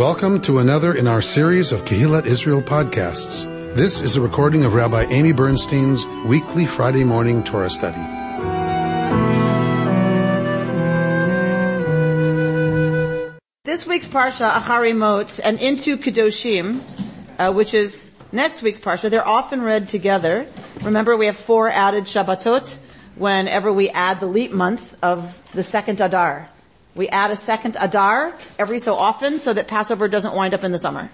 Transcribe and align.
Welcome 0.00 0.40
to 0.48 0.60
another 0.60 0.94
in 0.94 1.06
our 1.06 1.20
series 1.20 1.72
of 1.72 1.82
Kehillat 1.82 2.24
Israel 2.24 2.62
podcasts. 2.62 3.44
This 3.74 4.00
is 4.00 4.16
a 4.16 4.22
recording 4.22 4.64
of 4.64 4.72
Rabbi 4.72 5.02
Amy 5.10 5.32
Bernstein's 5.32 6.06
weekly 6.24 6.64
Friday 6.64 7.04
morning 7.04 7.44
Torah 7.44 7.68
study. 7.68 8.00
This 13.64 13.86
week's 13.86 14.08
Parsha, 14.08 14.50
Achari 14.50 14.96
Mot, 14.96 15.38
and 15.44 15.60
into 15.60 15.98
Kedoshim, 15.98 16.80
uh, 17.38 17.52
which 17.52 17.74
is 17.74 18.08
next 18.32 18.62
week's 18.62 18.80
Parsha, 18.80 19.10
they're 19.10 19.28
often 19.28 19.60
read 19.60 19.90
together. 19.90 20.46
Remember, 20.80 21.14
we 21.14 21.26
have 21.26 21.36
four 21.36 21.68
added 21.68 22.04
Shabbatot 22.04 22.74
whenever 23.16 23.70
we 23.70 23.90
add 23.90 24.20
the 24.20 24.26
leap 24.26 24.50
month 24.50 24.96
of 25.02 25.38
the 25.52 25.62
second 25.62 26.00
Adar. 26.00 26.48
We 26.94 27.08
add 27.08 27.30
a 27.30 27.36
second 27.36 27.76
Adar 27.80 28.34
every 28.58 28.78
so 28.80 28.94
often 28.94 29.38
so 29.38 29.52
that 29.52 29.68
Passover 29.68 30.08
doesn't 30.08 30.34
wind 30.34 30.54
up 30.54 30.64
in 30.64 30.72
the 30.72 30.78
summer. 30.78 31.10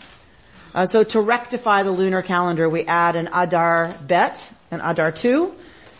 Uh, 0.74 0.86
so 0.86 1.04
to 1.04 1.20
rectify 1.20 1.82
the 1.82 1.90
lunar 1.90 2.22
calendar, 2.22 2.68
we 2.68 2.84
add 2.84 3.16
an 3.16 3.28
Adar 3.32 3.94
Bet, 4.06 4.42
an 4.70 4.80
Adar 4.82 5.12
2 5.12 5.54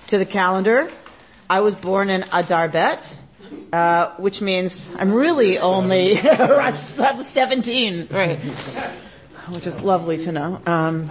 to 0.09 0.19
the 0.19 0.27
calendar. 0.27 0.91
I 1.48 1.60
was 1.60 1.74
born 1.74 2.10
in 2.10 2.24
Adar 2.33 2.69
Bet, 2.69 3.16
uh, 3.73 4.14
which 4.16 4.41
means 4.41 4.91
I'm 4.98 5.12
really 5.12 5.59
only 5.59 6.16
17, 6.72 8.08
right? 8.11 8.38
Which 9.48 9.66
is 9.66 9.80
lovely 9.80 10.19
to 10.24 10.33
know. 10.33 10.61
Um, 10.66 11.11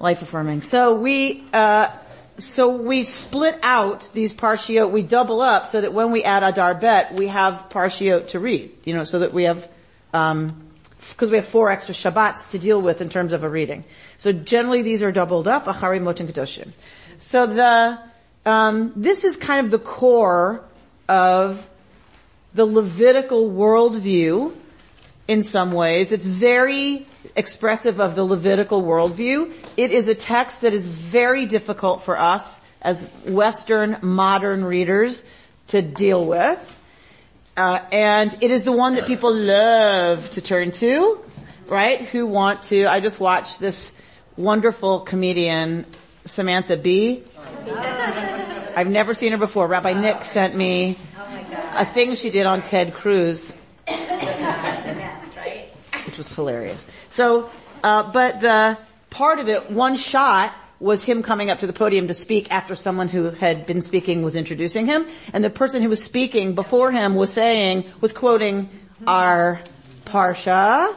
life 0.00 0.22
affirming. 0.22 0.62
So 0.62 0.94
we, 0.94 1.44
uh, 1.52 1.88
so 2.38 2.76
we 2.76 3.04
split 3.04 3.58
out 3.62 4.10
these 4.12 4.34
parshiot, 4.34 4.90
we 4.90 5.02
double 5.02 5.40
up 5.40 5.66
so 5.66 5.80
that 5.80 5.92
when 5.92 6.10
we 6.10 6.24
add 6.24 6.42
Adar 6.42 6.74
Bet, 6.74 7.14
we 7.14 7.28
have 7.28 7.66
parshiot 7.70 8.28
to 8.28 8.40
read, 8.40 8.72
you 8.84 8.94
know, 8.94 9.04
so 9.04 9.20
that 9.20 9.32
we 9.32 9.44
have, 9.44 9.68
um, 10.12 10.68
because 11.10 11.30
we 11.30 11.36
have 11.36 11.46
four 11.46 11.70
extra 11.70 11.94
Shabbats 11.94 12.50
to 12.50 12.58
deal 12.58 12.80
with 12.80 13.00
in 13.00 13.08
terms 13.08 13.32
of 13.32 13.44
a 13.44 13.48
reading. 13.48 13.84
So 14.18 14.32
generally 14.32 14.82
these 14.82 15.02
are 15.02 15.12
doubled 15.12 15.46
up, 15.46 15.66
Achari 15.66 16.02
Mot 16.02 16.18
and 16.20 16.28
Kedoshim. 16.28 16.72
So 17.18 17.46
the, 17.46 17.98
um, 18.44 18.92
this 18.96 19.22
is 19.24 19.36
kind 19.36 19.64
of 19.64 19.70
the 19.70 19.78
core 19.78 20.64
of 21.08 21.64
the 22.54 22.64
Levitical 22.64 23.50
worldview 23.50 24.54
in 25.28 25.42
some 25.42 25.72
ways. 25.72 26.12
It's 26.12 26.26
very 26.26 27.06
expressive 27.36 28.00
of 28.00 28.14
the 28.14 28.24
Levitical 28.24 28.82
worldview. 28.82 29.52
It 29.76 29.90
is 29.90 30.08
a 30.08 30.14
text 30.14 30.60
that 30.62 30.72
is 30.72 30.84
very 30.84 31.46
difficult 31.46 32.02
for 32.04 32.18
us 32.18 32.64
as 32.80 33.02
Western 33.26 33.98
modern 34.02 34.64
readers 34.64 35.24
to 35.68 35.82
deal 35.82 36.24
with. 36.24 36.58
Uh, 37.56 37.80
and 37.92 38.36
it 38.40 38.50
is 38.50 38.64
the 38.64 38.72
one 38.72 38.94
that 38.96 39.06
people 39.06 39.32
love 39.34 40.28
to 40.32 40.40
turn 40.40 40.72
to, 40.72 41.24
right? 41.66 42.00
Who 42.08 42.26
want 42.26 42.64
to, 42.64 42.86
I 42.86 43.00
just 43.00 43.20
watched 43.20 43.60
this 43.60 43.96
wonderful 44.36 45.00
comedian, 45.00 45.86
Samantha 46.24 46.76
Bee. 46.76 47.22
I've 48.76 48.90
never 48.90 49.14
seen 49.14 49.30
her 49.32 49.38
before. 49.38 49.68
Rabbi 49.68 49.92
Nick 49.92 50.24
sent 50.24 50.56
me 50.56 50.98
a 51.74 51.86
thing 51.86 52.16
she 52.16 52.30
did 52.30 52.44
on 52.44 52.62
Ted 52.62 52.94
Cruz. 52.94 53.52
Which 56.14 56.18
was 56.18 56.36
hilarious. 56.36 56.86
So, 57.10 57.50
uh, 57.82 58.12
but 58.12 58.40
the 58.40 58.78
part 59.10 59.40
of 59.40 59.48
it, 59.48 59.72
one 59.72 59.96
shot, 59.96 60.54
was 60.78 61.02
him 61.02 61.24
coming 61.24 61.50
up 61.50 61.58
to 61.58 61.66
the 61.66 61.72
podium 61.72 62.06
to 62.06 62.14
speak 62.14 62.52
after 62.52 62.76
someone 62.76 63.08
who 63.08 63.30
had 63.30 63.66
been 63.66 63.82
speaking 63.82 64.22
was 64.22 64.36
introducing 64.36 64.86
him. 64.86 65.08
And 65.32 65.42
the 65.42 65.50
person 65.50 65.82
who 65.82 65.88
was 65.88 66.04
speaking 66.04 66.54
before 66.54 66.92
him 66.92 67.16
was 67.16 67.32
saying, 67.32 67.90
was 68.00 68.12
quoting 68.12 68.68
our 69.08 69.60
Parsha, 70.04 70.94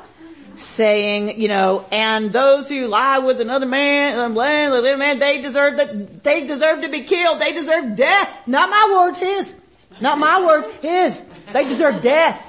saying, 0.54 1.42
you 1.42 1.48
know, 1.48 1.84
and 1.92 2.32
those 2.32 2.70
who 2.70 2.86
lie 2.86 3.18
with 3.18 3.42
another 3.42 3.66
man, 3.66 4.20
um, 4.20 4.36
man, 4.36 5.18
they 5.18 5.42
deserve 5.42 5.78
that, 5.78 6.24
they 6.24 6.46
deserve 6.46 6.82
to 6.82 6.90
be 6.90 7.06
killed. 7.06 7.42
They 7.42 7.54
deserve 7.54 7.96
death. 7.96 8.30
Not 8.46 8.70
my 8.70 9.00
words, 9.00 9.18
his. 9.18 9.60
Not 10.00 10.20
my 10.20 10.46
words, 10.46 10.68
his. 10.84 11.28
They 11.54 11.64
deserve 11.64 12.04
death. 12.04 12.44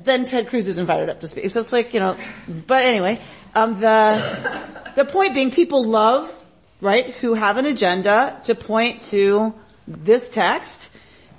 Th- 0.00 0.04
then 0.04 0.24
Ted 0.24 0.48
Cruz 0.48 0.68
is 0.68 0.78
invited 0.78 1.08
up 1.08 1.20
to 1.20 1.28
speak. 1.28 1.50
So 1.50 1.60
it's 1.60 1.72
like, 1.72 1.94
you 1.94 2.00
know, 2.00 2.16
but 2.66 2.82
anyway, 2.82 3.20
um, 3.54 3.80
the, 3.80 4.92
the 4.96 5.04
point 5.04 5.34
being 5.34 5.50
people 5.50 5.84
love, 5.84 6.34
right, 6.80 7.14
who 7.14 7.34
have 7.34 7.56
an 7.56 7.66
agenda 7.66 8.40
to 8.44 8.54
point 8.54 9.02
to 9.02 9.54
this 9.86 10.28
text, 10.28 10.90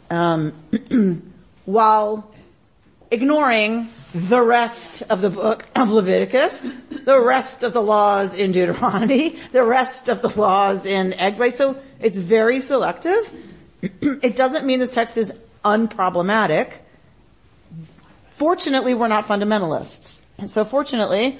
um, 0.10 0.54
while 1.66 2.32
ignoring 3.10 3.90
the 4.14 4.42
rest 4.42 5.04
of 5.04 5.22
the 5.22 5.30
book 5.30 5.66
of 5.76 5.90
Leviticus, 5.90 6.66
the 7.06 7.20
rest 7.20 7.64
of 7.64 7.74
the 7.74 7.82
laws 7.82 8.38
in 8.38 8.52
Deuteronomy, 8.52 9.30
the 9.52 9.64
rest 9.64 10.10
of 10.10 10.22
the 10.22 10.30
laws 10.30 10.86
in 10.86 11.14
Egg, 11.14 11.40
right? 11.40 11.54
So 11.54 11.82
it's 12.00 12.18
very 12.18 12.62
selective. 12.62 13.32
it 13.82 14.36
doesn't 14.36 14.66
mean 14.66 14.80
this 14.80 14.94
text 14.94 15.18
is 15.18 15.34
unproblematic. 15.64 16.74
Fortunately, 18.41 18.96
we're 18.96 19.07
not 19.07 19.28
fundamentalists. 19.28 20.22
And 20.40 20.50
So 20.50 20.66
fortunately, 20.66 21.38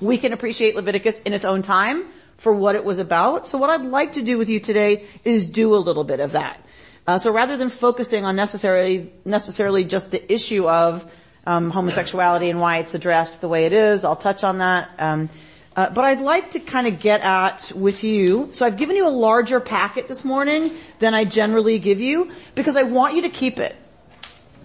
we 0.00 0.16
can 0.16 0.32
appreciate 0.32 0.74
Leviticus 0.74 1.20
in 1.20 1.34
its 1.34 1.44
own 1.44 1.60
time 1.60 2.06
for 2.38 2.50
what 2.50 2.76
it 2.76 2.82
was 2.82 2.98
about. 2.98 3.46
So 3.46 3.58
what 3.58 3.68
I'd 3.68 3.84
like 3.84 4.14
to 4.14 4.22
do 4.22 4.38
with 4.38 4.48
you 4.48 4.58
today 4.58 5.04
is 5.22 5.50
do 5.50 5.74
a 5.74 5.76
little 5.76 6.02
bit 6.02 6.20
of 6.20 6.32
that. 6.32 6.64
Uh, 7.06 7.18
so 7.18 7.30
rather 7.30 7.58
than 7.58 7.68
focusing 7.68 8.24
on 8.24 8.36
necessarily 8.36 9.12
necessarily 9.26 9.84
just 9.84 10.12
the 10.12 10.32
issue 10.32 10.66
of 10.66 11.06
um, 11.44 11.70
homosexuality 11.70 12.48
and 12.48 12.58
why 12.58 12.78
it's 12.78 12.94
addressed 12.94 13.42
the 13.42 13.48
way 13.48 13.66
it 13.66 13.74
is, 13.74 14.02
I'll 14.02 14.16
touch 14.16 14.44
on 14.44 14.56
that. 14.64 14.88
Um, 14.98 15.28
uh, 15.76 15.90
but 15.90 16.06
I'd 16.06 16.22
like 16.22 16.52
to 16.52 16.58
kind 16.58 16.86
of 16.86 17.00
get 17.00 17.20
at 17.20 17.70
with 17.76 18.02
you. 18.02 18.48
So 18.52 18.64
I've 18.64 18.78
given 18.78 18.96
you 18.96 19.06
a 19.06 19.12
larger 19.12 19.60
packet 19.60 20.08
this 20.08 20.24
morning 20.24 20.70
than 21.00 21.12
I 21.12 21.26
generally 21.26 21.78
give 21.78 22.00
you 22.00 22.30
because 22.54 22.76
I 22.76 22.84
want 22.84 23.14
you 23.14 23.20
to 23.28 23.28
keep 23.28 23.58
it. 23.58 23.76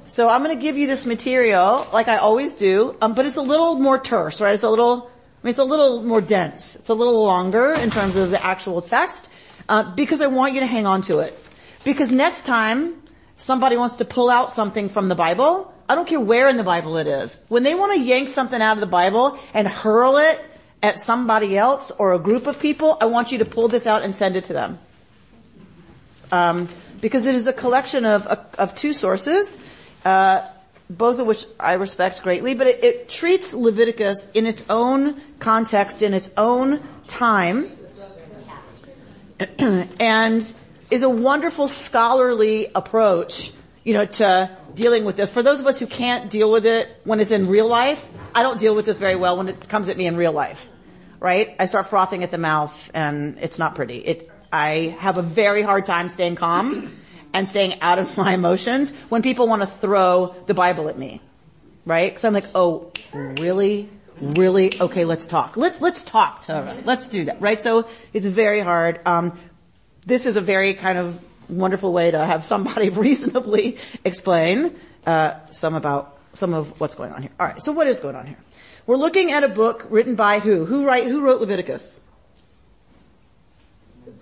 So 0.10 0.28
I'm 0.28 0.44
going 0.44 0.58
to 0.58 0.62
give 0.62 0.76
you 0.76 0.88
this 0.88 1.06
material 1.06 1.88
like 1.94 2.08
I 2.08 2.18
always 2.18 2.56
do, 2.56 2.96
um, 3.00 3.14
but 3.14 3.28
it's 3.28 3.36
a 3.36 3.44
little 3.44 3.76
more 3.76 4.00
terse, 4.00 4.42
right? 4.42 4.56
It's 4.56 4.64
a 4.64 4.70
little, 4.70 5.04
I 5.04 5.46
mean, 5.46 5.52
it's 5.52 5.60
a 5.60 5.64
little 5.64 6.02
more 6.02 6.20
dense. 6.20 6.76
It's 6.76 6.90
a 6.90 6.96
little 6.96 7.24
longer 7.24 7.74
in 7.74 7.92
terms 7.92 8.16
of 8.16 8.32
the 8.32 8.44
actual 8.44 8.82
text 8.82 9.30
uh, 9.70 9.94
because 9.94 10.20
I 10.22 10.26
want 10.26 10.56
you 10.56 10.62
to 10.62 10.66
hang 10.66 10.88
on 10.88 11.04
to 11.04 11.20
it. 11.20 11.38
Because 11.84 12.10
next 12.10 12.48
time 12.48 13.04
somebody 13.36 13.78
wants 13.78 13.98
to 13.98 14.06
pull 14.06 14.32
out 14.32 14.52
something 14.52 14.90
from 14.90 15.10
the 15.10 15.16
Bible, 15.16 15.72
I 15.88 15.94
don't 15.94 16.08
care 16.08 16.20
where 16.20 16.50
in 16.50 16.58
the 16.58 16.64
Bible 16.64 16.98
it 16.98 17.06
is. 17.06 17.40
When 17.48 17.62
they 17.62 17.76
want 17.76 17.94
to 17.94 18.00
yank 18.00 18.30
something 18.30 18.60
out 18.60 18.78
of 18.78 18.82
the 18.82 18.88
Bible 18.88 19.38
and 19.54 19.68
hurl 19.68 20.18
it 20.18 20.44
at 20.82 21.00
somebody 21.00 21.56
else 21.56 21.92
or 21.92 22.14
a 22.14 22.20
group 22.20 22.48
of 22.48 22.60
people, 22.60 22.98
I 23.00 23.06
want 23.06 23.32
you 23.32 23.38
to 23.38 23.46
pull 23.46 23.68
this 23.68 23.86
out 23.86 24.02
and 24.02 24.16
send 24.16 24.38
it 24.38 24.46
to 24.46 24.54
them. 24.54 24.80
Um, 26.32 26.68
because 27.00 27.28
it 27.28 27.36
is 27.36 27.46
a 27.46 27.54
collection 27.54 28.06
of, 28.06 28.26
of 28.26 28.74
two 28.74 28.94
sources, 28.94 29.60
uh, 30.06 30.48
both 30.90 31.20
of 31.20 31.28
which 31.28 31.46
I 31.60 31.74
respect 31.74 32.24
greatly, 32.24 32.56
but 32.56 32.68
it, 32.68 32.84
it 32.84 33.10
treats 33.10 33.54
Leviticus 33.54 34.32
in 34.32 34.48
its 34.48 34.66
own 34.70 35.22
context, 35.40 36.02
in 36.02 36.14
its 36.14 36.32
own 36.36 36.82
time, 37.08 37.70
and 39.60 40.54
is 40.90 41.02
a 41.04 41.10
wonderful 41.10 41.68
scholarly 41.68 42.72
approach, 42.74 43.52
you 43.84 43.94
know, 43.94 44.06
to 44.06 44.50
dealing 44.74 45.06
with 45.06 45.16
this. 45.16 45.32
For 45.32 45.44
those 45.44 45.60
of 45.60 45.68
us 45.68 45.78
who 45.78 45.86
can't 45.86 46.30
deal 46.30 46.52
with 46.52 46.66
it 46.66 46.90
when 47.04 47.20
it's 47.20 47.32
in 47.32 47.48
real 47.48 47.68
life, 47.68 48.06
I 48.34 48.44
don't 48.44 48.60
deal 48.60 48.76
with 48.76 48.86
this 48.86 48.98
very 48.98 49.16
well 49.16 49.38
when 49.38 49.48
it 49.48 49.70
comes 49.70 49.90
at 49.90 49.98
me 49.98 50.08
in 50.08 50.18
real 50.18 50.32
life. 50.32 50.68
Right? 51.20 51.56
I 51.60 51.66
start 51.66 51.88
frothing 51.88 52.24
at 52.24 52.32
the 52.32 52.38
mouth 52.38 52.74
and 52.94 53.38
it's 53.40 53.60
not 53.60 53.76
pretty. 53.76 53.98
It, 53.98 54.32
I 54.52 54.96
have 55.00 55.18
a 55.18 55.22
very 55.22 55.62
hard 55.62 55.86
time 55.86 56.10
staying 56.10 56.36
calm 56.36 56.96
and 57.34 57.48
staying 57.48 57.82
out 57.82 58.00
of 58.00 58.16
my 58.18 58.34
emotions 58.34 58.92
when 59.10 59.22
people 59.22 59.48
want 59.48 59.62
to 59.62 59.68
throw 59.68 60.36
the 60.48 60.54
Bible 60.54 60.90
at 60.90 60.98
me. 60.98 61.22
Right? 61.86 62.14
Cause 62.14 62.24
I'm 62.24 62.34
like, 62.34 62.46
oh, 62.56 62.92
really? 63.14 63.90
Really? 64.20 64.80
Okay, 64.80 65.06
let's 65.06 65.28
talk. 65.28 65.58
Let's, 65.58 65.80
let's 65.82 66.04
talk. 66.04 66.46
Let's 66.86 67.08
do 67.08 67.26
that. 67.26 67.42
Right? 67.42 67.62
So 67.64 67.88
it's 68.14 68.26
very 68.26 68.60
hard. 68.60 69.00
Um, 69.06 69.40
this 70.06 70.26
is 70.26 70.36
a 70.36 70.42
very 70.42 70.74
kind 70.74 70.98
of 70.98 71.20
wonderful 71.50 71.92
way 71.92 72.12
to 72.12 72.26
have 72.26 72.46
somebody 72.46 72.90
reasonably 73.06 73.78
explain 74.04 74.76
uh, 75.06 75.46
some 75.48 75.76
about 75.76 76.18
some 76.34 76.54
of 76.54 76.80
what's 76.80 76.96
going 76.96 77.12
on 77.12 77.22
here. 77.22 77.32
All 77.40 77.48
right, 77.48 77.62
so 77.62 77.72
what 77.72 77.88
is 77.88 78.00
going 78.00 78.16
on 78.16 78.28
here? 78.28 78.38
We're 78.86 78.98
looking 78.98 79.32
at 79.32 79.44
a 79.44 79.50
book 79.50 79.88
written 79.90 80.16
by 80.16 80.40
who? 80.40 80.66
Who 80.66 80.86
write? 80.86 81.06
Who 81.08 81.22
wrote 81.22 81.42
Leviticus? 81.42 82.00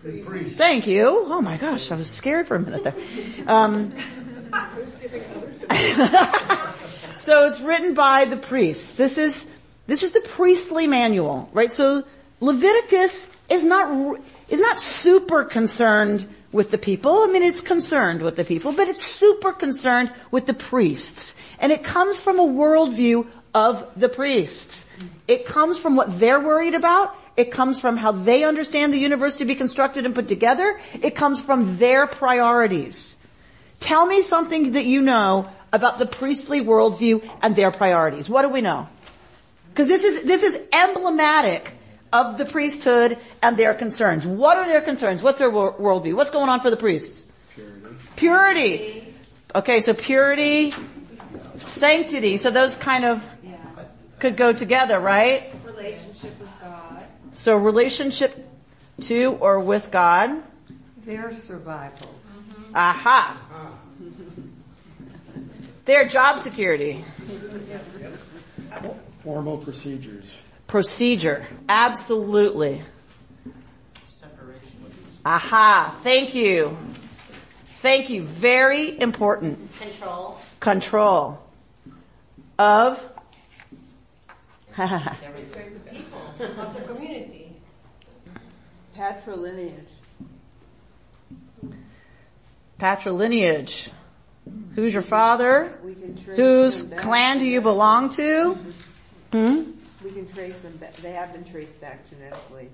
Thank 0.04 0.88
you. 0.88 1.24
Oh 1.26 1.42
my 1.42 1.58
gosh, 1.58 1.92
I 1.92 1.96
was 1.96 2.10
scared 2.10 2.48
for 2.48 2.56
a 2.56 2.60
minute 2.60 2.84
there. 2.84 2.96
Um, 3.48 3.92
so 7.20 7.48
it's 7.48 7.60
written 7.60 7.94
by 7.94 8.26
the 8.26 8.38
priests. 8.38 8.96
This 8.96 9.18
is 9.18 9.48
this 9.88 10.04
is 10.04 10.12
the 10.12 10.22
priestly 10.22 10.88
manual, 10.88 11.50
right? 11.54 11.72
So 11.72 12.04
Leviticus 12.40 13.28
is 13.50 13.64
not 13.64 14.20
is 14.50 14.60
not 14.60 14.78
super 14.78 15.44
concerned 15.44 16.28
with 16.52 16.72
the 16.72 16.78
people. 16.78 17.24
I 17.24 17.28
mean, 17.28 17.44
it's 17.44 17.62
concerned 17.62 18.22
with 18.22 18.36
the 18.36 18.44
people, 18.44 18.74
but 18.74 18.88
it's 18.88 19.04
super 19.04 19.54
concerned 19.54 20.12
with 20.32 20.46
the 20.46 20.54
priests. 20.54 21.36
And 21.60 21.72
it 21.72 21.84
comes 21.84 22.20
from 22.20 22.40
a 22.40 22.46
worldview 22.46 23.28
of 23.54 23.88
the 23.96 24.10
priests. 24.10 24.86
It 25.28 25.46
comes 25.46 25.78
from 25.78 25.96
what 25.96 26.20
they're 26.20 26.40
worried 26.40 26.74
about. 26.74 27.16
It 27.38 27.52
comes 27.52 27.80
from 27.80 27.98
how 27.98 28.12
they 28.12 28.44
understand 28.44 28.92
the 28.92 28.98
universe 28.98 29.38
to 29.38 29.46
be 29.46 29.54
constructed 29.54 30.06
and 30.06 30.16
put 30.16 30.28
together. 30.28 30.80
It 31.02 31.16
comes 31.16 31.40
from 31.40 31.78
their 31.78 32.08
priorities. 32.08 33.16
Tell 33.80 34.08
me 34.08 34.24
something 34.24 34.72
that 34.72 34.86
you 34.86 35.02
know 35.02 35.48
about 35.72 36.00
the 36.00 36.08
priestly 36.08 36.62
worldview 36.62 37.28
and 37.44 37.56
their 37.56 37.70
priorities. 37.70 38.28
What 38.28 38.42
do 38.42 38.50
we 38.50 38.62
know? 38.62 38.90
Because 39.70 39.88
this 39.88 40.04
is, 40.04 40.24
this 40.24 40.42
is 40.42 40.60
emblematic 40.74 41.74
of 42.12 42.40
the 42.40 42.46
priesthood 42.46 43.20
and 43.44 43.56
their 43.56 43.76
concerns. 43.76 44.26
What 44.26 44.58
are 44.58 44.66
their 44.66 44.82
concerns? 44.82 45.22
What's 45.22 45.38
their 45.38 45.52
worldview? 45.52 46.16
What's 46.16 46.32
going 46.32 46.50
on 46.50 46.62
for 46.62 46.72
the 46.72 46.78
priests? 46.78 47.32
Purity. 47.54 47.88
Purity. 48.16 49.14
Okay, 49.54 49.82
so 49.82 49.94
purity, 49.94 50.74
sanctity. 51.58 52.38
So 52.38 52.50
those 52.50 52.74
kind 52.76 53.06
of 53.06 53.24
could 54.20 54.38
go 54.38 54.54
together, 54.54 55.00
right? 55.00 55.54
Relationship. 55.64 56.34
So 57.38 57.56
relationship 57.56 58.36
to 59.02 59.38
or 59.40 59.60
with 59.60 59.92
God. 59.92 60.42
Their 61.06 61.32
survival. 61.32 62.08
Mm-hmm. 62.08 62.76
Aha. 62.76 63.78
Their 65.86 66.08
job 66.08 66.40
security. 66.40 67.04
Formal 69.20 69.60
procedures. 69.60 70.40
Procedure. 70.66 71.46
Absolutely. 71.70 72.82
Separation. 74.10 74.92
Aha. 75.24 75.96
Thank 76.02 76.34
you. 76.34 76.76
Thank 77.82 78.10
you. 78.10 78.24
Very 78.24 79.00
important. 79.00 79.60
Control. 79.80 80.40
Control. 80.60 81.40
Of. 82.58 83.10
of 86.40 86.76
the 86.76 86.82
community. 86.94 87.56
Patrilineage. 88.96 89.74
Patrilineage. 92.80 93.90
Who's 94.76 94.94
your 94.94 95.02
father? 95.02 95.78
Whose 96.36 96.84
clan 96.98 97.40
do 97.40 97.46
you 97.46 97.62
belong 97.62 98.10
to? 98.12 98.58
Hmm? 99.32 99.72
We 100.04 100.12
can 100.12 100.28
trace 100.28 100.58
them 100.58 100.78
back. 100.78 100.96
They 100.98 101.12
have 101.12 101.34
been 101.34 101.44
traced 101.44 101.80
back 101.82 102.10
genetically. 102.10 102.70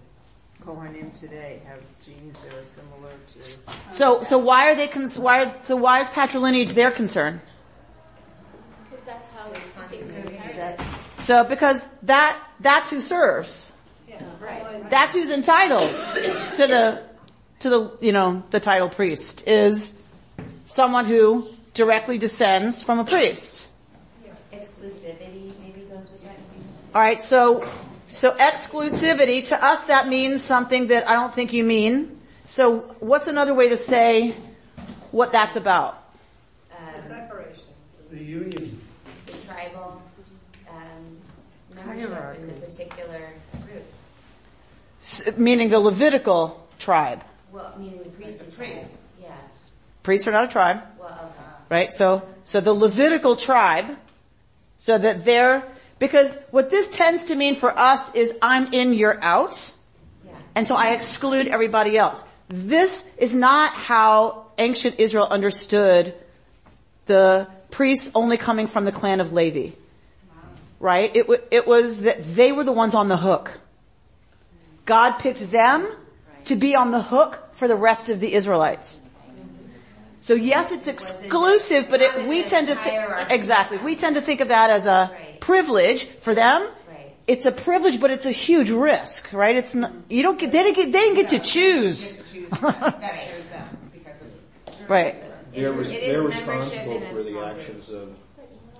Kohanim 0.63 1.17
today 1.19 1.61
have 1.65 1.79
genes 2.05 2.37
that 2.39 2.53
are 2.53 2.65
similar 2.65 3.11
to. 3.33 3.43
So, 3.93 4.23
so 4.23 4.37
why 4.37 4.71
are 4.71 4.75
they? 4.75 4.87
Cons- 4.87 5.19
why? 5.19 5.53
So 5.63 5.75
why 5.75 5.99
is 6.01 6.07
patrilineage 6.07 6.73
their 6.73 6.91
concern? 6.91 7.41
Because 8.89 9.05
that's 9.05 9.27
how 9.31 9.49
we 9.49 9.59
So 11.23 11.43
because 11.45 11.87
that 12.03 12.37
that's 12.59 12.89
who 12.89 12.99
serves. 12.99 13.71
Yeah, 14.07 14.21
right. 14.41 14.89
That's 14.89 15.15
who's 15.15 15.29
entitled 15.29 15.89
to 15.89 16.67
the 16.67 17.03
to 17.59 17.69
the 17.69 17.97
you 18.01 18.11
know 18.11 18.43
the 18.49 18.59
title 18.59 18.89
priest 18.89 19.47
is 19.47 19.97
someone 20.65 21.05
who 21.05 21.47
directly 21.73 22.17
descends 22.17 22.83
from 22.83 22.99
a 22.99 23.05
priest. 23.05 23.67
Exclusivity 24.51 25.51
maybe 25.59 25.87
goes 25.89 26.11
with 26.11 26.23
that. 26.23 26.35
All 26.93 27.01
right, 27.01 27.21
so 27.21 27.67
so 28.07 28.31
exclusivity 28.31 29.47
to 29.47 29.63
us 29.63 29.81
that 29.85 30.09
means 30.09 30.43
something 30.43 30.87
that 30.87 31.09
I 31.09 31.13
don't 31.13 31.33
think 31.33 31.53
you 31.53 31.63
mean. 31.63 32.19
So 32.47 32.79
what's 32.99 33.27
another 33.27 33.53
way 33.53 33.69
to 33.69 33.77
say 33.77 34.35
what 35.11 35.31
that's 35.31 35.55
about? 35.55 36.03
Um, 36.71 36.93
the 36.95 37.01
separation. 37.01 37.63
The 38.11 38.23
union. 38.23 38.81
The 39.25 39.31
tribal 39.47 40.01
um, 40.69 41.17
membership 41.95 42.43
in 42.43 42.49
a 42.49 42.53
particular 42.53 43.33
group. 43.67 43.83
S- 44.99 45.37
meaning 45.37 45.69
the 45.69 45.79
Levitical 45.79 46.67
tribe. 46.79 47.23
Well, 47.51 47.73
meaning 47.77 48.03
the 48.03 48.09
priest. 48.09 48.39
The 48.39 48.45
priest. 48.45 48.97
Yeah. 49.21 49.35
Priests 50.01 50.27
are 50.27 50.31
not 50.31 50.45
a 50.45 50.47
tribe. 50.47 50.81
Well, 50.99 51.09
okay. 51.11 51.49
Right? 51.69 51.91
So, 51.91 52.23
so 52.43 52.61
the 52.61 52.73
Levitical 52.73 53.35
tribe, 53.35 53.97
so 54.77 54.97
that 54.97 55.25
they're, 55.25 55.63
because 55.99 56.37
what 56.51 56.69
this 56.69 56.89
tends 56.89 57.25
to 57.25 57.35
mean 57.35 57.55
for 57.55 57.77
us 57.77 58.13
is 58.15 58.37
I'm 58.41 58.73
in, 58.73 58.93
you're 58.93 59.21
out. 59.23 59.57
Yeah. 60.25 60.33
And 60.55 60.67
so 60.67 60.75
I 60.75 60.91
exclude 60.91 61.47
everybody 61.47 61.97
else. 61.97 62.23
This 62.49 63.07
is 63.17 63.33
not 63.33 63.71
how 63.73 64.47
ancient 64.57 64.99
Israel 64.99 65.27
understood 65.29 66.13
the 67.05 67.47
priests 67.71 68.11
only 68.13 68.37
coming 68.37 68.67
from 68.67 68.85
the 68.85 68.91
clan 68.91 69.19
of 69.19 69.33
Levi. 69.33 69.75
Right? 70.83 71.15
It, 71.15 71.21
w- 71.21 71.41
it 71.49 71.65
was 71.65 72.01
that 72.01 72.21
they 72.35 72.51
were 72.51 72.65
the 72.65 72.73
ones 72.73 72.93
on 72.93 73.07
the 73.07 73.15
hook. 73.15 73.53
God 74.83 75.13
picked 75.13 75.49
them 75.49 75.87
to 76.43 76.57
be 76.57 76.75
on 76.75 76.91
the 76.91 77.01
hook 77.01 77.39
for 77.53 77.69
the 77.69 77.75
rest 77.77 78.09
of 78.09 78.19
the 78.19 78.33
Israelites. 78.33 78.99
So 80.19 80.33
yes, 80.33 80.73
it's 80.73 80.87
exclusive, 80.87 81.87
but 81.89 82.01
it, 82.01 82.27
we 82.27 82.43
tend 82.43 82.67
to 82.67 82.75
think, 82.75 83.01
exactly, 83.29 83.77
we 83.77 83.95
tend 83.95 84.15
to 84.15 84.21
think 84.21 84.41
of 84.41 84.49
that 84.49 84.71
as 84.71 84.85
a 84.85 85.15
privilege 85.39 86.03
for 86.19 86.35
them. 86.35 86.67
It's 87.27 87.45
a 87.45 87.53
privilege, 87.53 88.01
but 88.01 88.11
it's 88.11 88.25
a 88.25 88.31
huge 88.31 88.69
risk, 88.69 89.31
right? 89.31 89.55
It's 89.55 89.73
not, 89.73 89.93
you 90.09 90.21
don't 90.21 90.37
get, 90.37 90.51
they 90.51 90.63
didn't 90.63 90.75
get, 90.75 90.91
they 90.91 90.99
didn't 90.99 91.15
get 91.15 91.29
to 91.29 91.39
choose. 91.39 92.21
right. 94.89 95.15
They're, 95.53 95.71
res- 95.71 95.97
they're 95.97 96.21
responsible 96.21 96.99
for 97.07 97.23
the 97.23 97.39
actions 97.39 97.89
of 97.89 98.17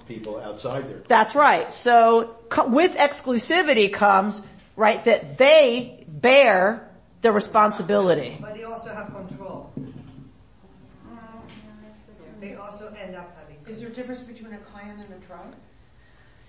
people 0.07 0.39
outside 0.39 0.89
their. 0.89 1.03
That's 1.07 1.35
right. 1.35 1.71
So 1.71 2.35
co- 2.49 2.67
with 2.67 2.95
exclusivity 2.95 3.91
comes, 3.91 4.41
right, 4.75 5.03
that 5.05 5.37
they 5.37 6.03
bear 6.07 6.89
the 7.21 7.31
responsibility. 7.31 8.37
But 8.39 8.55
they 8.55 8.63
also 8.63 8.89
have 8.89 9.13
control. 9.13 9.71
They 12.39 12.55
also 12.55 12.93
end 13.01 13.15
up 13.15 13.35
having. 13.37 13.55
Is 13.67 13.79
there 13.79 13.89
a 13.89 13.93
difference 13.93 14.21
between 14.21 14.53
a 14.53 14.57
clan 14.57 14.99
and 14.99 15.23
a 15.23 15.25
tribe? 15.25 15.55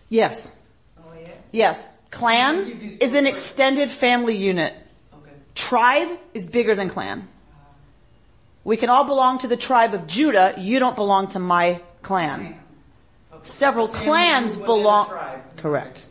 Yes. 0.08 0.54
Oh 0.98 1.12
yeah. 1.20 1.28
Yes. 1.52 1.86
Clan 2.10 2.98
is 3.00 3.14
an 3.14 3.26
extended 3.26 3.90
family 3.90 4.36
unit. 4.36 4.74
Okay. 5.12 5.30
Tribe 5.54 6.18
is 6.32 6.46
bigger 6.46 6.74
than 6.74 6.88
clan. 6.88 7.28
We 8.64 8.76
can 8.76 8.88
all 8.88 9.04
belong 9.04 9.38
to 9.38 9.46
the 9.46 9.56
tribe 9.56 9.94
of 9.94 10.06
Judah. 10.06 10.54
You 10.58 10.78
don't 10.78 10.96
belong 10.96 11.28
to 11.28 11.38
my 11.38 11.80
clan. 12.02 12.58
Several 13.44 13.88
clans 13.88 14.56
belong. 14.56 15.08
Correct. 15.56 16.02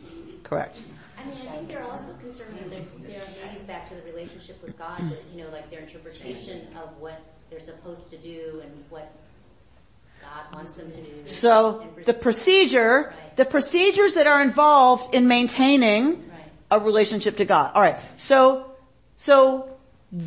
Correct. 0.44 0.80
I 1.18 1.24
mean, 1.24 1.48
I 1.48 1.56
think 1.56 1.68
they're 1.68 1.84
also 1.84 2.12
concerned 2.14 2.54
with 2.54 2.70
their, 2.70 2.82
their 3.08 3.22
leads 3.50 3.64
back 3.64 3.88
to 3.88 3.94
the 3.94 4.02
relationship 4.02 4.62
with 4.62 4.78
God, 4.78 4.98
that, 4.98 5.22
you 5.32 5.42
know, 5.42 5.50
like 5.50 5.70
their 5.70 5.80
interpretation 5.80 6.68
of 6.76 6.98
what 7.00 7.20
they're 7.50 7.60
supposed 7.60 8.10
to 8.10 8.16
do 8.18 8.60
and 8.62 8.72
what 8.88 9.12
God 10.22 10.54
wants 10.54 10.74
them 10.74 10.90
to 10.90 10.96
do. 10.96 11.26
So 11.26 11.80
And 11.96 12.04
the 12.04 12.14
procedure, 12.14 13.12
Right. 13.16 13.36
the 13.36 13.44
procedures 13.44 14.14
that 14.14 14.26
are 14.26 14.40
involved 14.40 15.14
in 15.14 15.28
maintaining 15.28 16.10
Right. 16.10 16.20
a 16.70 16.78
relationship 16.78 17.38
to 17.38 17.44
God. 17.44 17.72
All 17.74 17.82
right. 17.82 17.98
So, 18.16 18.66
so 19.16 19.68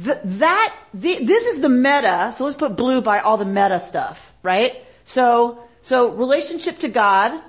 th- 0.03 0.17
that 0.24 0.75
the, 0.93 1.24
this 1.24 1.46
is 1.46 1.62
the 1.62 1.70
meta. 1.70 2.34
So 2.36 2.46
let's 2.46 2.58
put 2.58 2.75
blue 2.75 3.01
by 3.01 3.20
all 3.20 3.38
the 3.38 3.46
meta 3.46 3.79
stuff, 3.79 4.34
right? 4.43 4.84
So, 5.03 5.60
so 5.88 6.10
relationship 6.10 6.79
to 6.79 6.89
God, 6.89 7.41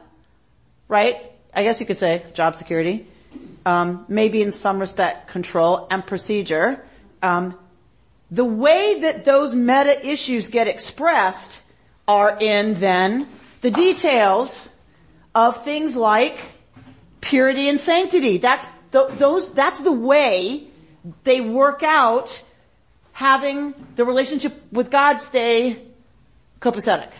right? 0.86 1.16
I 1.52 1.64
guess 1.64 1.80
you 1.80 1.86
could 1.86 1.98
say 1.98 2.24
job 2.34 2.54
security, 2.54 3.04
um, 3.66 4.04
maybe 4.06 4.42
in 4.42 4.52
some 4.52 4.78
respect 4.78 5.26
control 5.26 5.88
and 5.90 6.06
procedure. 6.06 6.86
Um, 7.20 7.58
the 8.30 8.44
way 8.44 9.00
that 9.00 9.24
those 9.24 9.56
meta 9.56 10.06
issues 10.06 10.50
get 10.50 10.68
expressed 10.68 11.60
are 12.06 12.38
in 12.40 12.78
then 12.78 13.26
the 13.60 13.72
details 13.72 14.68
of 15.34 15.64
things 15.64 15.96
like 15.96 16.38
purity 17.20 17.68
and 17.68 17.80
sanctity. 17.80 18.38
That's 18.38 18.68
th- 18.92 19.18
those. 19.18 19.52
That's 19.52 19.80
the 19.80 19.90
way 19.90 20.68
they 21.24 21.40
work 21.40 21.82
out 21.82 22.40
having 23.10 23.74
the 23.96 24.04
relationship 24.04 24.54
with 24.70 24.92
God 24.92 25.18
stay 25.18 25.82
copacetic. 26.60 27.10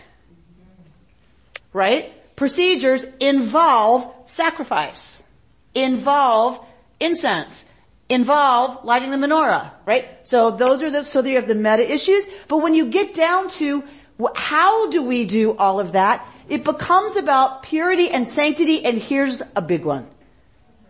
Right? 1.73 2.13
Procedures 2.35 3.05
involve 3.19 4.13
sacrifice, 4.25 5.21
involve 5.75 6.65
incense, 6.99 7.65
involve 8.09 8.83
lighting 8.83 9.11
the 9.11 9.17
menorah, 9.17 9.71
right? 9.85 10.25
So 10.27 10.51
those 10.51 10.81
are 10.81 10.89
the, 10.89 11.03
so 11.03 11.23
you 11.23 11.35
have 11.35 11.47
the 11.47 11.55
meta 11.55 11.91
issues, 11.91 12.25
but 12.47 12.57
when 12.57 12.73
you 12.73 12.89
get 12.89 13.13
down 13.13 13.49
to 13.49 13.83
how 14.35 14.89
do 14.89 15.03
we 15.03 15.25
do 15.25 15.55
all 15.55 15.79
of 15.79 15.93
that, 15.93 16.25
it 16.49 16.63
becomes 16.63 17.15
about 17.15 17.63
purity 17.63 18.09
and 18.09 18.27
sanctity, 18.27 18.83
and 18.83 18.97
here's 18.97 19.41
a 19.55 19.61
big 19.61 19.85
one. 19.85 20.07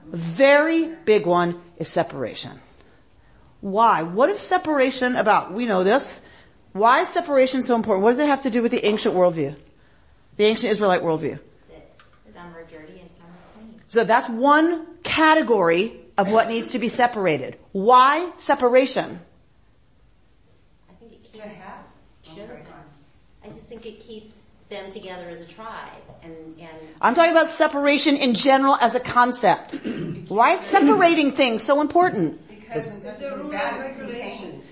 Very 0.06 0.96
big 1.06 1.26
one 1.26 1.62
is 1.78 1.90
separation. 1.90 2.60
Why? 3.62 4.04
What 4.04 4.30
is 4.30 4.40
separation 4.40 5.18
about? 5.18 5.54
We 5.54 5.66
know 5.66 5.84
this. 5.84 6.22
Why 6.72 7.02
is 7.02 7.10
separation 7.10 7.62
so 7.62 7.76
important? 7.76 8.04
What 8.04 8.12
does 8.12 8.20
it 8.20 8.28
have 8.28 8.44
to 8.44 8.50
do 8.50 8.62
with 8.62 8.72
the 8.72 8.86
ancient 8.86 9.14
worldview? 9.14 9.56
The 10.40 10.46
ancient 10.46 10.72
Israelite 10.72 11.02
worldview. 11.04 11.38
That 11.68 11.92
some 12.22 12.56
are 12.56 12.64
dirty 12.64 13.02
and 13.02 13.12
some 13.12 13.26
are 13.26 13.60
clean. 13.60 13.82
So 13.90 14.06
that's 14.06 14.30
one 14.30 14.86
category 15.04 16.00
of 16.18 16.32
what 16.32 16.48
needs 16.48 16.70
to 16.70 16.80
be 16.80 16.88
separated. 16.88 17.58
Why 17.74 18.32
separation? 18.38 19.20
I 20.90 20.94
think 20.94 21.12
it 21.12 21.24
keeps, 21.24 21.44
shows 22.24 22.48
them. 22.48 22.84
I 23.44 23.50
just 23.50 23.68
think 23.68 23.86
it 23.86 24.00
keeps 24.00 24.52
them 24.70 24.90
together 24.90 25.28
as 25.28 25.42
a 25.42 25.46
tribe 25.46 26.04
and, 26.24 26.34
and 26.58 26.70
I'm 27.02 27.16
talking 27.16 27.32
about 27.32 27.48
separation 27.48 28.16
in 28.16 28.34
general 28.34 28.76
as 28.76 28.96
a 28.96 29.00
concept. 29.02 29.74
Why 30.30 30.54
is 30.54 30.62
separating 30.62 31.34
things 31.34 31.64
so 31.64 31.82
important? 31.82 32.48
Because 32.48 32.88
when 32.88 33.02
something 33.02 33.40
is 33.40 33.48
bad, 33.48 33.86
it's 33.86 33.98
contained. 33.98 34.64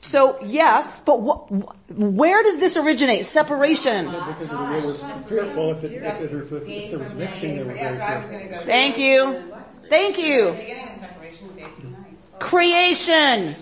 So 0.00 0.38
yes, 0.44 1.00
but 1.00 1.18
wh- 1.18 1.48
wh- 1.52 1.90
where 1.98 2.42
does 2.42 2.58
this 2.58 2.76
originate? 2.76 3.26
Separation. 3.26 4.06
Because 4.06 4.48
they 4.48 4.86
were 4.86 4.94
fearful 5.24 5.72
if 5.72 5.84
it, 5.84 5.92
if, 5.92 6.02
it, 6.02 6.32
if, 6.32 6.52
if 6.52 6.90
there 6.90 6.98
was 6.98 7.14
mixing, 7.14 7.56
they 7.56 7.64
were 7.64 7.74
very 7.74 7.96
Yes, 7.96 8.00
I 8.00 8.16
was 8.18 8.26
fearful. 8.28 8.48
gonna 8.48 8.60
go. 8.60 8.66
Thank 8.66 8.98
you. 8.98 9.52
Thank 9.88 10.18
you. 10.18 10.52
Beginning 10.52 10.88
of 10.88 11.00
separation, 11.00 11.48
day 11.56 11.66
to 11.80 11.86
night. 11.90 12.38
Creation. 12.38 13.56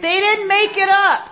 They 0.00 0.20
didn't 0.20 0.48
make 0.48 0.76
it 0.76 0.88
up. 0.88 1.28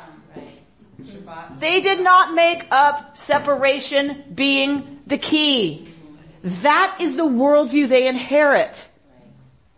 They 1.58 1.80
did 1.80 2.00
not 2.00 2.34
make 2.34 2.66
up 2.70 3.16
separation 3.16 4.24
being 4.34 5.00
the 5.06 5.18
key. 5.18 5.86
That 6.42 6.96
is 7.00 7.16
the 7.16 7.24
worldview 7.24 7.88
they 7.88 8.08
inherit. 8.08 8.88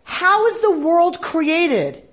How 0.03 0.45
is 0.47 0.59
the 0.61 0.71
world 0.79 1.21
created? 1.21 2.03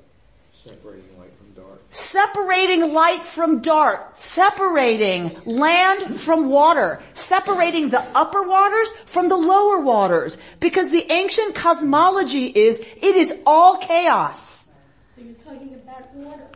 Separating 0.53 1.05
light 1.19 1.31
from 1.39 1.63
dark. 1.63 1.80
Separating 1.91 2.93
light 2.93 3.25
from 3.25 3.63
dark, 3.63 4.13
separating 4.15 5.37
land 5.45 6.21
from 6.21 6.49
water, 6.49 7.01
separating 7.15 7.91
the 7.91 8.01
upper 8.15 8.43
waters 8.43 8.93
from 9.07 9.29
the 9.29 9.37
lower 9.37 9.81
waters. 9.81 10.39
Because 10.61 10.91
the 10.91 11.05
ancient 11.11 11.57
cosmology 11.57 12.47
is, 12.47 12.79
it 12.79 13.17
is 13.17 13.33
all 13.45 13.79
chaos. 13.79 14.69
So 15.17 15.21
you're 15.21 15.35
talking 15.35 15.75
about 15.75 16.09
order. 16.25 16.47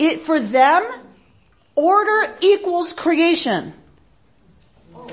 It, 0.00 0.20
for 0.22 0.40
them, 0.40 0.90
order 1.76 2.34
equals 2.40 2.92
creation. 2.92 3.72
Oh, 4.96 5.08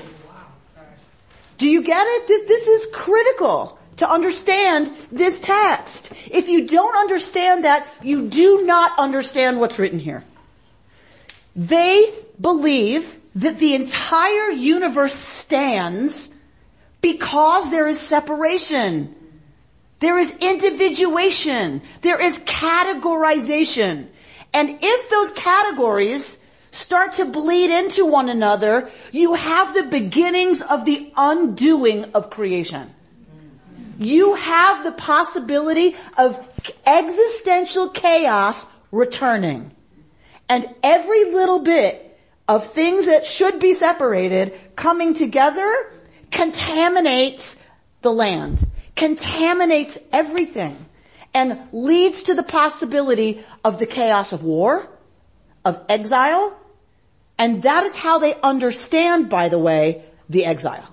Do 1.58 1.68
you 1.68 1.82
get 1.82 2.04
it? 2.04 2.26
This, 2.26 2.48
this 2.48 2.66
is 2.66 2.92
critical 2.92 3.78
to 4.00 4.10
understand 4.10 4.90
this 5.12 5.38
text. 5.38 6.10
If 6.30 6.48
you 6.48 6.66
don't 6.66 6.96
understand 6.96 7.66
that, 7.66 7.86
you 8.02 8.28
do 8.28 8.64
not 8.64 8.98
understand 8.98 9.60
what's 9.60 9.78
written 9.78 9.98
here. 9.98 10.24
They 11.54 12.10
believe 12.40 13.18
that 13.34 13.58
the 13.58 13.74
entire 13.74 14.50
universe 14.50 15.12
stands 15.14 16.34
because 17.02 17.70
there 17.70 17.86
is 17.86 18.00
separation. 18.00 19.14
There 19.98 20.18
is 20.18 20.34
individuation. 20.40 21.82
There 22.00 22.20
is 22.20 22.38
categorization. 22.38 24.06
And 24.54 24.78
if 24.80 25.10
those 25.10 25.32
categories 25.32 26.38
start 26.70 27.12
to 27.12 27.26
bleed 27.26 27.70
into 27.70 28.06
one 28.06 28.30
another, 28.30 28.88
you 29.12 29.34
have 29.34 29.74
the 29.74 29.82
beginnings 29.82 30.62
of 30.62 30.86
the 30.86 31.12
undoing 31.18 32.06
of 32.14 32.30
creation. 32.30 32.94
You 34.00 34.34
have 34.34 34.82
the 34.82 34.92
possibility 34.92 35.94
of 36.16 36.42
existential 36.86 37.90
chaos 37.90 38.64
returning. 38.90 39.72
And 40.48 40.74
every 40.82 41.26
little 41.26 41.58
bit 41.58 42.18
of 42.48 42.66
things 42.72 43.06
that 43.06 43.26
should 43.26 43.60
be 43.60 43.74
separated 43.74 44.58
coming 44.74 45.12
together 45.12 45.92
contaminates 46.30 47.58
the 48.00 48.10
land, 48.10 48.66
contaminates 48.96 49.98
everything, 50.14 50.78
and 51.34 51.58
leads 51.70 52.22
to 52.22 52.34
the 52.34 52.42
possibility 52.42 53.44
of 53.62 53.78
the 53.78 53.86
chaos 53.86 54.32
of 54.32 54.42
war, 54.42 54.88
of 55.62 55.78
exile, 55.90 56.58
and 57.36 57.64
that 57.64 57.84
is 57.84 57.94
how 57.94 58.18
they 58.18 58.34
understand, 58.40 59.28
by 59.28 59.50
the 59.50 59.58
way, 59.58 60.04
the 60.30 60.46
exile. 60.46 60.88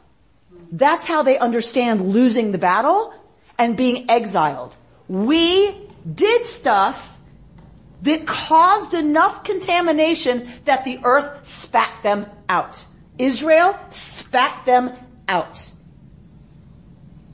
That's 0.71 1.05
how 1.05 1.23
they 1.23 1.37
understand 1.37 2.01
losing 2.01 2.51
the 2.51 2.57
battle 2.57 3.13
and 3.57 3.75
being 3.75 4.09
exiled. 4.09 4.75
We 5.07 5.75
did 6.13 6.45
stuff 6.45 7.17
that 8.03 8.27
caused 8.27 8.93
enough 8.93 9.43
contamination 9.43 10.47
that 10.65 10.83
the 10.83 10.99
earth 11.03 11.47
spat 11.47 12.03
them 12.03 12.27
out. 12.47 12.83
Israel 13.17 13.77
spat 13.91 14.65
them 14.65 14.95
out. 15.27 15.69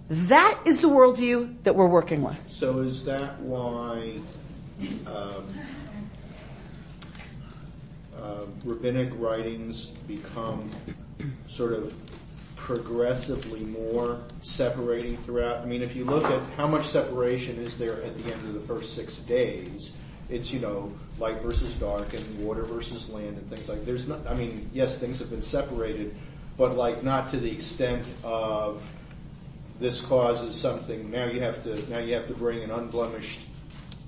That 0.09 0.61
is 0.65 0.79
the 0.79 0.89
worldview 0.89 1.63
that 1.63 1.75
we're 1.75 1.87
working 1.87 2.21
with. 2.21 2.37
So 2.47 2.79
is 2.79 3.03
that 3.05 3.39
why 3.39 4.19
um, 5.07 5.47
uh, 8.17 8.45
rabbinic 8.63 9.09
writings 9.15 9.87
become 10.07 10.69
sort 11.47 11.73
of 11.73 11.93
progressively 12.63 13.59
more 13.59 14.21
separating 14.41 15.17
throughout? 15.17 15.57
I 15.57 15.65
mean, 15.65 15.81
if 15.81 15.97
you 15.97 16.05
look 16.05 16.23
at 16.23 16.41
how 16.55 16.65
much 16.65 16.85
separation 16.85 17.57
is 17.57 17.77
there 17.77 18.01
at 18.01 18.15
the 18.17 18.31
end 18.31 18.41
of 18.47 18.53
the 18.53 18.61
first 18.61 18.95
six 18.95 19.17
days, 19.17 19.97
it's, 20.29 20.53
you 20.53 20.61
know, 20.61 20.89
light 21.19 21.41
versus 21.41 21.75
dark 21.75 22.13
and 22.13 22.39
water 22.39 22.63
versus 22.63 23.09
land 23.09 23.37
and 23.37 23.49
things 23.49 23.67
like, 23.67 23.85
there's 23.85 24.07
not, 24.07 24.25
I 24.27 24.33
mean, 24.33 24.69
yes, 24.73 24.97
things 24.97 25.19
have 25.19 25.29
been 25.29 25.41
separated, 25.41 26.15
but 26.57 26.77
like 26.77 27.03
not 27.03 27.29
to 27.31 27.37
the 27.37 27.51
extent 27.51 28.05
of 28.23 28.89
this 29.81 29.99
causes 29.99 30.55
something, 30.55 31.11
now 31.11 31.25
you 31.25 31.41
have 31.41 31.61
to, 31.63 31.89
now 31.89 31.99
you 31.99 32.13
have 32.13 32.27
to 32.27 32.33
bring 32.33 32.63
an 32.63 32.71
unblemished 32.71 33.41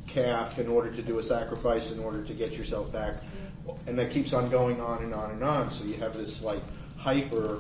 calf 0.08 0.60
in 0.60 0.70
order 0.70 0.90
to 0.92 1.02
do 1.02 1.20
a 1.20 1.24
sacrifice 1.24 1.92
in 1.92 2.00
order 2.00 2.24
to 2.24 2.34
get 2.34 2.54
yourself 2.54 2.90
back. 2.90 3.16
And 3.86 4.00
that 4.00 4.12
keeps 4.12 4.32
on 4.32 4.50
going 4.50 4.80
on 4.80 5.04
and 5.04 5.14
on 5.14 5.32
and 5.32 5.44
on. 5.44 5.72
So 5.72 5.84
you 5.84 5.96
have 5.96 6.16
this 6.16 6.42
like 6.42 6.62
hyper, 6.96 7.60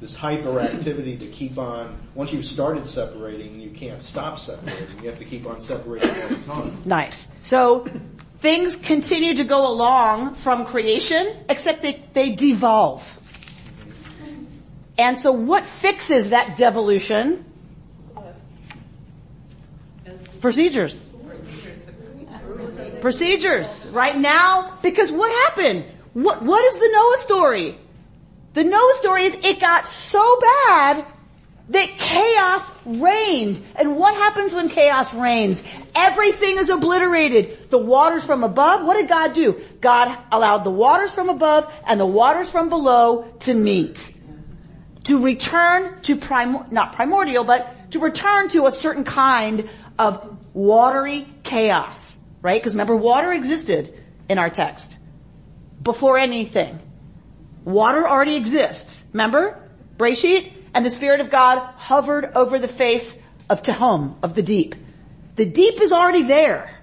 this 0.00 0.16
hyperactivity 0.16 1.18
to 1.18 1.26
keep 1.26 1.58
on, 1.58 1.96
once 2.14 2.32
you've 2.32 2.46
started 2.46 2.86
separating, 2.86 3.60
you 3.60 3.70
can't 3.70 4.02
stop 4.02 4.38
separating. 4.38 5.02
You 5.02 5.10
have 5.10 5.18
to 5.18 5.24
keep 5.26 5.46
on 5.46 5.60
separating 5.60 6.10
all 6.22 6.28
the 6.28 6.36
time. 6.46 6.82
Nice. 6.86 7.28
So 7.42 7.86
things 8.38 8.76
continue 8.76 9.34
to 9.36 9.44
go 9.44 9.70
along 9.70 10.34
from 10.34 10.64
creation, 10.64 11.36
except 11.50 11.82
they, 11.82 12.02
they 12.14 12.30
devolve. 12.32 13.04
And 14.96 15.18
so 15.18 15.32
what 15.32 15.64
fixes 15.64 16.30
that 16.30 16.56
devolution? 16.56 17.44
Procedures. 20.40 21.06
Procedures. 23.02 23.86
Right 23.92 24.18
now, 24.18 24.78
because 24.82 25.10
what 25.10 25.30
happened? 25.46 25.84
What, 26.14 26.42
what 26.42 26.64
is 26.64 26.76
the 26.76 26.88
Noah 26.92 27.16
story? 27.18 27.78
The 28.60 28.64
Noah 28.64 28.92
story 28.96 29.24
is 29.24 29.38
it 29.42 29.58
got 29.58 29.86
so 29.86 30.38
bad 30.38 31.06
that 31.70 31.88
chaos 31.96 32.70
reigned. 32.84 33.64
And 33.74 33.96
what 33.96 34.14
happens 34.14 34.52
when 34.52 34.68
chaos 34.68 35.14
reigns? 35.14 35.64
Everything 35.94 36.58
is 36.58 36.68
obliterated. 36.68 37.70
The 37.70 37.78
waters 37.78 38.22
from 38.22 38.44
above, 38.44 38.84
what 38.84 38.96
did 38.96 39.08
God 39.08 39.32
do? 39.32 39.58
God 39.80 40.14
allowed 40.30 40.64
the 40.64 40.70
waters 40.70 41.10
from 41.10 41.30
above 41.30 41.74
and 41.86 41.98
the 41.98 42.04
waters 42.04 42.50
from 42.50 42.68
below 42.68 43.22
to 43.38 43.54
meet. 43.54 44.14
To 45.04 45.24
return 45.24 46.02
to 46.02 46.16
prim, 46.16 46.66
not 46.70 46.92
primordial, 46.92 47.44
but 47.44 47.92
to 47.92 47.98
return 47.98 48.50
to 48.50 48.66
a 48.66 48.70
certain 48.70 49.04
kind 49.04 49.70
of 49.98 50.36
watery 50.52 51.26
chaos. 51.44 52.22
Right? 52.42 52.60
Because 52.60 52.74
remember, 52.74 52.94
water 52.94 53.32
existed 53.32 53.98
in 54.28 54.36
our 54.36 54.50
text. 54.50 54.94
Before 55.82 56.18
anything. 56.18 56.78
Water 57.64 58.08
already 58.08 58.36
exists. 58.36 59.04
Remember? 59.12 59.60
Breshit? 59.96 60.52
And 60.74 60.84
the 60.84 60.90
Spirit 60.90 61.20
of 61.20 61.30
God 61.30 61.58
hovered 61.76 62.32
over 62.34 62.58
the 62.58 62.68
face 62.68 63.20
of 63.48 63.62
Tehom, 63.62 64.14
of 64.22 64.34
the 64.34 64.42
deep. 64.42 64.74
The 65.36 65.44
deep 65.44 65.80
is 65.80 65.92
already 65.92 66.22
there. 66.22 66.78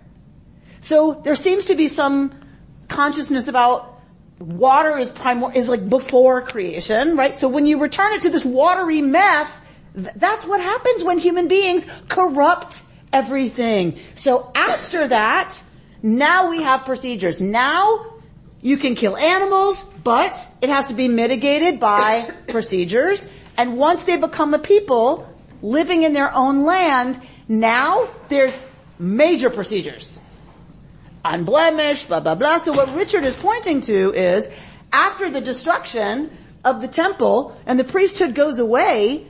So 0.82 1.22
there 1.24 1.36
seems 1.36 1.66
to 1.66 1.76
be 1.76 1.88
some 1.88 2.34
consciousness 2.88 3.48
about 3.48 4.00
water 4.40 4.98
is 4.98 5.12
primor- 5.12 5.56
is 5.56 5.68
like 5.68 5.90
before 5.90 6.42
creation, 6.42 7.18
right? 7.18 7.38
So 7.38 7.48
when 7.48 7.66
you 7.66 7.80
return 7.80 8.14
it 8.14 8.22
to 8.24 8.30
this 8.30 8.46
watery 8.46 9.02
mess, 9.02 9.62
th- 9.96 10.10
that's 10.16 10.46
what 10.46 10.62
happens 10.62 11.04
when 11.04 11.18
human 11.18 11.48
beings 11.48 11.86
corrupt 12.08 12.82
everything. 13.12 14.00
So 14.14 14.52
after 14.54 15.08
that, 15.08 15.60
now 16.04 16.50
we 16.50 16.62
have 16.62 16.86
procedures. 16.86 17.42
Now 17.42 18.06
you 18.62 18.78
can 18.78 18.96
kill 18.96 19.18
animals, 19.18 19.84
but 20.04 20.46
it 20.62 20.70
has 20.70 20.88
to 20.88 20.94
be 20.94 21.08
mitigated 21.08 21.80
by 21.80 22.30
procedures. 22.48 23.28
And 23.58 23.78
once 23.78 24.04
they 24.04 24.18
become 24.18 24.54
a 24.54 24.60
people 24.60 25.28
living 25.62 26.04
in 26.04 26.14
their 26.14 26.34
own 26.36 26.66
land, 26.66 27.22
now 27.48 28.10
there's 28.30 28.58
major 29.00 29.50
procedures. 29.50 30.20
unblemished, 31.26 32.08
blah, 32.08 32.20
blah, 32.20 32.36
blah. 32.36 32.58
So 32.58 32.72
what 32.72 32.94
Richard 32.96 33.26
is 33.26 33.36
pointing 33.36 33.82
to 33.82 34.14
is 34.14 34.50
after 34.94 35.30
the 35.30 35.42
destruction 35.42 36.32
of 36.64 36.82
the 36.82 36.88
temple 36.88 37.58
and 37.66 37.78
the 37.78 37.84
priesthood 37.84 38.34
goes 38.34 38.60
away, 38.60 39.28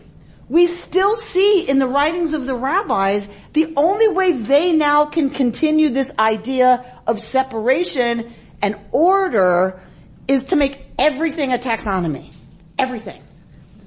we 0.50 0.67
still 0.67 1.15
see 1.15 1.67
in 1.67 1.79
the 1.79 1.88
writings 1.88 2.34
of 2.34 2.46
the 2.46 2.55
rabbis 2.55 3.27
the 3.53 3.74
only 3.75 4.07
way 4.07 4.31
they 4.31 4.72
now 4.72 5.05
can 5.05 5.29
continue 5.29 5.89
this 5.89 6.12
idea 6.17 6.86
of 7.05 7.19
separation 7.19 8.34
and 8.62 8.76
order 8.92 9.80
is 10.28 10.46
to 10.46 10.56
make 10.56 10.80
everything 10.98 11.54
a 11.54 11.58
taxonomy. 11.58 12.32
Everything. 12.78 13.22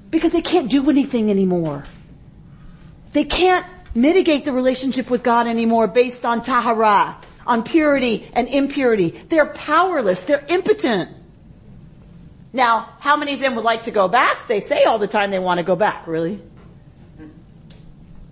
Because 0.09 0.31
they 0.31 0.41
can't 0.41 0.69
do 0.69 0.89
anything 0.89 1.29
anymore. 1.29 1.85
They 3.13 3.23
can't 3.23 3.65
mitigate 3.93 4.45
the 4.45 4.51
relationship 4.51 5.09
with 5.09 5.23
God 5.23 5.47
anymore 5.47 5.87
based 5.87 6.25
on 6.25 6.41
tahara, 6.41 7.17
on 7.45 7.63
purity 7.63 8.29
and 8.33 8.47
impurity. 8.47 9.09
They're 9.09 9.53
powerless. 9.53 10.21
They're 10.23 10.45
impotent. 10.47 11.09
Now, 12.53 12.93
how 12.99 13.15
many 13.15 13.33
of 13.33 13.39
them 13.39 13.55
would 13.55 13.63
like 13.63 13.83
to 13.83 13.91
go 13.91 14.07
back? 14.07 14.47
They 14.47 14.59
say 14.59 14.83
all 14.83 14.99
the 14.99 15.07
time 15.07 15.31
they 15.31 15.39
want 15.39 15.59
to 15.59 15.63
go 15.63 15.75
back. 15.75 16.07
Really? 16.07 16.41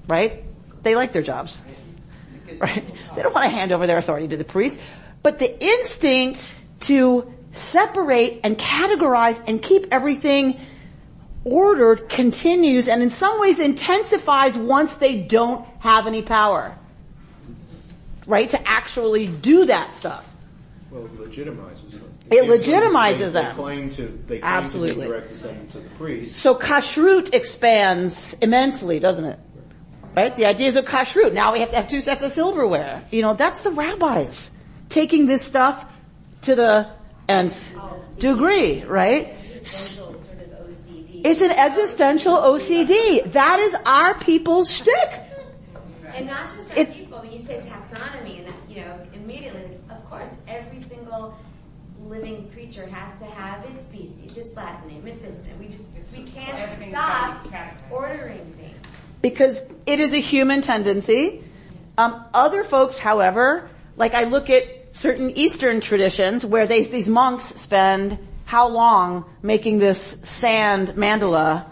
Right? 0.07 0.43
They 0.83 0.95
like 0.95 1.13
their 1.13 1.21
jobs. 1.21 1.61
Right? 2.57 2.83
They 3.15 3.21
don't 3.21 3.33
want 3.33 3.45
to 3.45 3.49
hand 3.49 3.71
over 3.71 3.87
their 3.87 3.97
authority 3.97 4.27
to 4.29 4.37
the 4.37 4.43
priest. 4.43 4.81
But 5.21 5.39
the 5.39 5.63
instinct 5.63 6.53
to 6.81 7.33
separate 7.51 8.41
and 8.43 8.57
categorize 8.57 9.41
and 9.47 9.61
keep 9.61 9.87
everything 9.91 10.59
ordered 11.43 12.09
continues 12.09 12.87
and 12.87 13.01
in 13.01 13.09
some 13.09 13.39
ways 13.39 13.59
intensifies 13.59 14.57
once 14.57 14.95
they 14.95 15.17
don't 15.17 15.65
have 15.79 16.07
any 16.07 16.21
power. 16.21 16.77
Right? 18.27 18.49
To 18.51 18.69
actually 18.69 19.27
do 19.27 19.65
that 19.65 19.95
stuff. 19.95 20.29
Well, 20.91 21.05
it 21.05 21.17
legitimizes 21.17 21.91
them. 21.91 22.13
It 22.31 22.45
legitimizes 22.45 23.33
them. 23.33 23.45
They 23.45 23.61
claim 23.61 23.89
to, 23.91 24.23
they 24.27 24.39
claim 24.39 24.43
Absolutely. 24.43 25.05
to 25.05 25.11
direct 25.11 25.29
descendants 25.29 25.75
of 25.75 25.83
the 25.83 25.89
priest. 25.91 26.37
So 26.37 26.53
kashrut 26.53 27.33
expands 27.33 28.35
immensely, 28.41 28.99
doesn't 28.99 29.25
it? 29.25 29.39
Right? 30.15 30.35
The 30.35 30.45
ideas 30.45 30.75
of 30.75 30.85
kashrut. 30.85 31.33
Now 31.33 31.53
we 31.53 31.59
have 31.61 31.71
to 31.71 31.75
have 31.75 31.87
two 31.87 32.01
sets 32.01 32.23
of 32.23 32.31
silverware. 32.31 33.03
You 33.09 33.23
know, 33.23 33.33
that's 33.33 33.61
the 33.61 33.71
rabbis 33.71 34.51
taking 34.89 35.25
this 35.25 35.41
stuff 35.43 35.85
to 36.43 36.55
the 36.55 36.89
nth 37.27 38.17
degree, 38.19 38.83
right? 38.83 39.35
Existential 39.53 40.13
sort 40.21 40.39
of 40.41 40.67
OCD. 40.67 41.21
It's 41.25 41.41
an 41.41 41.51
existential 41.51 42.35
OCD. 42.35 43.31
That 43.33 43.59
is 43.59 43.75
our 43.85 44.17
people's 44.19 44.71
shtick. 44.71 45.23
And 46.15 46.25
not 46.27 46.53
just 46.55 46.71
our 46.71 46.77
It- 46.79 46.93
people, 46.93 47.19
when 47.19 47.31
you 47.31 47.39
say 47.39 47.59
taxonomy, 47.59 48.45
and 48.45 48.53
you 48.67 48.81
know, 48.81 48.99
immediately, 49.13 49.77
of 49.89 50.09
course, 50.09 50.33
every 50.47 50.81
single 50.81 51.35
living 52.03 52.49
creature 52.51 52.87
has 52.87 53.17
to 53.19 53.25
have 53.25 53.63
its 53.65 53.85
species, 53.85 54.35
its 54.35 54.55
Latin 54.55 54.89
name, 54.89 55.07
its 55.07 55.19
this 55.21 55.43
name. 55.45 55.59
We 55.59 55.67
just 55.67 55.83
we 56.17 56.23
can't 56.31 56.89
stop 56.89 57.43
gotta 57.43 57.43
be 57.49 57.55
categorized. 57.55 57.91
ordering 57.91 58.53
things. 58.57 58.75
because 59.21 59.69
it 59.85 59.99
is 59.99 60.13
a 60.13 60.17
human 60.19 60.61
tendency. 60.61 61.43
Um, 61.97 62.23
other 62.33 62.63
folks, 62.63 62.97
however, 62.97 63.69
like 63.97 64.13
I 64.13 64.23
look 64.23 64.49
at 64.49 64.63
certain 64.91 65.31
Eastern 65.31 65.81
traditions 65.81 66.45
where 66.45 66.67
they, 66.67 66.83
these 66.83 67.09
monks 67.09 67.45
spend 67.45 68.17
how 68.45 68.67
long 68.67 69.25
making 69.43 69.79
this 69.79 69.99
sand 70.23 70.89
mandala, 70.89 71.65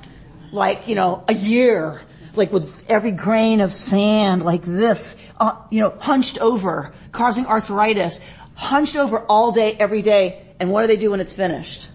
like 0.52 0.88
you 0.88 0.96
know 0.96 1.24
a 1.28 1.34
year, 1.34 2.02
like 2.36 2.52
with 2.52 2.72
every 2.88 3.12
grain 3.12 3.62
of 3.62 3.74
sand 3.74 4.46
like 4.46 4.62
this, 4.62 5.32
uh, 5.40 5.60
you 5.72 5.82
know, 5.82 5.90
hunched 6.00 6.38
over, 6.38 6.94
causing 7.12 7.48
arthritis, 7.48 8.22
hunched 8.54 8.96
over 8.96 9.20
all 9.22 9.52
day, 9.52 9.76
every 9.80 10.02
day. 10.02 10.46
And 10.60 10.72
what 10.72 10.82
do 10.82 10.88
they 10.88 10.98
do 10.98 11.12
when 11.12 11.20
it's 11.20 11.34
finished? 11.34 11.90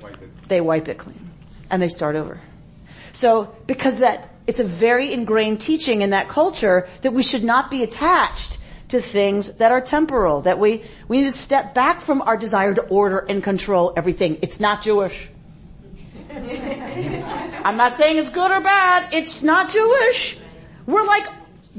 Wipe 0.00 0.16
they 0.48 0.60
wipe 0.60 0.88
it 0.88 0.98
clean 0.98 1.30
and 1.70 1.82
they 1.82 1.88
start 1.88 2.14
over. 2.14 2.40
So 3.12 3.56
because 3.66 3.98
that 3.98 4.28
it's 4.46 4.60
a 4.60 4.64
very 4.64 5.12
ingrained 5.12 5.60
teaching 5.60 6.02
in 6.02 6.10
that 6.10 6.28
culture 6.28 6.88
that 7.02 7.12
we 7.12 7.22
should 7.24 7.44
not 7.44 7.70
be 7.70 7.82
attached 7.82 8.58
to 8.90 9.00
things 9.00 9.54
that 9.56 9.72
are 9.72 9.80
temporal, 9.80 10.42
that 10.42 10.58
we, 10.58 10.84
we 11.08 11.18
need 11.18 11.24
to 11.24 11.32
step 11.32 11.74
back 11.74 12.00
from 12.00 12.22
our 12.22 12.36
desire 12.36 12.74
to 12.74 12.82
order 12.82 13.18
and 13.18 13.42
control 13.42 13.92
everything. 13.96 14.38
It's 14.42 14.60
not 14.60 14.82
Jewish. 14.82 15.28
I'm 16.30 17.76
not 17.76 17.96
saying 17.96 18.18
it's 18.18 18.30
good 18.30 18.50
or 18.50 18.60
bad. 18.60 19.12
It's 19.14 19.42
not 19.42 19.70
Jewish. 19.70 20.38
We're 20.86 21.04
like, 21.04 21.26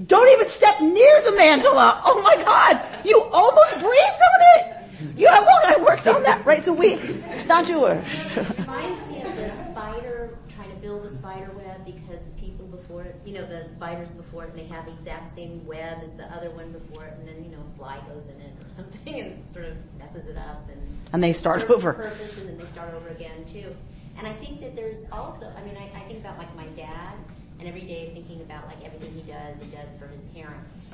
don't 0.08 0.30
even 0.30 0.48
step 0.48 0.82
near 0.82 1.22
the 1.24 1.32
mandala. 1.32 2.02
Oh 2.06 2.22
my 2.22 2.44
God. 2.44 2.86
You 3.06 3.22
almost 3.32 3.72
breathed 3.74 3.86
on 3.86 4.42
it. 4.56 4.78
You 5.18 5.26
know 5.26 5.34
how 5.34 5.46
long 5.46 5.62
I 5.66 5.78
worked 5.82 6.08
on 6.08 6.24
that, 6.24 6.46
right? 6.46 6.64
So 6.64 6.74
we, 6.74 6.94
it's 6.94 7.46
not 7.48 7.66
Jewish. 7.66 8.08
reminds 8.60 9.10
me 9.10 9.22
of 9.24 9.36
the 9.36 9.72
spider, 9.72 10.38
trying 10.50 10.70
to 10.70 10.76
build 10.78 11.06
a 11.06 11.10
spider 11.10 11.52
web 11.56 11.84
because 11.86 12.24
the 12.24 12.42
people 12.42 12.66
before 12.68 13.04
it, 13.04 13.11
you 13.26 13.34
know, 13.34 13.46
the 13.46 13.70
spiders 13.70 14.12
before 14.12 14.46
it, 14.46 14.50
and 14.52 14.60
they 14.60 14.66
have 14.66 14.86
the 14.86 14.94
exact 14.94 15.34
same 15.34 15.66
web 15.66 16.02
as 16.04 16.16
the 16.16 16.26
other 16.26 16.50
one 16.52 16.72
before 16.72 17.06
it, 17.06 17.14
and 17.20 17.28
then, 17.28 17.44
you 17.44 17.52
know, 17.52 17.64
a 17.74 17.78
fly 17.78 18.00
goes 18.08 18.28
in 18.28 18.40
it 18.42 18.54
or 18.66 18.70
something 18.76 19.20
and 19.20 19.50
sort 19.50 19.66
of 19.66 19.78
messes 19.98 20.28
it 20.28 20.38
up 20.38 20.68
and. 20.70 20.82
And 21.14 21.24
they 21.24 21.34
start 21.34 21.70
over. 21.70 21.94
Purpose 21.94 22.40
and 22.40 22.50
then 22.50 22.58
they 22.58 22.66
start 22.66 22.94
over 22.94 23.10
again 23.10 23.46
too. 23.46 23.76
And 24.18 24.28
I 24.28 24.34
think 24.34 24.62
that 24.62 24.76
there's 24.76 25.06
also, 25.12 25.52
I 25.58 25.64
mean, 25.64 25.78
I, 25.78 25.90
I 25.98 26.02
think 26.02 26.20
about 26.20 26.38
like 26.38 26.54
my 26.56 26.68
dad 26.68 27.16
and 27.60 27.68
every 27.68 27.82
day 27.82 28.12
thinking 28.14 28.42
about 28.42 28.68
like 28.68 28.84
everything 28.84 29.14
he 29.14 29.32
does, 29.32 29.62
he 29.62 29.68
does 29.70 29.96
for 29.98 30.08
his 30.08 30.24
parents. 30.24 30.90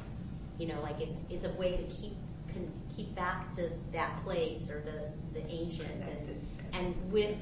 You 0.58 0.68
know, 0.68 0.82
like 0.82 1.00
it's, 1.00 1.20
it's 1.30 1.44
a 1.44 1.52
way 1.52 1.78
to 1.78 1.84
keep, 1.84 2.13
can 2.50 2.72
keep 2.96 3.13
back 3.16 3.54
to 3.56 3.70
that 3.94 4.24
place 4.24 4.70
or 4.70 4.82
the, 4.82 5.40
the 5.40 5.46
ancient 5.48 6.04
and, 6.04 6.48
and 6.74 7.12
with, 7.12 7.38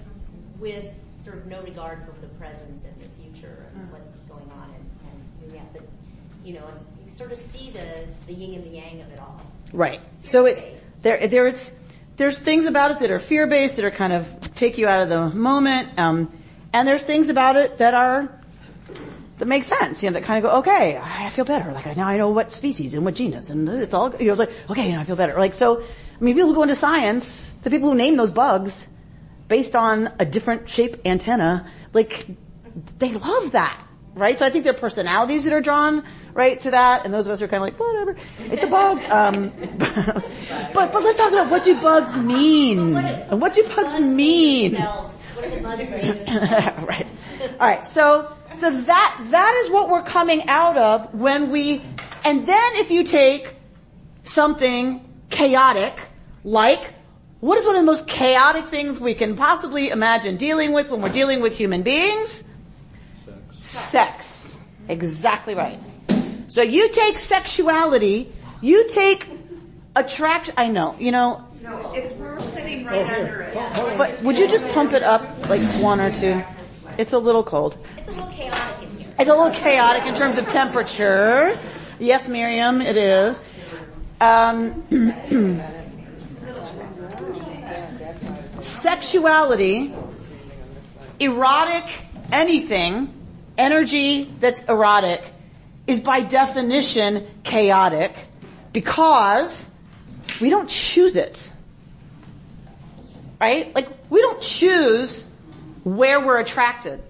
with 0.60 0.94
sort 1.20 1.38
of 1.38 1.46
no 1.48 1.62
regard 1.62 2.06
for 2.06 2.20
the 2.22 2.28
present 2.36 2.84
and 2.84 3.02
the 3.02 3.15
and 3.76 3.92
what's 3.92 4.12
going 4.22 4.50
on 4.52 4.70
and, 4.74 4.86
and, 5.10 5.54
yeah, 5.54 5.62
but, 5.74 5.84
you 6.44 6.54
know, 6.54 6.68
you 7.06 7.12
sort 7.12 7.32
of 7.32 7.38
see 7.38 7.72
the, 7.72 8.06
the 8.28 8.34
yin 8.34 8.56
and 8.56 8.64
the 8.64 8.76
yang 8.76 9.02
of 9.02 9.12
it 9.12 9.20
all. 9.20 9.42
Right. 9.74 10.02
So 10.24 10.46
it, 10.46 10.82
there, 11.02 11.28
there 11.28 11.48
it's, 11.48 11.76
there's 12.18 12.38
things 12.38 12.66
about 12.66 12.92
it 12.92 13.00
that 13.00 13.12
are 13.12 13.20
fear-based, 13.20 13.76
that 13.76 13.86
are 13.86 13.92
kind 13.92 14.14
of 14.14 14.54
take 14.56 14.78
you 14.78 14.88
out 14.88 15.04
of 15.04 15.10
the 15.10 15.30
moment, 15.30 16.00
um, 16.00 16.32
and 16.72 16.88
there's 16.88 17.02
things 17.02 17.30
about 17.30 17.56
it 17.56 17.80
that 17.80 17.94
are, 17.94 18.30
that 19.38 19.46
make 19.46 19.66
sense, 19.66 20.02
you 20.02 20.10
know, 20.10 20.14
that 20.14 20.24
kind 20.24 20.44
of 20.44 20.50
go, 20.50 20.58
okay, 20.60 20.98
I 20.98 21.30
feel 21.30 21.44
better. 21.44 21.74
Like 21.74 21.98
now 21.98 22.08
I 22.08 22.16
know 22.16 22.30
what 22.30 22.54
species 22.54 22.94
and 22.94 23.04
what 23.04 23.16
genus, 23.16 23.50
and 23.50 23.68
it's 23.68 23.94
all, 23.94 24.16
you 24.16 24.28
know, 24.28 24.32
it's 24.32 24.40
like, 24.40 24.54
okay, 24.70 24.92
now 24.92 25.02
I 25.02 25.04
feel 25.04 25.18
better. 25.18 25.38
Like 25.38 25.54
so, 25.54 25.82
I 25.82 26.24
mean, 26.24 26.36
people 26.36 26.50
who 26.50 26.56
go 26.56 26.64
into 26.64 26.76
science, 26.76 27.52
the 27.64 27.70
people 27.70 27.90
who 27.90 27.96
name 27.96 28.16
those 28.16 28.32
bugs, 28.32 28.88
based 29.50 29.76
on 29.76 30.12
a 30.20 30.26
different 30.26 30.70
shape 30.70 31.06
antenna, 31.06 31.70
like, 31.92 32.28
they 33.00 33.12
love 33.12 33.52
that. 33.52 33.82
Right? 34.14 34.40
So 34.40 34.46
I 34.46 34.50
think 34.50 34.64
there 34.64 34.74
are 34.74 34.78
personalities 34.78 35.44
that 35.44 35.52
are 35.52 35.60
drawn, 35.60 36.02
right, 36.34 36.58
to 36.62 36.72
that, 36.72 37.04
and 37.04 37.14
those 37.14 37.26
of 37.26 37.34
us 37.34 37.42
are 37.42 37.50
kind 37.50 37.62
of 37.62 37.64
like, 37.64 37.78
whatever, 37.78 38.16
it's 38.40 38.64
a 38.64 38.68
bug. 38.68 39.04
Um, 39.12 39.50
but, 40.74 40.94
but 40.94 41.04
let's 41.04 41.18
talk 41.18 41.34
about 41.34 41.52
what 41.52 41.66
do 41.66 41.82
bugs 41.82 42.16
mean? 42.16 42.96
And 42.96 43.42
what 43.42 43.54
do 43.54 43.64
bugs 43.64 44.00
mean? 44.00 44.72
Themselves. 44.72 45.22
What 45.22 45.46
are 45.46 45.50
the 45.50 45.62
bugs 45.62 45.90
themselves? 45.90 46.88
right. 46.88 47.08
All 47.60 47.68
right. 47.68 47.86
So, 47.86 48.34
so 48.56 48.82
that, 48.84 49.28
that 49.32 49.62
is 49.66 49.72
what 49.72 49.90
we're 49.90 50.04
coming 50.04 50.48
out 50.48 50.78
of 50.78 51.14
when 51.14 51.52
we, 51.52 51.82
and 52.24 52.48
then 52.48 52.76
if 52.76 52.92
you 52.92 53.04
take 53.04 53.54
something 54.24 55.06
chaotic, 55.30 56.00
like, 56.46 56.94
what 57.42 57.58
is 57.58 57.66
one 57.66 57.76
of 57.76 57.82
the 57.82 57.86
most 57.86 58.08
chaotic 58.08 58.70
things 58.70 59.00
we 59.00 59.14
can 59.14 59.36
possibly 59.36 59.90
imagine 59.90 60.38
dealing 60.38 60.74
with 60.74 60.90
when 60.90 61.02
we're 61.02 61.10
dealing 61.10 61.42
with 61.42 61.56
human 61.58 61.84
beings? 61.84 62.44
Sex. 63.66 64.58
Exactly 64.88 65.56
right. 65.56 65.80
So 66.48 66.62
you 66.62 66.90
take 66.90 67.18
sexuality, 67.18 68.32
you 68.62 68.88
take 68.90 69.28
attract, 69.96 70.52
I 70.56 70.68
know, 70.68 70.96
you 71.00 71.12
know, 71.12 71.44
No, 71.64 71.92
it's, 71.94 72.14
we're 72.14 72.40
sitting 72.40 72.86
right 72.86 73.10
under 73.10 73.42
it. 73.42 73.54
but 73.98 74.22
would 74.22 74.38
you 74.38 74.48
just 74.48 74.68
pump 74.70 74.94
it 74.94 75.02
up 75.02 75.50
like 75.50 75.62
one 75.82 76.00
or 76.00 76.12
two? 76.12 76.44
It's 77.00 77.14
a 77.14 77.18
little 77.20 77.44
cold. 77.44 77.78
It's 77.98 78.08
a 78.08 78.12
little 78.12 78.32
chaotic 78.32 78.84
in 78.90 78.98
here. 78.98 79.10
It's 79.18 79.30
a 79.30 79.34
little 79.34 79.52
chaotic 79.52 80.06
in 80.06 80.14
terms 80.16 80.38
of 80.38 80.48
temperature. 80.48 81.60
Yes, 82.00 82.28
Miriam, 82.30 82.82
it 82.82 82.98
is. 82.98 83.42
Um, 84.22 84.84
sexuality, 88.60 89.94
erotic, 91.20 91.86
anything, 92.32 93.12
energy 93.58 94.24
that's 94.40 94.64
erotic 94.64 95.24
is 95.88 96.02
by 96.02 96.22
definition 96.22 97.26
chaotic 97.44 98.16
because 98.74 99.70
we 100.42 100.50
don't 100.50 100.70
choose 100.70 101.16
it. 101.16 101.40
Right? 103.40 103.74
Like, 103.76 103.90
we 104.10 104.22
don't 104.22 104.42
choose 104.42 105.28
where 105.84 106.26
we're 106.26 106.40
attracted. 106.40 107.02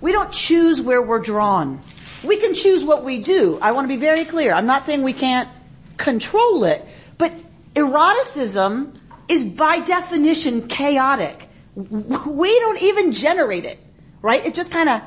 We 0.00 0.12
don't 0.12 0.32
choose 0.32 0.80
where 0.80 1.02
we're 1.02 1.20
drawn. 1.20 1.80
We 2.24 2.38
can 2.38 2.54
choose 2.54 2.82
what 2.84 3.04
we 3.04 3.22
do. 3.22 3.58
I 3.60 3.72
want 3.72 3.84
to 3.84 3.88
be 3.88 4.00
very 4.00 4.24
clear. 4.24 4.52
I'm 4.52 4.66
not 4.66 4.84
saying 4.84 5.02
we 5.02 5.12
can't 5.12 5.48
control 5.96 6.64
it, 6.64 6.84
but 7.18 7.32
Eroticism 7.74 8.94
is 9.28 9.44
by 9.44 9.80
definition 9.80 10.66
chaotic. 10.66 11.48
We 11.74 12.58
don't 12.58 12.82
even 12.82 13.12
generate 13.12 13.64
it, 13.64 13.78
right? 14.22 14.44
It 14.44 14.54
just 14.54 14.70
kind 14.72 14.88
of 14.88 15.02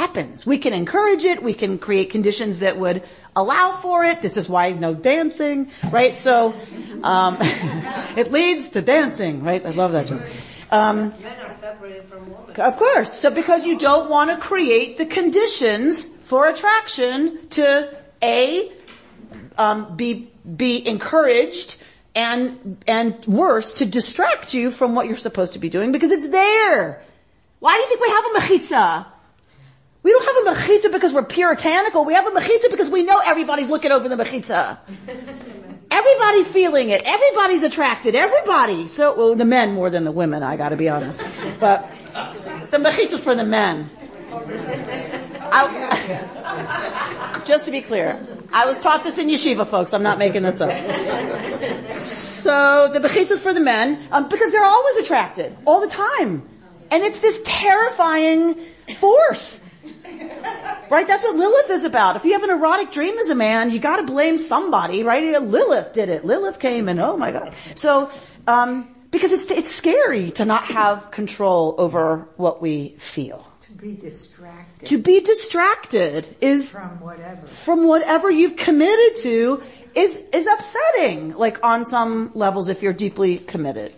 happens. 0.00 0.46
We 0.46 0.56
can 0.56 0.72
encourage 0.72 1.24
it. 1.24 1.42
We 1.42 1.52
can 1.52 1.78
create 1.78 2.08
conditions 2.08 2.60
that 2.60 2.78
would 2.78 3.02
allow 3.36 3.72
for 3.72 4.02
it. 4.02 4.22
This 4.22 4.38
is 4.38 4.48
why 4.48 4.72
no 4.72 4.94
dancing, 4.94 5.70
right? 5.90 6.18
So, 6.18 6.54
um, 7.02 7.36
it 8.16 8.32
leads 8.32 8.70
to 8.70 8.80
dancing, 8.80 9.42
right? 9.42 9.64
I 9.64 9.70
love 9.70 9.92
that 9.92 10.06
joke. 10.06 10.22
Um, 10.70 11.12
Men 11.22 11.38
are 11.40 11.52
separated 11.52 12.04
from 12.04 12.30
women. 12.30 12.60
of 12.60 12.76
course. 12.78 13.12
So 13.12 13.30
because 13.30 13.66
you 13.66 13.76
don't 13.78 14.08
want 14.08 14.30
to 14.30 14.38
create 14.38 14.96
the 14.96 15.04
conditions 15.04 16.08
for 16.08 16.48
attraction 16.48 17.48
to 17.50 17.94
A, 18.22 18.72
um, 19.58 19.96
be, 19.96 20.30
be 20.56 20.88
encouraged 20.88 21.76
and, 22.14 22.82
and 22.86 23.22
worse, 23.26 23.74
to 23.74 23.84
distract 23.84 24.54
you 24.54 24.70
from 24.70 24.94
what 24.94 25.08
you're 25.08 25.18
supposed 25.28 25.52
to 25.52 25.58
be 25.58 25.68
doing 25.68 25.92
because 25.92 26.10
it's 26.10 26.28
there. 26.28 27.02
Why 27.58 27.74
do 27.74 27.80
you 27.82 27.88
think 27.88 28.00
we 28.00 28.08
have 28.08 28.24
a 28.24 28.38
mechitza? 28.40 29.19
We 30.02 30.12
don't 30.12 30.46
have 30.46 30.56
a 30.56 30.60
mechitza 30.60 30.92
because 30.92 31.12
we're 31.12 31.24
puritanical. 31.24 32.04
We 32.04 32.14
have 32.14 32.26
a 32.26 32.30
mechitza 32.30 32.70
because 32.70 32.88
we 32.88 33.04
know 33.04 33.20
everybody's 33.24 33.68
looking 33.68 33.92
over 33.92 34.08
the 34.08 34.16
mechitza. 34.16 34.78
Everybody's 35.92 36.46
feeling 36.46 36.90
it. 36.90 37.02
Everybody's 37.04 37.64
attracted. 37.64 38.14
Everybody. 38.14 38.86
So, 38.86 39.16
well, 39.16 39.34
the 39.34 39.44
men 39.44 39.72
more 39.72 39.90
than 39.90 40.04
the 40.04 40.12
women, 40.12 40.44
I 40.44 40.56
gotta 40.56 40.76
be 40.76 40.88
honest. 40.88 41.20
But 41.58 41.90
the 42.70 42.78
mechitza's 42.78 43.24
for 43.24 43.34
the 43.34 43.44
men. 43.44 43.90
I, 45.52 47.42
just 47.46 47.64
to 47.64 47.72
be 47.72 47.80
clear, 47.80 48.24
I 48.52 48.66
was 48.66 48.78
taught 48.78 49.02
this 49.02 49.18
in 49.18 49.26
yeshiva, 49.26 49.66
folks. 49.66 49.92
I'm 49.92 50.04
not 50.04 50.18
making 50.18 50.42
this 50.42 50.60
up. 50.60 50.70
So 51.96 52.88
the 52.92 53.00
mechitza's 53.00 53.42
for 53.42 53.52
the 53.52 53.60
men 53.60 54.00
um, 54.12 54.28
because 54.28 54.52
they're 54.52 54.64
always 54.64 54.96
attracted 54.98 55.56
all 55.66 55.80
the 55.80 55.88
time, 55.88 56.48
and 56.92 57.02
it's 57.02 57.18
this 57.20 57.40
terrifying 57.44 58.54
force. 58.96 59.60
Right? 60.90 61.06
That's 61.06 61.22
what 61.22 61.36
Lilith 61.36 61.70
is 61.70 61.84
about. 61.84 62.16
If 62.16 62.24
you 62.24 62.32
have 62.32 62.42
an 62.42 62.50
erotic 62.50 62.90
dream 62.90 63.16
as 63.18 63.28
a 63.28 63.34
man, 63.36 63.70
you 63.70 63.78
gotta 63.78 64.02
blame 64.02 64.36
somebody, 64.36 65.04
right? 65.04 65.40
Lilith 65.40 65.92
did 65.92 66.08
it. 66.08 66.24
Lilith 66.24 66.58
came 66.58 66.88
and 66.88 66.98
oh 66.98 67.16
my 67.16 67.30
god. 67.30 67.54
So, 67.76 68.10
um, 68.48 68.92
because 69.12 69.30
it's, 69.30 69.48
it's 69.52 69.72
scary 69.72 70.32
to 70.32 70.44
not 70.44 70.64
have 70.64 71.12
control 71.12 71.76
over 71.78 72.26
what 72.36 72.60
we 72.60 72.96
feel. 72.98 73.46
To 73.60 73.72
be 73.72 73.94
distracted 73.94 74.88
To 74.88 74.98
be 74.98 75.20
distracted 75.20 76.36
is 76.40 76.72
from 76.72 76.98
whatever. 77.00 77.46
from 77.46 77.86
whatever 77.86 78.28
you've 78.28 78.56
committed 78.56 79.22
to 79.22 79.62
is, 79.94 80.16
is 80.32 80.48
upsetting, 80.48 81.36
like 81.36 81.62
on 81.64 81.84
some 81.84 82.32
levels 82.34 82.68
if 82.68 82.82
you're 82.82 82.92
deeply 82.92 83.38
committed. 83.38 83.94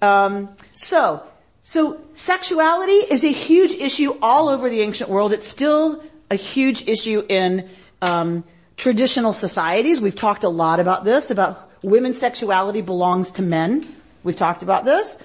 Um, 0.00 0.48
so, 0.74 1.22
so 1.62 2.00
sexuality 2.14 2.92
is 2.92 3.24
a 3.24 3.32
huge 3.32 3.74
issue 3.74 4.16
all 4.22 4.48
over 4.48 4.70
the 4.70 4.80
ancient 4.80 5.10
world. 5.10 5.32
It's 5.32 5.46
still 5.46 6.02
a 6.30 6.36
huge 6.36 6.88
issue 6.88 7.24
in, 7.28 7.68
um, 8.02 8.44
traditional 8.76 9.34
societies. 9.34 10.00
We've 10.00 10.14
talked 10.14 10.42
a 10.42 10.48
lot 10.48 10.80
about 10.80 11.04
this, 11.04 11.30
about 11.30 11.70
women's 11.82 12.18
sexuality 12.18 12.80
belongs 12.80 13.30
to 13.32 13.42
men. 13.42 13.86
We've 14.24 14.36
talked 14.36 14.62
about 14.62 14.84
this. 14.86 15.18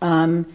Um, 0.00 0.46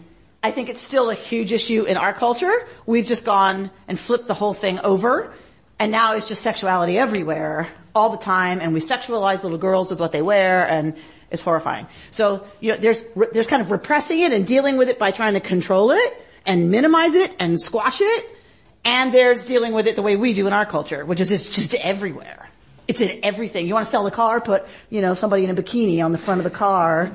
I 0.42 0.50
think 0.50 0.70
it's 0.70 0.80
still 0.80 1.10
a 1.10 1.14
huge 1.14 1.52
issue 1.52 1.82
in 1.84 1.98
our 1.98 2.14
culture. 2.14 2.66
We've 2.86 3.06
just 3.06 3.26
gone 3.26 3.70
and 3.86 3.98
flipped 3.98 4.28
the 4.28 4.34
whole 4.34 4.54
thing 4.54 4.80
over, 4.80 5.32
and 5.78 5.92
now 5.92 6.14
it's 6.14 6.28
just 6.28 6.40
sexuality 6.40 6.96
everywhere, 6.96 7.68
all 7.94 8.10
the 8.10 8.16
time, 8.24 8.60
and 8.60 8.72
we 8.72 8.80
sexualize 8.80 9.42
little 9.42 9.58
girls 9.58 9.90
with 9.90 10.00
what 10.00 10.12
they 10.12 10.22
wear, 10.22 10.66
and 10.66 10.96
it's 11.30 11.42
horrifying. 11.42 11.86
So, 12.10 12.46
you 12.60 12.72
know, 12.72 12.78
there's, 12.78 13.04
there's 13.32 13.46
kind 13.46 13.62
of 13.62 13.70
repressing 13.70 14.20
it 14.20 14.32
and 14.32 14.46
dealing 14.46 14.76
with 14.76 14.88
it 14.88 14.98
by 14.98 15.10
trying 15.10 15.34
to 15.34 15.40
control 15.40 15.92
it, 15.92 16.26
and 16.46 16.70
minimize 16.70 17.14
it, 17.14 17.34
and 17.38 17.60
squash 17.60 18.00
it, 18.00 18.36
and 18.84 19.12
there's 19.12 19.44
dealing 19.44 19.72
with 19.72 19.86
it 19.86 19.94
the 19.94 20.02
way 20.02 20.16
we 20.16 20.32
do 20.32 20.46
in 20.46 20.52
our 20.52 20.64
culture, 20.64 21.04
which 21.04 21.20
is 21.20 21.30
it's 21.30 21.48
just 21.48 21.74
everywhere. 21.74 22.48
It's 22.88 23.00
in 23.00 23.20
everything. 23.22 23.66
You 23.66 23.74
want 23.74 23.86
to 23.86 23.90
sell 23.90 24.06
a 24.06 24.10
car, 24.10 24.40
put, 24.40 24.66
you 24.88 25.00
know, 25.00 25.14
somebody 25.14 25.44
in 25.44 25.50
a 25.50 25.54
bikini 25.54 26.04
on 26.04 26.12
the 26.12 26.18
front 26.18 26.40
of 26.40 26.44
the 26.44 26.50
car, 26.50 27.12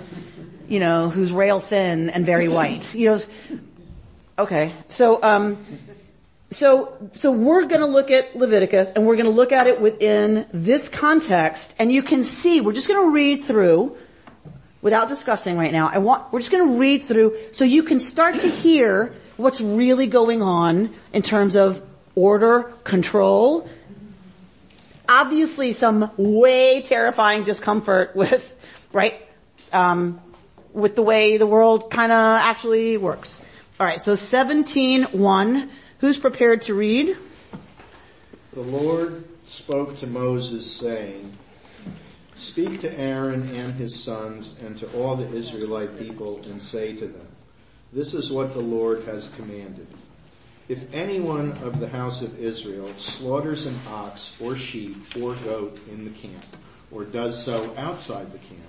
you 0.70 0.80
know, 0.80 1.10
who's 1.10 1.32
rail 1.32 1.60
thin 1.60 2.10
and 2.10 2.26
very 2.26 2.48
white. 2.48 2.94
You 2.94 3.10
know, 3.10 3.20
okay. 4.40 4.74
So, 4.88 5.22
um, 5.22 5.66
so, 6.52 7.10
so 7.14 7.32
we're 7.32 7.66
gonna 7.66 7.88
look 7.88 8.12
at 8.12 8.36
Leviticus 8.38 8.92
and 8.92 9.06
we're 9.06 9.18
gonna 9.18 9.30
look 9.30 9.52
at 9.52 9.68
it 9.68 9.82
within 9.82 10.46
this 10.54 10.88
context 10.88 11.74
and 11.80 11.92
you 11.92 12.04
can 12.04 12.24
see, 12.24 12.62
we're 12.62 12.74
just 12.74 12.88
gonna 12.88 13.10
read 13.10 13.44
through 13.44 13.98
without 14.86 15.08
discussing 15.08 15.58
right 15.58 15.72
now. 15.72 15.90
I 15.92 15.98
want, 15.98 16.32
we're 16.32 16.38
just 16.38 16.52
gonna 16.52 16.78
read 16.78 17.06
through 17.06 17.36
so 17.52 17.66
you 17.66 17.82
can 17.82 18.00
start 18.00 18.42
to 18.42 18.48
hear 18.48 19.16
what's 19.36 19.60
really 19.60 20.06
going 20.06 20.44
on 20.44 20.94
in 21.12 21.24
terms 21.24 21.56
of 21.56 21.82
order, 22.14 22.72
control, 22.84 23.68
obviously 25.10 25.74
some 25.74 26.12
way 26.18 26.84
terrifying 26.84 27.44
discomfort 27.44 28.16
with, 28.16 28.54
right, 28.94 29.28
um, 29.74 30.22
with 30.72 30.96
the 30.96 31.02
way 31.02 31.38
the 31.38 31.48
world 31.48 31.90
kind 31.90 32.12
of 32.12 32.40
actually 32.42 32.98
works. 32.98 33.42
All 33.80 33.88
right, 33.88 34.00
so 34.00 34.12
17.1. 34.12 35.70
Who's 35.98 36.20
prepared 36.20 36.62
to 36.64 36.76
read? 36.76 37.18
The 38.54 38.62
Lord 38.62 39.24
spoke 39.48 39.98
to 39.98 40.06
Moses 40.06 40.72
saying, 40.72 41.36
Speak 42.36 42.82
to 42.82 43.00
Aaron 43.00 43.44
and 43.56 43.74
his 43.76 44.02
sons 44.02 44.56
and 44.62 44.78
to 44.78 44.92
all 44.92 45.16
the 45.16 45.28
Israelite 45.30 45.98
people 45.98 46.42
and 46.44 46.62
say 46.62 46.94
to 46.94 47.08
them, 47.08 47.28
This 47.94 48.14
is 48.14 48.32
what 48.32 48.54
the 48.54 48.60
Lord 48.60 49.04
has 49.06 49.30
commanded. 49.38 49.88
If 50.68 50.94
anyone 50.94 51.54
of 51.60 51.80
the 51.80 51.88
house 51.88 52.22
of 52.22 52.40
Israel 52.40 52.92
slaughters 52.98 53.66
an 53.66 53.80
ox 53.88 54.36
or 54.42 54.56
sheep 54.56 54.98
or 55.16 55.34
goat 55.36 55.80
in 55.88 56.04
the 56.04 56.12
camp, 56.12 56.46
or 56.92 57.06
does 57.06 57.42
so 57.42 57.74
outside 57.78 58.32
the 58.34 58.40
camp, 58.40 58.62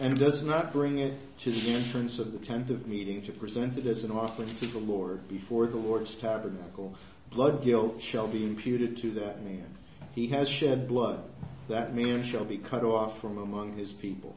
and 0.00 0.18
does 0.18 0.42
not 0.42 0.72
bring 0.72 0.98
it 0.98 1.14
to 1.38 1.52
the 1.52 1.72
entrance 1.72 2.18
of 2.18 2.32
the 2.32 2.38
tent 2.38 2.68
of 2.70 2.88
meeting 2.88 3.22
to 3.22 3.32
present 3.32 3.78
it 3.78 3.86
as 3.86 4.02
an 4.02 4.10
offering 4.10 4.54
to 4.56 4.66
the 4.66 4.78
Lord 4.78 5.28
before 5.28 5.66
the 5.66 5.76
Lord's 5.76 6.14
tabernacle, 6.16 6.96
blood 7.30 7.62
guilt 7.62 8.02
shall 8.02 8.26
be 8.26 8.44
imputed 8.44 8.96
to 8.98 9.12
that 9.12 9.44
man. 9.44 9.66
He 10.14 10.28
has 10.28 10.48
shed 10.48 10.88
blood. 10.88 11.22
That 11.68 11.94
man 11.94 12.22
shall 12.22 12.44
be 12.44 12.58
cut 12.58 12.84
off 12.84 13.20
from 13.20 13.38
among 13.38 13.76
his 13.76 13.92
people. 13.92 14.36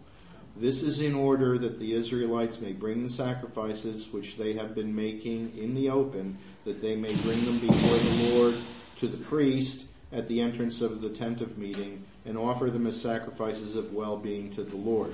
This 0.55 0.81
is 0.81 1.01
in 1.01 1.13
order 1.13 1.57
that 1.57 1.79
the 1.79 1.93
Israelites 1.93 2.59
may 2.59 2.71
bring 2.71 3.03
the 3.03 3.09
sacrifices 3.09 4.11
which 4.11 4.37
they 4.37 4.53
have 4.53 4.73
been 4.73 4.95
making 4.95 5.55
in 5.57 5.75
the 5.75 5.89
open, 5.89 6.37
that 6.65 6.81
they 6.81 6.95
may 6.95 7.13
bring 7.15 7.45
them 7.45 7.59
before 7.59 7.97
the 7.97 8.33
Lord 8.33 8.55
to 8.97 9.07
the 9.07 9.17
priest 9.17 9.85
at 10.11 10.27
the 10.27 10.41
entrance 10.41 10.81
of 10.81 11.01
the 11.01 11.09
tent 11.09 11.41
of 11.41 11.57
meeting 11.57 12.03
and 12.25 12.37
offer 12.37 12.69
them 12.71 12.87
as 12.87 12.99
sacrifices 12.99 13.75
of 13.75 13.93
well-being 13.93 14.49
to 14.51 14.63
the 14.63 14.77
Lord 14.77 15.13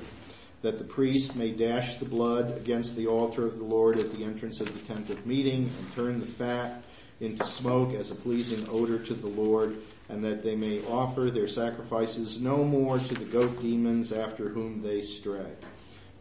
that 0.63 0.77
the 0.77 0.83
priest 0.83 1.35
may 1.35 1.51
dash 1.51 1.95
the 1.95 2.05
blood 2.05 2.57
against 2.57 2.95
the 2.95 3.05
altar 3.05 3.45
of 3.45 3.57
the 3.57 3.63
Lord 3.63 3.99
at 3.99 4.13
the 4.13 4.23
entrance 4.23 4.61
of 4.61 4.73
the 4.73 4.93
tent 4.93 5.09
of 5.09 5.25
meeting 5.25 5.69
and 5.77 5.93
turn 5.93 6.21
the 6.21 6.25
fat 6.25 6.81
into 7.23 7.45
smoke 7.45 7.93
as 7.93 8.11
a 8.11 8.15
pleasing 8.15 8.67
odor 8.69 8.99
to 8.99 9.13
the 9.13 9.27
Lord 9.27 9.77
and 10.09 10.23
that 10.23 10.43
they 10.43 10.55
may 10.55 10.85
offer 10.85 11.31
their 11.31 11.47
sacrifices 11.47 12.41
no 12.41 12.63
more 12.63 12.99
to 12.99 13.13
the 13.13 13.25
goat 13.25 13.61
demons 13.61 14.11
after 14.11 14.49
whom 14.49 14.81
they 14.81 15.01
stray. 15.01 15.51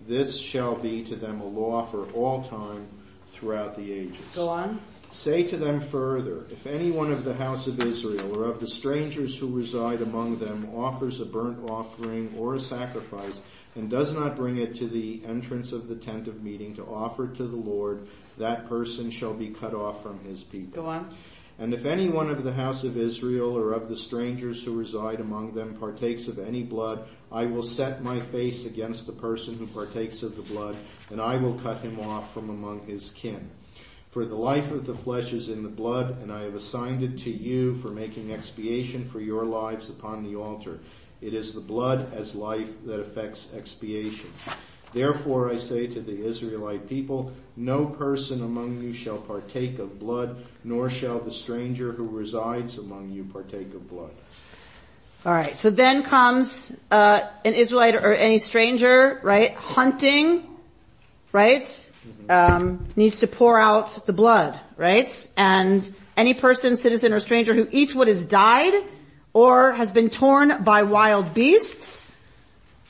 This 0.06 0.38
shall 0.38 0.76
be 0.76 1.04
to 1.04 1.16
them 1.16 1.40
a 1.40 1.46
law 1.46 1.84
for 1.84 2.10
all 2.12 2.42
time 2.44 2.88
throughout 3.32 3.76
the 3.76 3.92
ages. 3.92 4.24
Go 4.34 4.48
on. 4.48 4.80
Say 5.10 5.42
to 5.48 5.58
them 5.58 5.80
further, 5.80 6.46
if 6.50 6.66
any 6.66 6.90
one 6.90 7.12
of 7.12 7.24
the 7.24 7.34
house 7.34 7.66
of 7.66 7.82
Israel 7.82 8.34
or 8.34 8.44
of 8.44 8.60
the 8.60 8.66
strangers 8.66 9.36
who 9.36 9.46
reside 9.46 10.00
among 10.00 10.38
them 10.38 10.70
offers 10.74 11.20
a 11.20 11.26
burnt 11.26 11.68
offering 11.68 12.34
or 12.38 12.54
a 12.54 12.60
sacrifice 12.60 13.42
and 13.74 13.88
does 13.88 14.12
not 14.12 14.36
bring 14.36 14.58
it 14.58 14.74
to 14.76 14.86
the 14.86 15.22
entrance 15.24 15.72
of 15.72 15.88
the 15.88 15.96
tent 15.96 16.28
of 16.28 16.42
meeting 16.42 16.74
to 16.74 16.84
offer 16.84 17.26
to 17.28 17.44
the 17.44 17.56
Lord, 17.56 18.06
that 18.38 18.68
person 18.68 19.10
shall 19.10 19.34
be 19.34 19.48
cut 19.48 19.74
off 19.74 20.02
from 20.02 20.22
his 20.24 20.42
people. 20.42 20.82
Go 20.82 20.88
on. 20.88 21.08
And 21.58 21.74
if 21.74 21.84
any 21.84 22.08
one 22.08 22.30
of 22.30 22.44
the 22.44 22.52
house 22.52 22.82
of 22.82 22.96
Israel 22.96 23.56
or 23.56 23.72
of 23.72 23.88
the 23.88 23.96
strangers 23.96 24.64
who 24.64 24.76
reside 24.76 25.20
among 25.20 25.52
them 25.52 25.74
partakes 25.74 26.26
of 26.26 26.38
any 26.38 26.62
blood, 26.62 27.06
I 27.30 27.44
will 27.44 27.62
set 27.62 28.02
my 28.02 28.20
face 28.20 28.66
against 28.66 29.06
the 29.06 29.12
person 29.12 29.56
who 29.56 29.66
partakes 29.66 30.22
of 30.22 30.34
the 30.34 30.42
blood, 30.42 30.76
and 31.10 31.20
I 31.20 31.36
will 31.36 31.54
cut 31.54 31.80
him 31.80 32.00
off 32.00 32.32
from 32.32 32.50
among 32.50 32.86
his 32.86 33.10
kin. 33.10 33.50
For 34.10 34.26
the 34.26 34.36
life 34.36 34.70
of 34.70 34.84
the 34.84 34.94
flesh 34.94 35.32
is 35.32 35.48
in 35.48 35.62
the 35.62 35.70
blood, 35.70 36.20
and 36.20 36.30
I 36.30 36.42
have 36.42 36.54
assigned 36.54 37.02
it 37.02 37.16
to 37.18 37.30
you 37.30 37.74
for 37.76 37.88
making 37.88 38.32
expiation 38.32 39.04
for 39.06 39.20
your 39.20 39.46
lives 39.46 39.88
upon 39.88 40.22
the 40.22 40.36
altar. 40.36 40.80
It 41.22 41.34
is 41.34 41.52
the 41.52 41.60
blood 41.60 42.12
as 42.12 42.34
life 42.34 42.84
that 42.84 43.00
affects 43.00 43.54
expiation. 43.54 44.28
Therefore 44.92 45.50
I 45.50 45.56
say 45.56 45.86
to 45.86 46.00
the 46.00 46.26
Israelite 46.26 46.88
people, 46.88 47.32
no 47.56 47.86
person 47.86 48.42
among 48.42 48.82
you 48.82 48.92
shall 48.92 49.18
partake 49.18 49.78
of 49.78 50.00
blood, 50.00 50.44
nor 50.64 50.90
shall 50.90 51.20
the 51.20 51.30
stranger 51.30 51.92
who 51.92 52.08
resides 52.08 52.76
among 52.76 53.10
you 53.10 53.24
partake 53.24 53.72
of 53.72 53.88
blood. 53.88 54.10
All 55.24 55.32
right. 55.32 55.56
So 55.56 55.70
then 55.70 56.02
comes 56.02 56.76
uh, 56.90 57.20
an 57.44 57.54
Israelite 57.54 57.94
or 57.94 58.12
any 58.12 58.38
stranger, 58.38 59.20
right? 59.22 59.54
Hunting, 59.54 60.44
right? 61.30 61.90
Um, 62.28 62.88
needs 62.96 63.20
to 63.20 63.28
pour 63.28 63.60
out 63.60 64.06
the 64.06 64.12
blood, 64.12 64.58
right? 64.76 65.28
And 65.36 65.88
any 66.16 66.34
person, 66.34 66.74
citizen, 66.74 67.12
or 67.12 67.20
stranger 67.20 67.54
who 67.54 67.68
eats 67.70 67.94
what 67.94 68.08
has 68.08 68.26
died 68.26 68.74
or 69.32 69.72
has 69.72 69.90
been 69.90 70.10
torn 70.10 70.62
by 70.62 70.82
wild 70.82 71.34
beasts, 71.34 72.10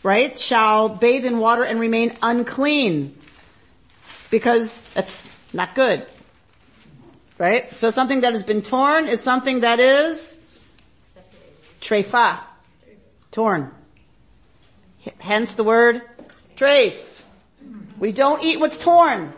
right, 0.03 0.39
shall 0.39 0.89
bathe 0.89 1.25
in 1.25 1.39
water 1.39 1.63
and 1.63 1.79
remain 1.79 2.13
unclean 2.23 3.17
because 4.31 4.81
that's 4.95 5.23
not 5.53 5.75
good. 5.75 6.07
Right? 7.39 7.75
So 7.75 7.91
something 7.91 8.21
that 8.21 8.33
has 8.35 8.43
been 8.43 8.63
torn 8.63 9.09
is 9.09 9.23
something 9.23 9.61
that 9.61 9.81
is 9.81 10.45
trefa, 11.81 12.41
torn. 13.31 13.71
Hence 15.19 15.55
the 15.55 15.65
word 15.65 16.03
treif. 16.57 16.95
We 17.99 18.13
don't 18.13 18.43
eat 18.43 18.61
what's 18.61 18.79
torn. 18.79 19.33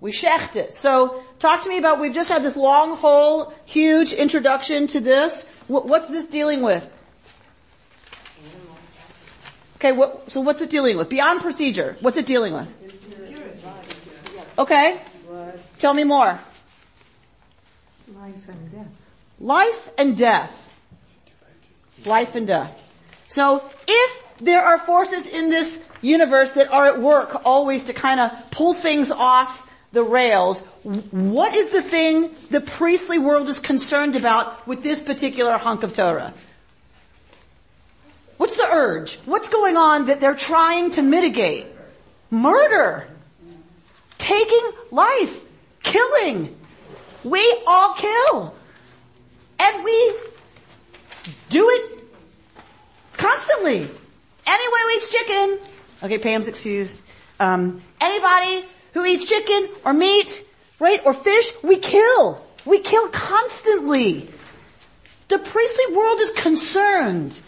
We 0.00 0.12
shecht 0.12 0.56
it. 0.56 0.72
So 0.72 1.22
talk 1.38 1.62
to 1.62 1.68
me 1.68 1.78
about, 1.78 2.00
we've 2.00 2.14
just 2.14 2.28
had 2.28 2.42
this 2.42 2.56
long, 2.56 2.96
whole, 2.96 3.52
huge 3.64 4.12
introduction 4.12 4.86
to 4.88 5.00
this. 5.00 5.44
Wh- 5.66 5.84
What's 5.84 6.08
this 6.08 6.26
dealing 6.26 6.62
with? 6.62 6.88
Okay, 9.76 9.92
what, 9.92 10.30
so 10.30 10.40
what's 10.40 10.60
it 10.60 10.70
dealing 10.70 10.96
with? 10.96 11.08
Beyond 11.08 11.40
procedure, 11.40 11.96
what's 12.00 12.16
it 12.16 12.26
dealing 12.26 12.52
with? 12.52 12.68
Okay, 14.58 15.00
tell 15.78 15.94
me 15.94 16.02
more. 16.02 16.40
life 18.12 18.48
and 18.48 18.70
death. 18.72 18.86
Life 19.38 19.88
and 19.96 20.16
death. 20.16 20.68
Life 22.04 22.34
and 22.34 22.46
death. 22.46 22.92
So 23.28 23.62
if 23.86 24.24
there 24.40 24.64
are 24.64 24.78
forces 24.80 25.26
in 25.26 25.48
this 25.50 25.84
universe 26.02 26.52
that 26.52 26.72
are 26.72 26.86
at 26.86 27.00
work 27.00 27.42
always 27.44 27.84
to 27.84 27.92
kind 27.92 28.18
of 28.18 28.32
pull 28.50 28.74
things 28.74 29.12
off 29.12 29.67
the 29.92 30.02
rails, 30.02 30.60
what 31.10 31.54
is 31.54 31.70
the 31.70 31.82
thing 31.82 32.30
the 32.50 32.60
priestly 32.60 33.18
world 33.18 33.48
is 33.48 33.58
concerned 33.58 34.16
about 34.16 34.66
with 34.66 34.82
this 34.82 35.00
particular 35.00 35.56
hunk 35.56 35.82
of 35.82 35.92
Torah? 35.92 36.34
What's 38.36 38.56
the 38.56 38.68
urge? 38.70 39.16
What's 39.24 39.48
going 39.48 39.76
on 39.76 40.06
that 40.06 40.20
they're 40.20 40.34
trying 40.34 40.92
to 40.92 41.02
mitigate? 41.02 41.66
Murder. 42.30 43.08
Taking 44.18 44.70
life. 44.90 45.40
Killing. 45.82 46.54
We 47.24 47.62
all 47.66 47.94
kill. 47.94 48.54
And 49.58 49.84
we 49.84 50.14
do 51.48 51.68
it 51.68 51.98
constantly. 53.14 53.88
Anyone 54.46 54.80
who 54.82 54.90
eats 54.90 55.10
chicken, 55.10 55.58
okay, 56.04 56.18
Pam's 56.18 56.46
excused. 56.46 57.02
Um, 57.40 57.82
anybody 58.00 58.66
who 58.98 59.04
eats 59.04 59.24
chicken 59.24 59.68
or 59.84 59.92
meat, 59.92 60.44
right, 60.80 61.00
or 61.04 61.14
fish, 61.14 61.52
we 61.62 61.76
kill. 61.76 62.44
We 62.64 62.80
kill 62.80 63.08
constantly. 63.08 64.28
The 65.28 65.38
priestly 65.38 65.94
world 65.94 66.20
is 66.20 66.32
concerned. 66.32 67.38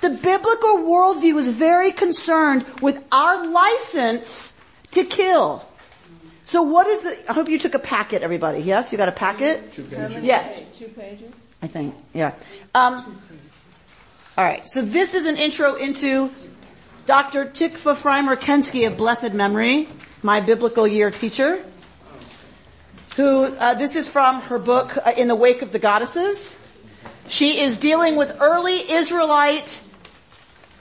The 0.00 0.10
biblical 0.10 0.78
worldview 0.78 1.38
is 1.38 1.48
very 1.48 1.92
concerned 1.92 2.64
with 2.80 3.02
our 3.12 3.46
license 3.46 4.58
to 4.92 5.04
kill. 5.04 5.66
So 6.44 6.62
what 6.62 6.86
is 6.86 7.02
the, 7.02 7.30
I 7.30 7.32
hope 7.32 7.48
you 7.48 7.58
took 7.58 7.74
a 7.74 7.78
packet, 7.78 8.22
everybody. 8.22 8.62
Yes? 8.62 8.92
You 8.92 8.98
got 8.98 9.08
a 9.08 9.12
packet? 9.12 9.72
Two 9.72 9.84
pages. 9.84 10.22
Yes. 10.22 10.78
Two 10.78 10.88
pages? 10.88 11.32
I 11.62 11.66
think, 11.66 11.94
yeah. 12.12 12.34
Um, 12.74 13.20
all 14.36 14.44
right, 14.44 14.68
so 14.68 14.82
this 14.82 15.14
is 15.14 15.26
an 15.26 15.36
intro 15.36 15.74
into 15.74 16.30
Dr. 17.06 17.46
Tikva 17.46 17.94
Frymer-Kensky 17.94 18.86
of 18.86 18.96
blessed 18.96 19.32
memory, 19.32 19.88
my 20.24 20.40
biblical 20.40 20.88
year 20.88 21.10
teacher, 21.10 21.62
who, 23.14 23.44
uh, 23.44 23.74
this 23.74 23.94
is 23.94 24.08
from 24.08 24.40
her 24.40 24.58
book, 24.58 24.96
uh, 24.96 25.12
In 25.18 25.28
the 25.28 25.34
Wake 25.34 25.60
of 25.60 25.70
the 25.70 25.78
Goddesses. 25.78 26.56
She 27.28 27.60
is 27.60 27.76
dealing 27.76 28.16
with 28.16 28.34
early 28.40 28.90
Israelite 28.90 29.78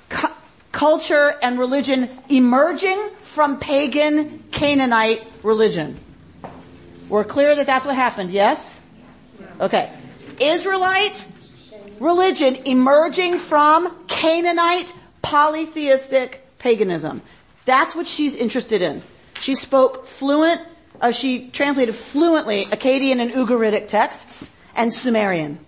cu- 0.07 0.29
culture 0.71 1.35
and 1.41 1.59
religion 1.59 2.09
emerging 2.29 2.97
from 3.23 3.59
pagan 3.59 4.45
Canaanite 4.51 5.27
religion. 5.43 5.99
We're 7.09 7.25
clear 7.25 7.53
that 7.53 7.65
that's 7.65 7.85
what 7.85 7.95
happened, 7.95 8.31
yes? 8.31 8.79
Okay. 9.59 9.91
Israelite 10.39 11.25
religion 11.99 12.55
emerging 12.63 13.39
from 13.39 13.93
Canaanite 14.07 14.91
polytheistic 15.21 16.47
paganism. 16.59 17.21
That's 17.65 17.93
what 17.93 18.07
she's 18.07 18.35
interested 18.35 18.81
in. 18.81 19.03
She 19.43 19.55
spoke 19.55 20.05
fluent, 20.05 20.61
uh, 21.01 21.11
she 21.11 21.49
translated 21.49 21.95
fluently 21.95 22.65
Akkadian 22.65 23.19
and 23.19 23.29
Ugaritic 23.31 23.89
texts 23.89 24.49
and 24.73 24.93
Sumerian. 24.93 25.59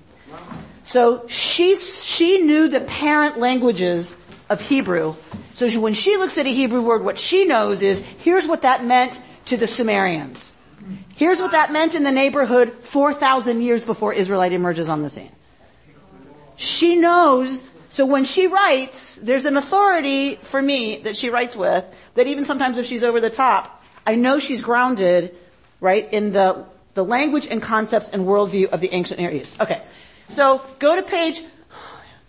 So 0.86 1.28
she, 1.28 1.76
she 1.76 2.40
knew 2.40 2.70
the 2.70 2.80
parent 2.80 3.38
languages 3.38 4.18
of 4.50 4.62
Hebrew. 4.62 5.16
So 5.56 5.68
she, 5.68 5.78
when 5.78 5.94
she 5.94 6.16
looks 6.16 6.38
at 6.38 6.46
a 6.46 6.54
Hebrew 6.54 6.82
word, 6.82 7.04
what 7.04 7.20
she 7.20 7.44
knows 7.44 7.82
is, 7.82 8.00
here's 8.00 8.48
what 8.48 8.62
that 8.62 8.86
meant 8.86 9.20
to 9.48 9.58
the 9.58 9.68
Sumerians. 9.68 10.54
Here's 11.18 11.42
what 11.42 11.52
that 11.52 11.74
meant 11.74 11.96
in 11.96 12.06
the 12.06 12.14
neighborhood 12.14 12.72
4,000 12.84 13.62
years 13.62 13.84
before 13.84 14.14
Israelite 14.14 14.54
emerges 14.54 14.88
on 14.88 15.02
the 15.02 15.10
scene. 15.10 15.34
She 16.56 16.96
knows, 16.96 17.66
so 17.96 18.06
when 18.06 18.26
she 18.26 18.48
writes, 18.48 19.16
there's 19.16 19.46
an 19.46 19.56
authority 19.56 20.36
for 20.36 20.62
me 20.62 20.98
that 21.04 21.16
she 21.16 21.30
writes 21.30 21.56
with, 21.56 21.86
that 22.16 22.28
even 22.28 22.44
sometimes 22.44 22.78
if 22.78 22.86
she's 22.86 23.04
over 23.04 23.22
the 23.22 23.30
top, 23.30 23.82
I 24.06 24.16
know 24.16 24.38
she's 24.38 24.62
grounded, 24.62 25.34
right, 25.80 26.12
in 26.12 26.34
the, 26.34 26.66
the 26.94 27.06
language 27.06 27.48
and 27.48 27.62
concepts 27.62 28.10
and 28.10 28.26
worldview 28.26 28.68
of 28.68 28.82
the 28.82 28.94
ancient 28.94 29.22
Near 29.22 29.32
East. 29.32 29.56
Okay. 29.62 29.82
So 30.28 30.62
go 30.78 30.98
to 30.98 31.04
page 31.04 31.42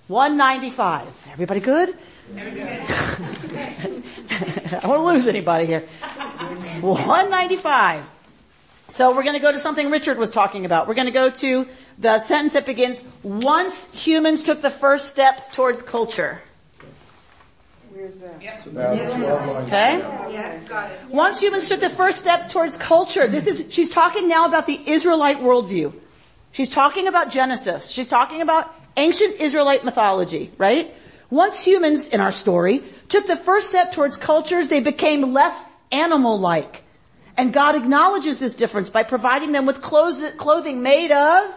195. 0.07 1.27
Everybody 1.33 1.59
good? 1.59 1.99
I 2.37 2.45
don't 4.71 4.89
want 4.89 5.01
to 5.01 5.15
lose 5.15 5.27
anybody 5.27 5.67
here. 5.67 5.81
195. 6.81 8.05
So 8.89 9.15
we're 9.15 9.25
going 9.25 9.35
to 9.35 9.41
go 9.41 9.51
to 9.51 9.59
something 9.59 9.91
Richard 9.91 10.17
was 10.17 10.31
talking 10.31 10.65
about. 10.65 10.87
We're 10.87 10.95
going 10.95 11.09
to 11.09 11.13
go 11.13 11.29
to 11.29 11.67
the 11.99 12.21
sentence 12.21 12.53
that 12.53 12.67
begins, 12.67 13.03
once 13.25 13.93
humans 13.93 14.43
took 14.43 14.63
the 14.63 14.71
first 14.71 15.09
steps 15.09 15.49
towards 15.49 15.83
culture. 15.83 16.41
Where's 17.93 18.19
that? 18.19 18.67
About 18.67 18.97
12 18.97 19.23
lines. 19.23 19.69
Okay? 19.69 19.99
Yeah, 19.99 20.59
got 20.65 20.91
it. 20.93 21.01
Once 21.09 21.41
humans 21.41 21.67
took 21.67 21.81
the 21.81 21.91
first 21.91 22.21
steps 22.21 22.47
towards 22.47 22.77
culture, 22.77 23.27
this 23.27 23.49
is, 23.49 23.65
she's 23.71 23.91
talking 23.91 24.29
now 24.29 24.47
about 24.47 24.67
the 24.67 24.79
Israelite 24.87 25.39
worldview. 25.39 25.93
She's 26.53 26.69
talking 26.69 27.09
about 27.09 27.31
Genesis. 27.31 27.91
She's 27.91 28.07
talking 28.07 28.41
about 28.41 28.73
ancient 28.97 29.41
Israelite 29.41 29.85
mythology, 29.85 30.53
right? 30.59 30.95
Once 31.29 31.61
humans, 31.61 32.07
in 32.09 32.21
our 32.21 32.31
story, 32.31 32.85
took 33.09 33.27
the 33.27 33.37
first 33.37 33.69
step 33.69 33.93
towards 33.93 34.17
cultures, 34.17 34.69
they 34.69 34.81
became 34.81 35.33
less 35.33 35.61
animal-like. 35.91 36.85
And 37.37 37.53
God 37.53 37.75
acknowledges 37.75 38.39
this 38.39 38.55
difference 38.55 38.89
by 38.89 39.03
providing 39.03 39.53
them 39.53 39.67
with 39.67 39.83
clothes, 39.83 40.23
clothing 40.37 40.83
made 40.83 41.11
of 41.13 41.55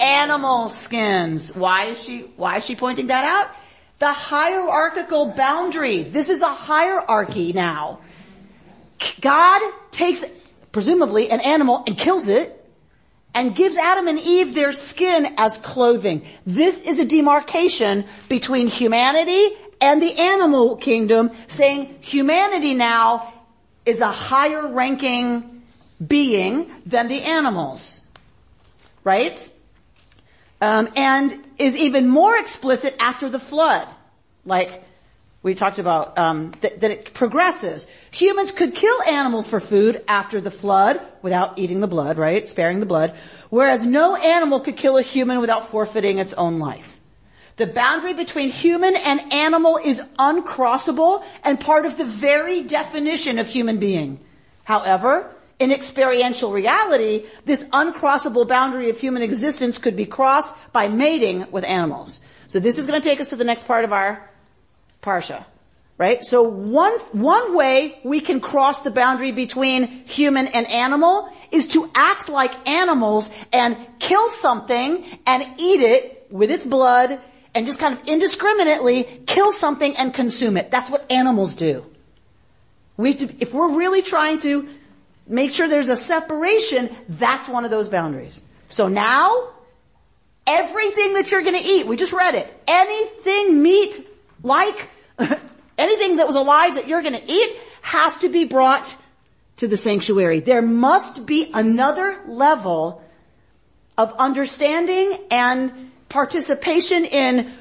animal 0.00 0.68
skins. 0.68 1.54
Why 1.54 1.86
is 1.86 2.02
she, 2.02 2.22
why 2.36 2.58
is 2.58 2.64
she 2.64 2.76
pointing 2.76 3.06
that 3.08 3.24
out? 3.24 3.54
The 3.98 4.12
hierarchical 4.12 5.26
boundary. 5.26 6.02
This 6.02 6.28
is 6.28 6.42
a 6.42 6.52
hierarchy 6.52 7.52
now. 7.52 8.00
God 9.20 9.62
takes, 9.90 10.24
presumably, 10.72 11.30
an 11.30 11.40
animal 11.40 11.84
and 11.86 11.96
kills 11.96 12.28
it 12.28 12.52
and 13.34 13.54
gives 13.54 13.76
Adam 13.76 14.08
and 14.08 14.18
Eve 14.18 14.54
their 14.54 14.72
skin 14.72 15.34
as 15.38 15.56
clothing. 15.58 16.26
This 16.46 16.80
is 16.80 16.98
a 16.98 17.04
demarcation 17.04 18.06
between 18.28 18.66
humanity 18.66 19.50
and 19.80 20.02
the 20.02 20.18
animal 20.18 20.76
kingdom 20.76 21.30
saying 21.46 21.96
humanity 22.00 22.74
now 22.74 23.32
is 23.86 24.00
a 24.00 24.10
higher 24.10 24.66
ranking 24.66 25.62
being 26.04 26.70
than 26.84 27.08
the 27.08 27.22
animals. 27.22 28.02
Right? 29.04 29.52
Um, 30.60 30.88
and 30.96 31.44
is 31.58 31.76
even 31.76 32.08
more 32.08 32.36
explicit 32.36 32.96
after 32.98 33.28
the 33.28 33.38
flood. 33.38 33.86
Like 34.44 34.82
we 35.42 35.54
talked 35.54 35.78
about, 35.78 36.18
um, 36.18 36.52
that, 36.60 36.80
that 36.80 36.90
it 36.90 37.14
progresses. 37.14 37.86
Humans 38.10 38.50
could 38.52 38.74
kill 38.74 39.00
animals 39.04 39.46
for 39.46 39.60
food 39.60 40.02
after 40.08 40.40
the 40.40 40.50
flood 40.50 41.00
without 41.22 41.58
eating 41.58 41.78
the 41.78 41.86
blood, 41.86 42.18
right? 42.18 42.46
Sparing 42.48 42.80
the 42.80 42.86
blood. 42.86 43.14
Whereas 43.48 43.82
no 43.82 44.16
animal 44.16 44.58
could 44.60 44.76
kill 44.76 44.98
a 44.98 45.02
human 45.02 45.40
without 45.40 45.68
forfeiting 45.68 46.18
its 46.18 46.32
own 46.32 46.58
life. 46.58 46.95
The 47.56 47.66
boundary 47.66 48.12
between 48.12 48.50
human 48.50 48.94
and 48.96 49.32
animal 49.32 49.78
is 49.82 50.02
uncrossable 50.18 51.24
and 51.42 51.58
part 51.58 51.86
of 51.86 51.96
the 51.96 52.04
very 52.04 52.62
definition 52.62 53.38
of 53.38 53.46
human 53.46 53.78
being. 53.78 54.20
However, 54.64 55.34
in 55.58 55.72
experiential 55.72 56.52
reality, 56.52 57.24
this 57.46 57.64
uncrossable 57.64 58.46
boundary 58.46 58.90
of 58.90 58.98
human 58.98 59.22
existence 59.22 59.78
could 59.78 59.96
be 59.96 60.04
crossed 60.04 60.54
by 60.72 60.88
mating 60.88 61.50
with 61.50 61.64
animals. 61.64 62.20
So 62.46 62.60
this 62.60 62.76
is 62.76 62.86
going 62.86 63.00
to 63.00 63.08
take 63.08 63.20
us 63.20 63.30
to 63.30 63.36
the 63.36 63.44
next 63.44 63.66
part 63.66 63.84
of 63.84 63.92
our 63.92 64.28
parsha. 65.02 65.44
Right? 65.98 66.22
So 66.22 66.42
one, 66.42 66.92
one 67.12 67.56
way 67.56 67.98
we 68.04 68.20
can 68.20 68.40
cross 68.40 68.82
the 68.82 68.90
boundary 68.90 69.32
between 69.32 70.04
human 70.04 70.46
and 70.46 70.70
animal 70.70 71.32
is 71.50 71.68
to 71.68 71.90
act 71.94 72.28
like 72.28 72.68
animals 72.68 73.30
and 73.50 73.78
kill 73.98 74.28
something 74.28 75.02
and 75.24 75.42
eat 75.56 75.80
it 75.80 76.26
with 76.30 76.50
its 76.50 76.66
blood 76.66 77.18
and 77.56 77.64
just 77.64 77.78
kind 77.78 77.98
of 77.98 78.06
indiscriminately 78.06 79.04
kill 79.26 79.50
something 79.50 79.96
and 79.96 80.12
consume 80.12 80.58
it. 80.58 80.70
That's 80.70 80.90
what 80.90 81.10
animals 81.10 81.54
do. 81.54 81.86
We 82.98 83.14
to, 83.14 83.34
if 83.40 83.54
we're 83.54 83.74
really 83.74 84.02
trying 84.02 84.40
to 84.40 84.68
make 85.26 85.52
sure 85.52 85.66
there's 85.66 85.88
a 85.88 85.96
separation, 85.96 86.94
that's 87.08 87.48
one 87.48 87.64
of 87.64 87.70
those 87.70 87.88
boundaries. 87.88 88.42
So 88.68 88.88
now, 88.88 89.48
everything 90.46 91.14
that 91.14 91.32
you're 91.32 91.42
gonna 91.42 91.62
eat, 91.62 91.86
we 91.86 91.96
just 91.96 92.12
read 92.12 92.34
it, 92.34 92.62
anything 92.68 93.62
meat 93.62 94.06
like, 94.42 94.90
anything 95.78 96.16
that 96.16 96.26
was 96.26 96.36
alive 96.36 96.74
that 96.74 96.88
you're 96.88 97.02
gonna 97.02 97.22
eat 97.26 97.56
has 97.80 98.18
to 98.18 98.28
be 98.28 98.44
brought 98.44 98.94
to 99.56 99.66
the 99.66 99.78
sanctuary. 99.78 100.40
There 100.40 100.60
must 100.60 101.24
be 101.24 101.50
another 101.54 102.20
level 102.26 103.02
of 103.96 104.12
understanding 104.18 105.18
and 105.30 105.86
participation 106.08 107.04
in 107.04 107.52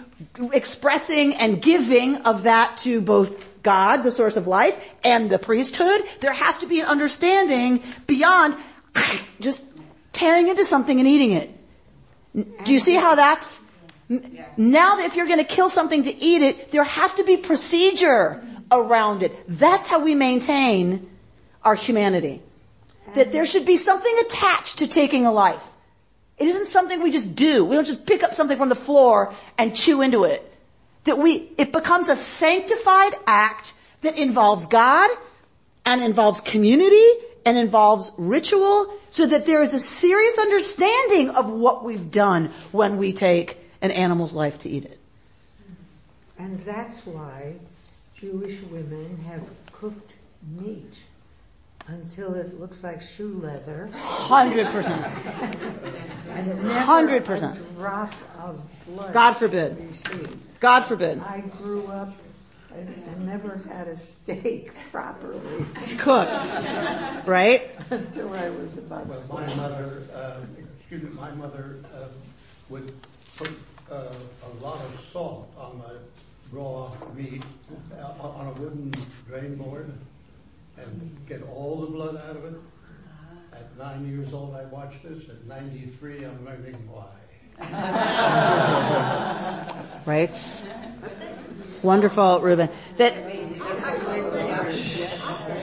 expressing 0.53 1.33
and 1.35 1.61
giving 1.61 2.17
of 2.17 2.43
that 2.43 2.77
to 2.77 3.01
both 3.01 3.35
God, 3.63 4.03
the 4.03 4.11
source 4.11 4.37
of 4.37 4.47
life, 4.47 4.75
and 5.03 5.29
the 5.29 5.39
priesthood. 5.39 6.01
There 6.21 6.33
has 6.33 6.59
to 6.59 6.67
be 6.67 6.79
an 6.79 6.85
understanding 6.85 7.83
beyond 8.07 8.55
just 9.39 9.61
tearing 10.13 10.47
into 10.47 10.65
something 10.65 10.99
and 10.99 11.07
eating 11.07 11.31
it. 11.31 11.51
Do 12.65 12.71
you 12.71 12.79
see 12.79 12.95
how 12.95 13.15
that's, 13.15 13.59
now 14.09 14.97
that 14.97 15.05
if 15.05 15.15
you're 15.15 15.27
gonna 15.27 15.43
kill 15.43 15.69
something 15.69 16.03
to 16.03 16.15
eat 16.15 16.41
it, 16.41 16.71
there 16.71 16.83
has 16.83 17.13
to 17.15 17.23
be 17.23 17.37
procedure 17.37 18.43
around 18.71 19.23
it. 19.23 19.33
That's 19.47 19.87
how 19.87 19.99
we 19.99 20.15
maintain 20.15 21.09
our 21.63 21.75
humanity. 21.75 22.41
That 23.15 23.31
there 23.31 23.45
should 23.45 23.65
be 23.65 23.77
something 23.77 24.15
attached 24.25 24.79
to 24.79 24.87
taking 24.87 25.25
a 25.25 25.31
life. 25.31 25.63
It 26.37 26.47
isn't 26.47 26.67
something 26.67 27.01
we 27.01 27.11
just 27.11 27.35
do. 27.35 27.63
We 27.63 27.75
don't 27.75 27.85
just 27.85 28.05
pick 28.05 28.23
up 28.23 28.33
something 28.33 28.57
from 28.57 28.69
the 28.69 28.75
floor 28.75 29.33
and 29.57 29.75
chew 29.75 30.01
into 30.01 30.25
it. 30.25 30.51
That 31.05 31.17
we, 31.17 31.49
it 31.57 31.71
becomes 31.71 32.09
a 32.09 32.15
sanctified 32.15 33.15
act 33.25 33.73
that 34.01 34.17
involves 34.17 34.65
God 34.65 35.09
and 35.85 36.01
involves 36.01 36.41
community 36.41 37.07
and 37.45 37.57
involves 37.57 38.11
ritual 38.17 38.91
so 39.09 39.25
that 39.27 39.45
there 39.45 39.61
is 39.61 39.73
a 39.73 39.79
serious 39.79 40.37
understanding 40.37 41.29
of 41.29 41.51
what 41.51 41.83
we've 41.85 42.11
done 42.11 42.51
when 42.71 42.97
we 42.97 43.13
take 43.13 43.57
an 43.81 43.91
animal's 43.91 44.33
life 44.33 44.57
to 44.59 44.69
eat 44.69 44.85
it. 44.85 44.99
And 46.37 46.59
that's 46.61 47.05
why 47.05 47.55
Jewish 48.17 48.59
women 48.63 49.17
have 49.27 49.47
cooked 49.71 50.15
meat 50.57 50.99
until 51.87 52.33
it 52.35 52.59
looks 52.59 52.83
like 52.83 53.01
shoe 53.01 53.33
leather. 53.41 53.89
Hundred 53.93 54.67
percent. 54.67 55.05
And 56.35 56.49
it 56.49 56.55
never 56.57 56.79
Hundred 56.79 57.23
percent. 57.23 57.55
drop 57.77 58.11
of 58.39 58.61
blood. 58.87 59.13
God 59.13 59.33
forbid. 59.33 59.77
God 60.59 60.81
forbid. 60.83 61.19
I 61.19 61.39
grew 61.41 61.87
up 61.87 62.13
and, 62.73 62.89
and 62.89 63.25
never 63.25 63.61
had 63.69 63.87
a 63.87 63.95
steak 63.95 64.71
properly 64.91 65.65
Cooked. 65.97 66.45
Right? 67.25 67.71
until 67.89 68.33
I 68.33 68.49
was 68.49 68.77
about 68.77 69.07
Well, 69.07 69.23
my 69.29 69.55
mother, 69.55 70.01
uh, 70.13 70.41
excuse 70.77 71.03
me, 71.03 71.09
my 71.11 71.31
mother 71.31 71.77
uh, 71.95 72.07
would 72.67 72.91
put 73.37 73.51
uh, 73.89 74.13
a 74.43 74.63
lot 74.63 74.81
of 74.81 75.05
salt 75.13 75.49
on 75.57 75.79
the 75.87 75.99
raw 76.51 76.91
meat 77.15 77.43
uh, 77.97 78.21
on 78.21 78.47
a 78.47 78.51
wooden 78.59 78.91
drain 79.27 79.55
board 79.55 79.91
and 80.77 81.17
get 81.27 81.41
all 81.43 81.81
the 81.81 81.87
blood 81.87 82.15
out 82.29 82.35
of 82.35 82.45
it. 82.45 82.53
At 83.53 83.77
nine 83.77 84.05
years 84.07 84.33
old, 84.33 84.55
I 84.55 84.65
watched 84.65 85.03
this. 85.03 85.29
At 85.29 85.45
93, 85.45 86.25
I'm 86.25 86.45
learning 86.45 86.75
why. 86.89 87.05
Right? 90.05 90.35
Wonderful, 91.81 92.41
Reuben. 92.41 92.69
That, 92.97 93.13
Also 93.15 93.31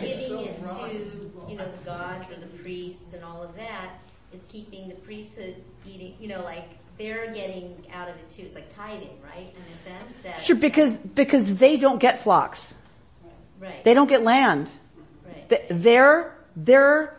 giving 0.00 0.38
it 0.40 0.62
to, 0.62 1.30
you 1.48 1.56
know, 1.56 1.70
the 1.70 1.84
gods 1.84 2.30
and 2.30 2.42
the 2.42 2.46
priests 2.58 3.12
and 3.12 3.22
all 3.22 3.42
of 3.42 3.54
that 3.56 3.98
is 4.32 4.42
keeping 4.48 4.88
the 4.88 4.94
priesthood 4.96 5.56
eating, 5.86 6.14
you 6.18 6.28
know, 6.28 6.42
like 6.42 6.68
they're 6.98 7.32
getting 7.32 7.86
out 7.92 8.08
of 8.08 8.16
it 8.16 8.30
too. 8.34 8.42
It's 8.42 8.54
like 8.54 8.74
tithing, 8.74 9.18
right? 9.22 9.54
In 9.54 9.72
a 9.72 9.76
sense 9.76 10.14
that. 10.24 10.44
sure, 10.44 10.56
because, 10.56 10.92
because 10.92 11.46
they 11.56 11.76
don't 11.76 11.98
get 11.98 12.22
flocks. 12.22 12.74
Right. 13.60 13.84
They 13.84 13.94
don't 13.94 14.08
get 14.08 14.22
land. 14.22 14.70
Right. 15.32 15.48
Th- 15.48 15.62
Their, 15.70 16.36
their 16.54 17.16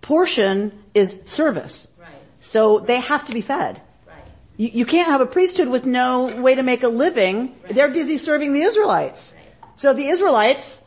portion 0.00 0.72
is 0.94 1.22
service. 1.26 1.90
Right. 2.00 2.08
So 2.40 2.78
they 2.78 3.00
have 3.00 3.26
to 3.26 3.32
be 3.32 3.40
fed. 3.40 3.80
Right. 4.06 4.16
You, 4.56 4.70
you 4.72 4.86
can't 4.86 5.08
have 5.08 5.20
a 5.20 5.26
priesthood 5.26 5.68
with 5.68 5.84
no 5.84 6.26
way 6.40 6.54
to 6.54 6.62
make 6.62 6.82
a 6.82 6.88
living. 6.88 7.54
They're 7.70 7.90
busy 7.90 8.16
serving 8.16 8.52
the 8.52 8.62
Israelites. 8.62 9.34
So 9.76 9.92
the 9.92 10.08
Israelites 10.08 10.82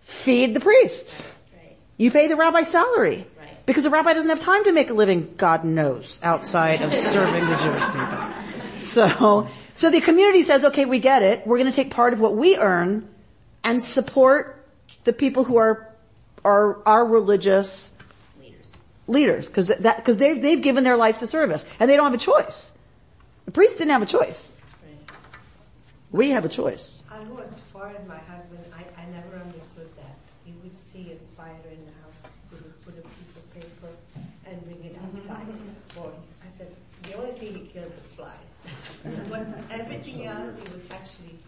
feed 0.00 0.54
the 0.54 0.60
priests. 0.60 1.22
Right. 1.54 1.76
You 1.96 2.10
pay 2.10 2.28
the 2.28 2.36
rabbi's 2.36 2.68
salary. 2.68 3.26
Right. 3.38 3.66
Because 3.66 3.84
the 3.84 3.90
rabbi 3.90 4.14
doesn't 4.14 4.30
have 4.30 4.40
time 4.40 4.64
to 4.64 4.72
make 4.72 4.90
a 4.90 4.94
living, 4.94 5.34
God 5.36 5.64
knows, 5.64 6.20
outside 6.22 6.82
of 6.82 6.92
serving 6.92 7.46
the 7.46 7.56
Jewish 7.56 7.84
people. 7.84 8.78
So, 8.78 9.48
so 9.74 9.90
the 9.90 10.00
community 10.00 10.42
says, 10.42 10.64
okay, 10.64 10.86
we 10.86 10.98
get 10.98 11.22
it. 11.22 11.46
We're 11.46 11.58
going 11.58 11.70
to 11.70 11.76
take 11.76 11.90
part 11.90 12.12
of 12.12 12.20
what 12.20 12.34
we 12.34 12.56
earn 12.56 13.08
and 13.62 13.82
support 13.82 14.59
the 15.04 15.12
people 15.12 15.44
who 15.44 15.56
are, 15.56 15.88
are, 16.44 16.78
our 16.86 17.04
religious 17.04 17.92
Leaders. 18.40 18.66
leaders. 19.06 19.48
Cause 19.48 19.68
that, 19.68 20.04
cause 20.04 20.18
they've, 20.18 20.40
they've 20.40 20.60
given 20.62 20.84
their 20.84 20.96
life 20.96 21.18
to 21.20 21.26
service. 21.26 21.64
And 21.78 21.90
they 21.90 21.96
don't 21.96 22.06
have 22.06 22.14
a 22.14 22.18
choice. 22.18 22.70
The 23.46 23.52
priests 23.52 23.78
didn't 23.78 23.90
have 23.92 24.02
a 24.02 24.06
choice. 24.06 24.52
Right. 24.84 25.16
We 26.10 26.30
have 26.30 26.44
a 26.44 26.48
choice. 26.48 27.02
I 27.10 27.22
know 27.24 27.38
as 27.38 27.58
far 27.72 27.88
as 27.88 28.06
my 28.06 28.18
husband, 28.18 28.64
I, 28.72 29.00
I 29.00 29.06
never 29.06 29.36
understood 29.36 29.88
that. 29.96 30.16
He 30.44 30.52
would 30.62 30.76
see 30.76 31.12
a 31.12 31.18
spider 31.18 31.68
in 31.70 31.84
the 31.84 31.92
house, 32.02 32.32
he 32.50 32.56
would 32.56 32.84
put 32.84 32.94
a 32.98 33.02
piece 33.02 33.36
of 33.36 33.54
paper 33.54 33.92
and 34.46 34.64
bring 34.64 34.84
it 34.84 34.96
outside. 35.02 35.46
Or, 35.96 36.12
I 36.44 36.48
said, 36.48 36.74
the 37.04 37.14
only 37.14 37.32
thing 37.32 37.54
he 37.54 37.66
killed 37.66 37.92
was 37.94 38.06
flies. 38.06 38.36
But 39.30 39.46
everything 39.70 40.26
else, 40.26 40.54
he 40.54 40.72
would 40.72 40.84
actually 40.90 41.38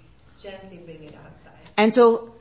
gently 0.43 0.79
bring 0.79 1.05
it 1.05 1.15
outside. 1.15 1.53
And 1.77 1.93
so 1.93 2.35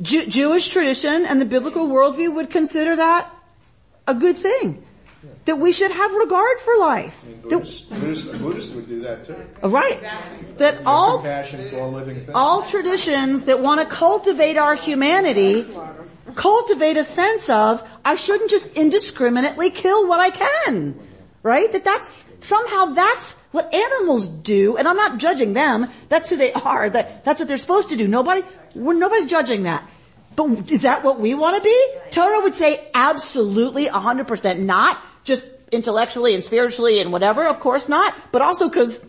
Jew- 0.00 0.26
Jewish 0.26 0.68
tradition 0.68 1.24
and 1.26 1.40
the 1.40 1.44
biblical 1.44 1.88
worldview 1.88 2.34
would 2.34 2.50
consider 2.50 2.96
that 2.96 3.30
a 4.06 4.14
good 4.14 4.36
thing. 4.36 4.84
That 5.46 5.58
we 5.58 5.72
should 5.72 5.90
have 5.90 6.12
regard 6.14 6.58
for 6.60 6.76
life. 6.78 7.16
I 7.24 7.28
mean, 7.28 7.40
That- 7.42 7.48
Buddhists, 7.50 7.80
Buddhists, 7.82 8.26
Buddhists 8.38 8.74
would 8.74 8.88
do 8.88 9.00
that 9.00 9.26
too. 9.26 9.34
right. 9.62 10.00
That 10.58 10.82
all, 10.86 11.18
Compassion 11.18 11.70
for 11.70 11.80
all 11.80 11.92
living 11.92 12.24
all 12.34 12.62
traditions 12.62 13.44
that 13.44 13.60
want 13.60 13.80
to 13.80 13.86
cultivate 13.86 14.56
our 14.56 14.74
humanity 14.74 15.64
cultivate 16.34 16.96
a 16.96 17.04
sense 17.04 17.48
of, 17.50 17.82
I 18.04 18.14
shouldn't 18.14 18.50
just 18.50 18.72
indiscriminately 18.74 19.70
kill 19.70 20.06
what 20.06 20.20
I 20.20 20.30
can. 20.30 20.94
Right? 21.42 21.70
That 21.72 21.84
that's, 21.84 22.26
somehow 22.40 22.86
that's 22.86 23.32
what 23.52 23.72
animals 23.74 24.28
do, 24.28 24.76
and 24.76 24.86
I'm 24.88 24.96
not 24.96 25.18
judging 25.18 25.54
them, 25.54 25.88
that's 26.08 26.28
who 26.28 26.36
they 26.36 26.52
are, 26.52 26.90
that, 26.90 27.24
that's 27.24 27.40
what 27.40 27.48
they're 27.48 27.56
supposed 27.56 27.90
to 27.90 27.96
do. 27.96 28.08
Nobody, 28.08 28.42
nobody's 28.74 29.26
judging 29.26 29.62
that. 29.62 29.88
But 30.36 30.70
is 30.70 30.82
that 30.82 31.02
what 31.02 31.18
we 31.18 31.34
want 31.34 31.56
to 31.56 31.62
be? 31.62 32.10
Torah 32.10 32.40
would 32.42 32.54
say 32.54 32.88
absolutely 32.94 33.86
100% 33.86 34.60
not, 34.60 35.02
just 35.24 35.44
intellectually 35.72 36.34
and 36.34 36.44
spiritually 36.44 37.00
and 37.00 37.12
whatever, 37.12 37.46
of 37.46 37.60
course 37.60 37.88
not, 37.88 38.14
but 38.32 38.42
also 38.42 38.68
cause 38.68 39.04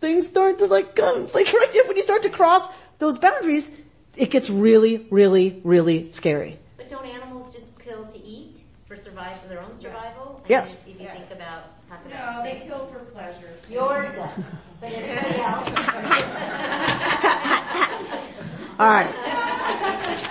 things 0.00 0.26
start 0.26 0.58
to 0.58 0.66
like 0.66 0.94
come, 0.94 1.28
like 1.34 1.52
right 1.52 1.86
when 1.86 1.96
you 1.96 2.02
start 2.02 2.22
to 2.22 2.30
cross 2.30 2.66
those 2.98 3.18
boundaries, 3.18 3.70
it 4.16 4.30
gets 4.30 4.50
really, 4.50 5.06
really, 5.10 5.60
really 5.64 6.12
scary. 6.12 6.58
But 6.76 6.88
don't 6.88 7.06
animals 7.06 7.54
just 7.54 7.78
kill 7.78 8.06
to 8.06 8.18
eat 8.18 8.60
for 8.86 8.96
survive 8.96 9.40
for 9.40 9.48
their 9.48 9.60
own 9.60 9.76
survival? 9.76 10.17
I 10.48 10.52
Yes. 10.52 10.82
If 10.86 10.98
you 11.00 11.06
think 11.08 11.30
about 11.30 11.64
talk 11.88 12.04
No, 12.08 12.14
about 12.16 12.44
they 12.44 12.62
kill 12.66 12.86
for 12.86 12.98
pleasure. 13.12 13.50
yours 13.70 14.08
does, 14.16 14.38
but 14.80 14.92
everybody 14.92 15.40
else. 15.42 15.68
Alright. 18.80 19.14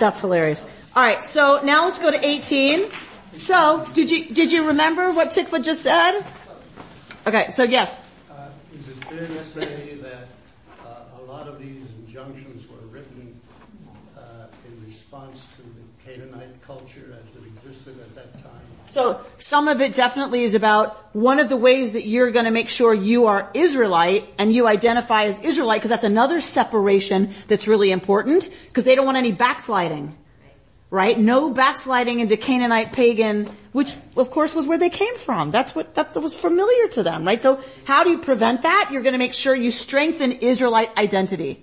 That's 0.00 0.18
hilarious. 0.20 0.64
Alright, 0.96 1.24
so 1.24 1.60
now 1.62 1.84
let's 1.84 1.98
go 2.00 2.10
to 2.10 2.26
18. 2.26 2.90
So, 3.32 3.86
did 3.94 4.10
you, 4.10 4.30
did 4.34 4.50
you 4.50 4.66
remember 4.66 5.12
what 5.12 5.28
Tikva 5.28 5.62
just 5.62 5.82
said? 5.82 6.22
Okay, 7.26 7.50
so 7.50 7.62
yes. 7.62 8.02
Uh, 8.30 8.48
Is 8.76 8.88
it 8.88 9.04
fair 9.04 9.26
to 9.26 9.44
say 9.44 9.98
that 10.02 10.26
uh, 10.84 11.20
a 11.20 11.22
lot 11.30 11.46
of 11.46 11.60
these 11.60 11.84
injunctions 12.06 12.66
were 12.68 12.78
written 12.90 13.38
uh, 14.16 14.20
in 14.66 14.84
response 14.86 15.40
to 15.56 15.62
the 15.62 15.84
Canaanite 16.10 16.60
culture 16.62 17.14
as 17.20 17.26
it 17.36 17.46
existed 17.46 18.00
at 18.00 18.14
that 18.16 18.32
time? 18.34 18.37
So 18.88 19.20
some 19.36 19.68
of 19.68 19.80
it 19.80 19.94
definitely 19.94 20.44
is 20.44 20.54
about 20.54 21.14
one 21.14 21.40
of 21.40 21.48
the 21.48 21.56
ways 21.56 21.92
that 21.92 22.06
you're 22.06 22.30
going 22.30 22.46
to 22.46 22.50
make 22.50 22.70
sure 22.70 22.94
you 22.94 23.26
are 23.26 23.50
Israelite 23.52 24.32
and 24.38 24.52
you 24.52 24.66
identify 24.66 25.24
as 25.24 25.40
Israelite 25.40 25.80
because 25.80 25.90
that's 25.90 26.04
another 26.04 26.40
separation 26.40 27.34
that's 27.48 27.68
really 27.68 27.90
important 27.92 28.50
because 28.68 28.84
they 28.84 28.94
don't 28.94 29.04
want 29.04 29.18
any 29.18 29.32
backsliding. 29.32 30.16
Right? 30.90 31.18
No 31.18 31.50
backsliding 31.50 32.20
into 32.20 32.38
Canaanite 32.38 32.94
pagan, 32.94 33.54
which 33.72 33.94
of 34.16 34.30
course 34.30 34.54
was 34.54 34.66
where 34.66 34.78
they 34.78 34.88
came 34.88 35.16
from. 35.16 35.50
That's 35.50 35.74
what, 35.74 35.94
that 35.96 36.16
was 36.16 36.34
familiar 36.34 36.88
to 36.88 37.02
them, 37.02 37.26
right? 37.26 37.42
So 37.42 37.62
how 37.84 38.04
do 38.04 38.10
you 38.10 38.18
prevent 38.20 38.62
that? 38.62 38.88
You're 38.90 39.02
going 39.02 39.12
to 39.12 39.18
make 39.18 39.34
sure 39.34 39.54
you 39.54 39.70
strengthen 39.70 40.32
Israelite 40.32 40.96
identity. 40.96 41.62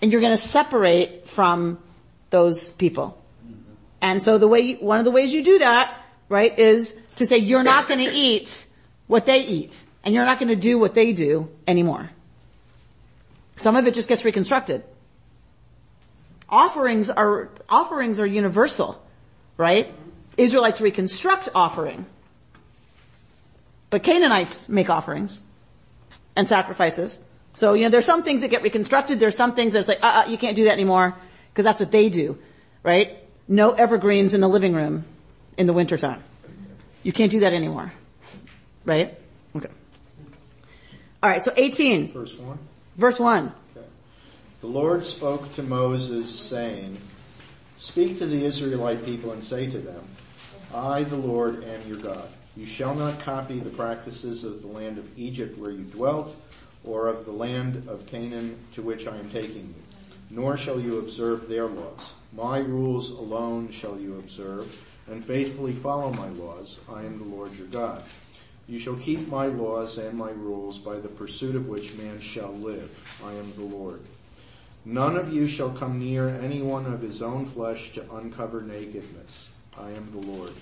And 0.00 0.12
you're 0.12 0.20
going 0.20 0.36
to 0.36 0.42
separate 0.42 1.28
from 1.28 1.82
those 2.30 2.70
people. 2.70 3.18
And 4.00 4.22
so 4.22 4.38
the 4.38 4.48
way, 4.48 4.74
one 4.74 4.98
of 4.98 5.04
the 5.04 5.10
ways 5.10 5.32
you 5.32 5.42
do 5.42 5.58
that 5.58 5.96
right, 6.32 6.58
is 6.58 6.98
to 7.16 7.26
say 7.26 7.36
you're 7.36 7.62
not 7.62 7.86
going 7.86 8.00
to 8.00 8.12
eat 8.12 8.66
what 9.06 9.26
they 9.26 9.44
eat 9.44 9.78
and 10.02 10.14
you're 10.14 10.24
not 10.24 10.38
going 10.38 10.48
to 10.48 10.56
do 10.56 10.78
what 10.78 10.94
they 10.94 11.12
do 11.12 11.48
anymore. 11.68 12.10
Some 13.56 13.76
of 13.76 13.86
it 13.86 13.94
just 13.94 14.08
gets 14.08 14.24
reconstructed. 14.24 14.82
Offerings 16.48 17.10
are, 17.10 17.50
offerings 17.68 18.18
are 18.18 18.26
universal, 18.26 19.00
right? 19.58 19.94
Israelites 20.38 20.80
reconstruct 20.80 21.50
offering. 21.54 22.06
But 23.90 24.02
Canaanites 24.02 24.70
make 24.70 24.88
offerings 24.88 25.42
and 26.34 26.48
sacrifices. 26.48 27.18
So, 27.54 27.74
you 27.74 27.84
know, 27.84 27.90
there's 27.90 28.06
some 28.06 28.22
things 28.22 28.40
that 28.40 28.48
get 28.48 28.62
reconstructed, 28.62 29.20
there's 29.20 29.36
some 29.36 29.54
things 29.54 29.74
that 29.74 29.80
it's 29.80 29.88
like, 29.88 30.02
uh, 30.02 30.24
uh 30.24 30.30
you 30.30 30.38
can't 30.38 30.56
do 30.56 30.64
that 30.64 30.72
anymore, 30.72 31.14
because 31.50 31.64
that's 31.66 31.78
what 31.78 31.92
they 31.92 32.08
do, 32.08 32.38
right? 32.82 33.18
No 33.46 33.72
evergreens 33.72 34.32
in 34.32 34.40
the 34.40 34.48
living 34.48 34.72
room 34.72 35.04
in 35.56 35.66
the 35.66 35.72
wintertime. 35.72 36.22
You 37.02 37.12
can't 37.12 37.30
do 37.30 37.40
that 37.40 37.52
anymore. 37.52 37.92
Right? 38.84 39.18
Okay. 39.56 39.68
Alright, 41.22 41.42
so 41.42 41.52
18. 41.56 42.12
Verse 42.12 42.38
1. 42.38 42.58
Verse 42.96 43.18
1. 43.18 43.52
Okay. 43.76 43.86
The 44.60 44.66
Lord 44.66 45.04
spoke 45.04 45.52
to 45.54 45.62
Moses 45.62 46.36
saying, 46.36 46.98
Speak 47.76 48.18
to 48.18 48.26
the 48.26 48.44
Israelite 48.44 49.04
people 49.04 49.32
and 49.32 49.42
say 49.42 49.68
to 49.68 49.78
them, 49.78 50.02
I, 50.72 51.02
the 51.02 51.16
Lord, 51.16 51.64
am 51.64 51.86
your 51.88 51.98
God. 51.98 52.28
You 52.56 52.66
shall 52.66 52.94
not 52.94 53.18
copy 53.20 53.58
the 53.58 53.70
practices 53.70 54.44
of 54.44 54.62
the 54.62 54.68
land 54.68 54.98
of 54.98 55.18
Egypt 55.18 55.58
where 55.58 55.70
you 55.70 55.84
dwelt, 55.84 56.36
or 56.84 57.08
of 57.08 57.24
the 57.24 57.32
land 57.32 57.88
of 57.88 58.06
Canaan 58.06 58.56
to 58.74 58.82
which 58.82 59.06
I 59.06 59.16
am 59.16 59.30
taking 59.30 59.68
you, 59.68 59.82
nor 60.30 60.56
shall 60.56 60.80
you 60.80 60.98
observe 60.98 61.48
their 61.48 61.66
laws. 61.66 62.12
My 62.34 62.58
rules 62.58 63.10
alone 63.10 63.70
shall 63.70 63.98
you 63.98 64.18
observe, 64.18 64.74
and 65.12 65.24
faithfully 65.24 65.74
follow 65.74 66.10
my 66.12 66.28
laws, 66.28 66.80
I 66.90 67.02
am 67.02 67.18
the 67.18 67.36
Lord 67.36 67.54
your 67.56 67.66
God. 67.68 68.02
You 68.66 68.78
shall 68.78 68.96
keep 68.96 69.28
my 69.28 69.46
laws 69.46 69.98
and 69.98 70.16
my 70.16 70.30
rules 70.30 70.78
by 70.78 70.96
the 70.96 71.08
pursuit 71.08 71.54
of 71.54 71.68
which 71.68 71.94
man 71.94 72.18
shall 72.20 72.52
live. 72.52 73.20
I 73.24 73.32
am 73.34 73.52
the 73.54 73.62
Lord. 73.62 74.00
None 74.84 75.16
of 75.16 75.32
you 75.32 75.46
shall 75.46 75.70
come 75.70 75.98
near 75.98 76.28
any 76.28 76.62
one 76.62 76.86
of 76.86 77.02
his 77.02 77.22
own 77.22 77.44
flesh 77.44 77.92
to 77.92 78.14
uncover 78.14 78.62
nakedness. 78.62 79.52
I 79.78 79.90
am 79.90 80.10
the 80.12 80.26
Lord. 80.26 80.52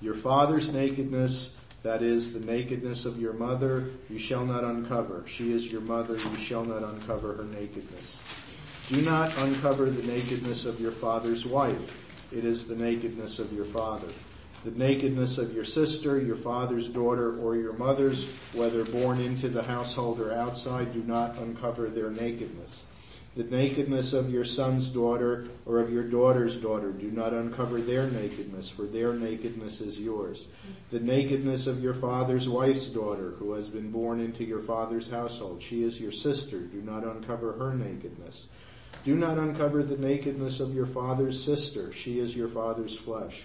Your 0.00 0.14
father's 0.14 0.72
nakedness, 0.72 1.56
that 1.82 2.02
is 2.02 2.32
the 2.32 2.40
nakedness 2.40 3.06
of 3.06 3.20
your 3.20 3.32
mother, 3.32 3.90
you 4.10 4.18
shall 4.18 4.44
not 4.44 4.62
uncover. 4.62 5.24
She 5.26 5.52
is 5.52 5.72
your 5.72 5.80
mother, 5.80 6.16
you 6.16 6.36
shall 6.36 6.64
not 6.64 6.82
uncover 6.82 7.34
her 7.34 7.44
nakedness. 7.44 8.20
Do 8.88 9.00
not 9.00 9.36
uncover 9.38 9.90
the 9.90 10.06
nakedness 10.06 10.64
of 10.64 10.80
your 10.80 10.92
father's 10.92 11.46
wife 11.46 12.05
it 12.32 12.44
is 12.44 12.66
the 12.66 12.76
nakedness 12.76 13.38
of 13.38 13.52
your 13.52 13.64
father. 13.64 14.08
The 14.64 14.70
nakedness 14.72 15.38
of 15.38 15.54
your 15.54 15.64
sister, 15.64 16.20
your 16.20 16.36
father's 16.36 16.88
daughter, 16.88 17.38
or 17.38 17.56
your 17.56 17.74
mother's, 17.74 18.24
whether 18.52 18.84
born 18.84 19.20
into 19.20 19.48
the 19.48 19.62
household 19.62 20.18
or 20.18 20.32
outside, 20.32 20.92
do 20.92 21.02
not 21.02 21.36
uncover 21.36 21.88
their 21.88 22.10
nakedness. 22.10 22.84
The 23.36 23.44
nakedness 23.44 24.14
of 24.14 24.30
your 24.30 24.44
son's 24.44 24.88
daughter 24.88 25.46
or 25.66 25.78
of 25.78 25.92
your 25.92 26.04
daughter's 26.04 26.56
daughter, 26.56 26.90
do 26.90 27.10
not 27.10 27.34
uncover 27.34 27.82
their 27.82 28.06
nakedness, 28.10 28.70
for 28.70 28.84
their 28.84 29.12
nakedness 29.12 29.82
is 29.82 30.00
yours. 30.00 30.48
The 30.90 31.00
nakedness 31.00 31.66
of 31.66 31.82
your 31.82 31.92
father's 31.92 32.48
wife's 32.48 32.86
daughter, 32.86 33.34
who 33.38 33.52
has 33.52 33.68
been 33.68 33.90
born 33.90 34.20
into 34.20 34.42
your 34.42 34.60
father's 34.60 35.10
household, 35.10 35.62
she 35.62 35.84
is 35.84 36.00
your 36.00 36.12
sister, 36.12 36.60
do 36.60 36.80
not 36.80 37.04
uncover 37.04 37.52
her 37.52 37.74
nakedness. 37.74 38.48
Do 39.06 39.14
not 39.14 39.38
uncover 39.38 39.84
the 39.84 39.96
nakedness 39.96 40.58
of 40.58 40.74
your 40.74 40.84
father's 40.84 41.40
sister. 41.40 41.92
She 41.92 42.18
is 42.18 42.34
your 42.34 42.48
father's 42.48 42.96
flesh. 42.96 43.44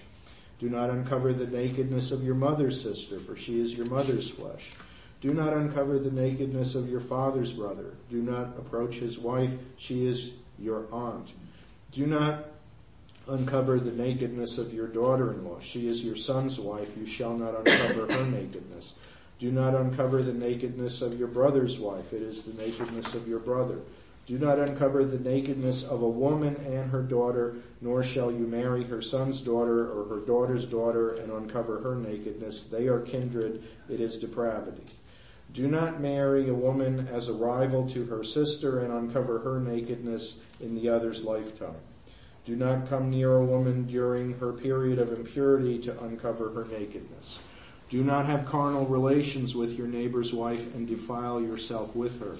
Do 0.58 0.68
not 0.68 0.90
uncover 0.90 1.32
the 1.32 1.46
nakedness 1.46 2.10
of 2.10 2.24
your 2.24 2.34
mother's 2.34 2.82
sister, 2.82 3.20
for 3.20 3.36
she 3.36 3.60
is 3.60 3.72
your 3.72 3.86
mother's 3.86 4.28
flesh. 4.28 4.72
Do 5.20 5.32
not 5.32 5.52
uncover 5.52 6.00
the 6.00 6.10
nakedness 6.10 6.74
of 6.74 6.90
your 6.90 6.98
father's 6.98 7.52
brother. 7.52 7.94
Do 8.10 8.22
not 8.22 8.58
approach 8.58 8.96
his 8.96 9.20
wife. 9.20 9.54
She 9.76 10.04
is 10.04 10.32
your 10.58 10.86
aunt. 10.90 11.32
Do 11.92 12.08
not 12.08 12.46
uncover 13.28 13.78
the 13.78 13.92
nakedness 13.92 14.58
of 14.58 14.74
your 14.74 14.88
daughter-in-law. 14.88 15.60
She 15.60 15.86
is 15.86 16.02
your 16.02 16.16
son's 16.16 16.58
wife. 16.58 16.96
You 16.96 17.06
shall 17.06 17.36
not 17.36 17.54
uncover 17.54 18.12
her 18.12 18.26
nakedness. 18.26 18.94
Do 19.38 19.52
not 19.52 19.76
uncover 19.76 20.24
the 20.24 20.32
nakedness 20.32 21.02
of 21.02 21.16
your 21.20 21.28
brother's 21.28 21.78
wife. 21.78 22.12
It 22.12 22.22
is 22.22 22.42
the 22.42 22.60
nakedness 22.60 23.14
of 23.14 23.28
your 23.28 23.38
brother. 23.38 23.78
Do 24.26 24.38
not 24.38 24.60
uncover 24.60 25.04
the 25.04 25.18
nakedness 25.18 25.82
of 25.82 26.02
a 26.02 26.08
woman 26.08 26.56
and 26.64 26.90
her 26.90 27.02
daughter, 27.02 27.56
nor 27.80 28.04
shall 28.04 28.30
you 28.30 28.46
marry 28.46 28.84
her 28.84 29.02
son's 29.02 29.40
daughter 29.40 29.90
or 29.90 30.04
her 30.08 30.24
daughter's 30.24 30.64
daughter 30.64 31.10
and 31.10 31.32
uncover 31.32 31.80
her 31.80 31.96
nakedness. 31.96 32.64
They 32.64 32.86
are 32.86 33.00
kindred. 33.00 33.64
It 33.88 34.00
is 34.00 34.18
depravity. 34.18 34.84
Do 35.52 35.68
not 35.68 36.00
marry 36.00 36.48
a 36.48 36.54
woman 36.54 37.08
as 37.08 37.28
a 37.28 37.34
rival 37.34 37.86
to 37.90 38.04
her 38.06 38.22
sister 38.22 38.80
and 38.80 38.92
uncover 38.92 39.40
her 39.40 39.60
nakedness 39.60 40.38
in 40.60 40.74
the 40.76 40.88
other's 40.88 41.24
lifetime. 41.24 41.76
Do 42.44 42.56
not 42.56 42.88
come 42.88 43.10
near 43.10 43.36
a 43.36 43.44
woman 43.44 43.86
during 43.86 44.38
her 44.38 44.52
period 44.52 44.98
of 44.98 45.12
impurity 45.12 45.78
to 45.80 46.02
uncover 46.04 46.50
her 46.50 46.64
nakedness. 46.64 47.40
Do 47.90 48.02
not 48.02 48.26
have 48.26 48.46
carnal 48.46 48.86
relations 48.86 49.54
with 49.54 49.76
your 49.76 49.86
neighbor's 49.86 50.32
wife 50.32 50.74
and 50.74 50.88
defile 50.88 51.40
yourself 51.40 51.94
with 51.94 52.18
her. 52.20 52.36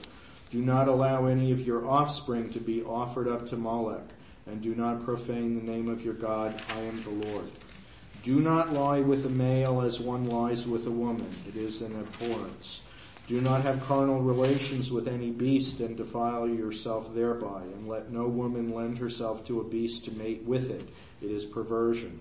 Do 0.53 0.61
not 0.61 0.87
allow 0.87 1.25
any 1.25 1.51
of 1.51 1.67
your 1.67 1.89
offspring 1.89 2.51
to 2.51 2.61
be 2.61 2.83
offered 2.83 3.27
up 3.27 3.47
to 3.49 3.57
Molech, 3.57 4.05
and 4.47 4.61
do 4.61 4.75
not 4.75 5.03
profane 5.03 5.55
the 5.55 5.63
name 5.63 5.89
of 5.89 6.05
your 6.05 6.13
God. 6.13 6.61
I 6.77 6.81
am 6.81 7.03
the 7.03 7.27
Lord. 7.27 7.51
Do 8.23 8.39
not 8.39 8.71
lie 8.71 9.01
with 9.01 9.25
a 9.25 9.31
male 9.31 9.81
as 9.81 9.99
one 9.99 10.29
lies 10.29 10.67
with 10.67 10.87
a 10.87 10.91
woman. 10.91 11.31
It 11.49 11.57
is 11.57 11.81
an 11.81 11.99
abhorrence. 11.99 12.83
Do 13.29 13.41
not 13.41 13.63
have 13.63 13.87
carnal 13.87 14.21
relations 14.21 14.93
with 14.93 15.09
any 15.09 15.31
beast 15.31 15.81
and 15.81 15.97
defile 15.97 16.47
yourself 16.47 17.15
thereby, 17.15 17.63
and 17.63 17.89
let 17.89 18.13
no 18.13 18.29
woman 18.29 18.75
lend 18.75 18.99
herself 18.99 19.47
to 19.47 19.61
a 19.61 19.65
beast 19.65 20.05
to 20.05 20.13
mate 20.13 20.43
with 20.45 20.69
it. 20.71 20.87
It 21.23 21.31
is 21.31 21.47
perversion. 21.47 22.21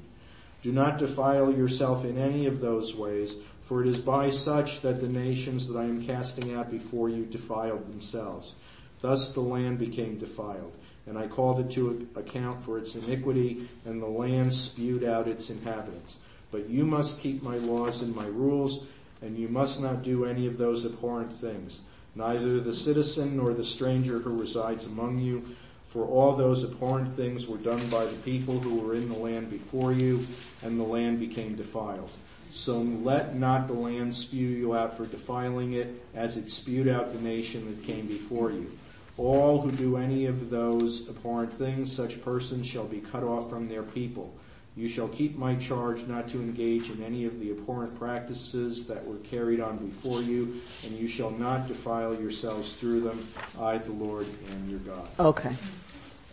Do 0.62 0.72
not 0.72 1.00
defile 1.00 1.52
yourself 1.52 2.06
in 2.06 2.18
any 2.18 2.46
of 2.46 2.62
those 2.62 2.96
ways, 2.96 3.36
for 3.72 3.82
it 3.82 3.88
is 3.88 4.00
by 4.00 4.30
such 4.30 4.82
that 4.82 5.00
the 5.00 5.08
nations 5.08 5.66
that 5.66 5.80
I 5.80 5.86
am 5.86 6.06
casting 6.06 6.54
out 6.54 6.70
before 6.70 7.08
you 7.08 7.24
defiled 7.24 7.90
themselves. 7.90 8.56
Thus 9.00 9.34
the 9.34 9.40
land 9.40 9.80
became 9.80 10.18
defiled, 10.18 10.74
and 11.08 11.18
I 11.18 11.28
called 11.28 11.62
it 11.62 11.72
to 11.72 12.06
account 12.18 12.62
for 12.62 12.78
its 12.78 12.96
iniquity, 12.96 13.70
and 13.86 14.02
the 14.02 14.08
land 14.08 14.54
spewed 14.54 15.06
out 15.06 15.30
its 15.30 15.50
inhabitants. 15.50 16.18
But 16.52 16.68
you 16.68 16.84
must 16.84 17.22
keep 17.22 17.42
my 17.42 17.56
laws 17.60 18.02
and 18.02 18.14
my 18.14 18.26
rules, 18.26 18.88
and 19.22 19.38
you 19.38 19.48
must 19.48 19.80
not 19.80 20.04
do 20.04 20.26
any 20.26 20.48
of 20.48 20.58
those 20.58 20.86
abhorrent 20.86 21.34
things, 21.34 21.80
neither 22.14 22.60
the 22.60 22.74
citizen 22.74 23.38
nor 23.38 23.54
the 23.54 23.64
stranger 23.64 24.20
who 24.20 24.38
resides 24.38 24.86
among 24.86 25.20
you, 25.20 25.46
for 25.86 26.06
all 26.06 26.36
those 26.36 26.66
abhorrent 26.66 27.16
things 27.16 27.48
were 27.48 27.56
done 27.56 27.88
by 27.88 28.04
the 28.04 28.18
people 28.26 28.60
who 28.60 28.82
were 28.82 28.96
in 28.96 29.08
the 29.08 29.18
land 29.18 29.50
before 29.50 29.94
you, 29.94 30.28
and 30.62 30.78
the 30.78 30.84
land 30.84 31.22
became 31.22 31.56
defiled. 31.56 32.12
So 32.52 32.80
let 32.80 33.36
not 33.36 33.68
the 33.68 33.74
land 33.74 34.14
spew 34.14 34.46
you 34.46 34.76
out 34.76 34.98
for 34.98 35.06
defiling 35.06 35.74
it 35.74 36.04
as 36.14 36.36
it 36.36 36.50
spewed 36.50 36.90
out 36.90 37.14
the 37.14 37.22
nation 37.22 37.66
that 37.66 37.86
came 37.86 38.08
before 38.08 38.52
you. 38.52 38.70
All 39.18 39.62
who 39.62 39.72
do 39.72 39.96
any 39.96 40.26
of 40.26 40.50
those 40.50 41.08
abhorrent 41.08 41.54
things, 41.54 41.96
such 41.96 42.22
persons 42.22 42.68
shall 42.68 42.84
be 42.84 43.00
cut 43.00 43.24
off 43.24 43.50
from 43.50 43.70
their 43.70 43.84
people. 43.84 44.34
You 44.76 44.90
shall 44.90 45.08
keep 45.08 45.38
my 45.38 45.56
charge 45.56 46.08
not 46.08 46.28
to 46.30 46.42
engage 46.42 46.90
in 46.90 47.02
any 47.02 47.24
of 47.24 47.40
the 47.40 47.52
abhorrent 47.52 47.98
practices 47.98 48.86
that 48.88 49.06
were 49.06 49.18
carried 49.18 49.62
on 49.62 49.78
before 49.78 50.22
you, 50.22 50.62
and 50.86 50.98
you 51.00 51.08
shall 51.08 51.32
not 51.32 51.70
defile 51.70 52.14
yourselves 52.14 52.74
through 52.74 53.02
them. 53.02 53.28
I, 53.60 53.78
the 53.78 53.94
Lord, 53.94 54.28
am 54.52 54.70
your 54.70 54.80
God. 54.80 55.08
Okay. 55.20 55.56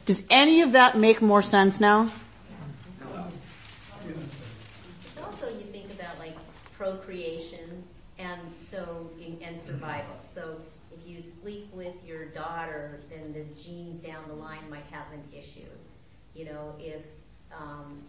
Does 0.04 0.24
any 0.30 0.62
of 0.62 0.72
that 0.72 0.98
make 0.98 1.22
more 1.22 1.42
sense 1.42 1.78
now? 1.80 2.10
Procreation 6.78 7.82
and 8.18 8.40
so 8.60 9.10
and 9.42 9.60
survival. 9.60 10.14
So 10.24 10.60
if 10.92 11.06
you 11.06 11.20
sleep 11.20 11.68
with 11.74 11.94
your 12.06 12.26
daughter, 12.26 13.00
then 13.10 13.32
the 13.32 13.44
genes 13.62 13.98
down 13.98 14.22
the 14.28 14.34
line 14.34 14.70
might 14.70 14.86
have 14.90 15.06
an 15.12 15.22
issue. 15.36 15.68
You 16.34 16.46
know, 16.46 16.74
if 16.78 17.02
um, 17.52 18.02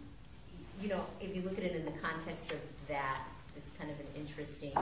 you 0.80 0.88
know, 0.88 1.04
if 1.20 1.34
you 1.34 1.42
look 1.42 1.58
at 1.58 1.64
it 1.64 1.76
in 1.76 1.84
the 1.84 1.98
context 2.00 2.50
of 2.50 2.58
that, 2.88 3.18
it's 3.56 3.70
kind 3.78 3.90
of 3.90 3.98
an 4.00 4.06
interesting, 4.16 4.72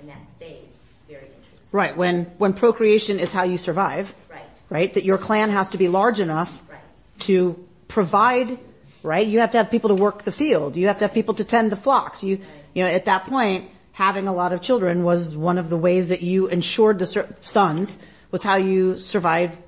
in 0.00 0.06
that 0.06 0.24
space, 0.24 0.76
it's 0.82 0.94
very 1.08 1.26
interesting. 1.26 1.68
Right. 1.72 1.96
When, 1.96 2.24
when 2.38 2.54
procreation 2.54 3.18
is 3.20 3.32
how 3.32 3.42
you 3.42 3.58
survive. 3.58 4.14
Right. 4.30 4.42
Right. 4.70 4.94
That 4.94 5.04
your 5.04 5.18
clan 5.18 5.50
has 5.50 5.70
to 5.70 5.78
be 5.78 5.88
large 5.88 6.20
enough 6.20 6.50
Right. 6.70 6.80
to 7.20 7.62
provide, 7.88 8.58
right? 9.02 9.26
You 9.26 9.40
have 9.40 9.50
to 9.52 9.58
have 9.58 9.70
people 9.70 9.88
to 9.88 9.94
work 9.94 10.22
the 10.22 10.32
field. 10.32 10.76
You 10.76 10.86
have 10.86 10.98
to 10.98 11.04
have 11.04 11.14
people 11.14 11.34
to 11.34 11.44
tend 11.44 11.70
the 11.72 11.76
flocks. 11.76 12.22
You, 12.22 12.40
you 12.78 12.84
know, 12.84 12.90
at 12.90 13.06
that 13.06 13.26
point, 13.26 13.68
having 13.90 14.28
a 14.28 14.32
lot 14.32 14.52
of 14.52 14.62
children 14.62 15.02
was 15.02 15.36
one 15.36 15.58
of 15.58 15.68
the 15.68 15.76
ways 15.76 16.10
that 16.10 16.22
you 16.22 16.46
ensured 16.46 17.00
the 17.00 17.06
sur- 17.06 17.34
sons 17.40 17.98
was 18.30 18.44
how 18.44 18.54
you 18.54 18.96
survived, 18.96 19.58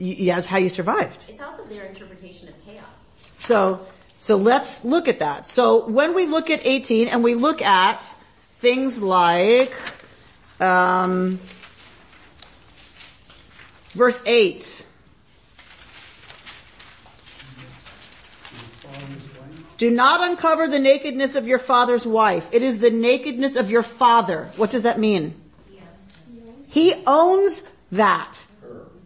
y- 0.00 0.16
yeah, 0.18 0.34
was 0.34 0.48
how 0.48 0.58
you 0.58 0.68
survived. 0.68 1.26
It's 1.28 1.40
also 1.40 1.64
their 1.66 1.84
interpretation 1.84 2.48
of 2.48 2.54
chaos. 2.64 2.82
So, 3.38 3.86
so 4.18 4.34
let's 4.34 4.84
look 4.84 5.06
at 5.06 5.20
that. 5.20 5.46
So 5.46 5.86
when 5.88 6.12
we 6.16 6.26
look 6.26 6.50
at 6.50 6.66
18 6.66 7.06
and 7.06 7.22
we 7.22 7.36
look 7.36 7.62
at 7.62 8.04
things 8.58 9.00
like, 9.00 9.72
um, 10.58 11.38
verse 13.94 14.20
8. 14.26 14.86
Do 19.78 19.90
not 19.90 20.22
uncover 20.28 20.68
the 20.68 20.78
nakedness 20.78 21.36
of 21.36 21.46
your 21.46 21.58
father's 21.58 22.04
wife. 22.04 22.46
It 22.52 22.62
is 22.62 22.80
the 22.80 22.90
nakedness 22.90 23.56
of 23.56 23.70
your 23.70 23.82
father. 23.82 24.50
What 24.56 24.70
does 24.70 24.82
that 24.82 24.98
mean? 24.98 25.34
He 26.68 26.94
owns 27.06 27.66
that. 27.92 28.38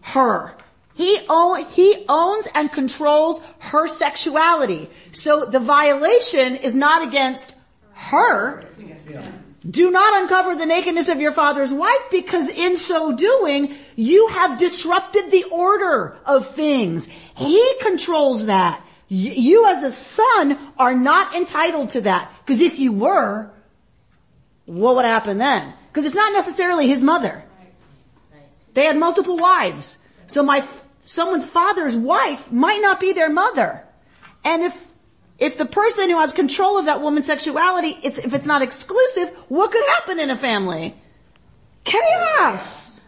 Her. 0.00 0.54
He, 0.94 1.18
own, 1.28 1.64
he 1.66 2.04
owns 2.08 2.46
and 2.54 2.70
controls 2.70 3.40
her 3.58 3.88
sexuality. 3.88 4.90
So 5.12 5.44
the 5.44 5.60
violation 5.60 6.56
is 6.56 6.74
not 6.74 7.06
against 7.06 7.54
her. 7.94 8.64
Do 9.68 9.90
not 9.90 10.22
uncover 10.22 10.56
the 10.56 10.66
nakedness 10.66 11.08
of 11.08 11.20
your 11.20 11.32
father's 11.32 11.72
wife 11.72 12.10
because 12.10 12.48
in 12.48 12.76
so 12.76 13.16
doing, 13.16 13.74
you 13.96 14.28
have 14.28 14.58
disrupted 14.58 15.30
the 15.30 15.44
order 15.44 16.18
of 16.26 16.54
things. 16.54 17.08
He 17.36 17.74
controls 17.80 18.46
that. 18.46 18.84
You 19.08 19.66
as 19.66 19.82
a 19.82 19.90
son 19.90 20.58
are 20.78 20.94
not 20.94 21.34
entitled 21.34 21.90
to 21.90 22.02
that. 22.02 22.32
Because 22.44 22.60
if 22.60 22.78
you 22.78 22.92
were, 22.92 23.50
what 24.66 24.96
would 24.96 25.04
happen 25.04 25.38
then? 25.38 25.74
Because 25.92 26.06
it's 26.06 26.14
not 26.14 26.32
necessarily 26.32 26.88
his 26.88 27.02
mother. 27.02 27.44
They 28.72 28.84
had 28.84 28.96
multiple 28.96 29.36
wives. 29.36 30.02
So 30.26 30.42
my, 30.42 30.66
someone's 31.04 31.46
father's 31.46 31.94
wife 31.94 32.50
might 32.50 32.80
not 32.80 32.98
be 32.98 33.12
their 33.12 33.30
mother. 33.30 33.84
And 34.44 34.62
if, 34.62 34.86
if 35.38 35.58
the 35.58 35.66
person 35.66 36.10
who 36.10 36.18
has 36.18 36.32
control 36.32 36.78
of 36.78 36.86
that 36.86 37.00
woman's 37.00 37.26
sexuality, 37.26 37.96
it's, 38.02 38.18
if 38.18 38.34
it's 38.34 38.46
not 38.46 38.62
exclusive, 38.62 39.28
what 39.48 39.70
could 39.70 39.84
happen 39.86 40.18
in 40.18 40.30
a 40.30 40.36
family? 40.36 40.94
Chaos! 41.84 42.98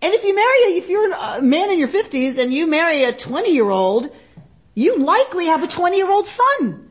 And 0.00 0.14
if 0.14 0.22
you 0.22 0.34
marry, 0.34 0.76
if 0.76 0.88
you're 0.88 1.12
a 1.12 1.42
man 1.42 1.70
in 1.70 1.78
your 1.78 1.88
fifties 1.88 2.38
and 2.38 2.52
you 2.52 2.68
marry 2.68 3.04
a 3.04 3.12
20 3.12 3.52
year 3.52 3.68
old, 3.68 4.14
you 4.78 4.98
likely 4.98 5.46
have 5.46 5.62
a 5.62 5.66
20 5.68 5.96
year 5.96 6.10
old 6.10 6.26
son. 6.26 6.88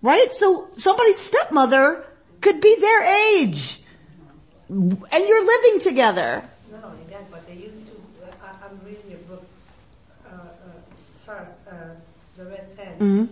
Right? 0.00 0.32
So 0.32 0.68
somebody's 0.76 1.18
stepmother 1.18 2.04
could 2.40 2.60
be 2.60 2.76
their 2.80 3.02
age. 3.36 3.78
And 4.68 5.22
you're 5.28 5.44
living 5.54 5.80
together. 5.80 6.48
Not 6.70 6.84
only 6.88 7.04
that, 7.10 7.30
but 7.30 7.46
they 7.46 7.54
used 7.54 7.82
to, 7.88 7.94
uh, 8.24 8.32
I, 8.42 8.66
I'm 8.66 8.80
reading 8.84 9.12
a 9.12 9.20
book, 9.30 9.44
uh, 10.26 10.32
uh, 10.34 10.80
Sarah's, 11.24 11.54
uh, 11.70 11.74
The 12.38 12.44
Red 12.46 12.66
Tent. 12.76 12.98
Mhm. 12.98 13.28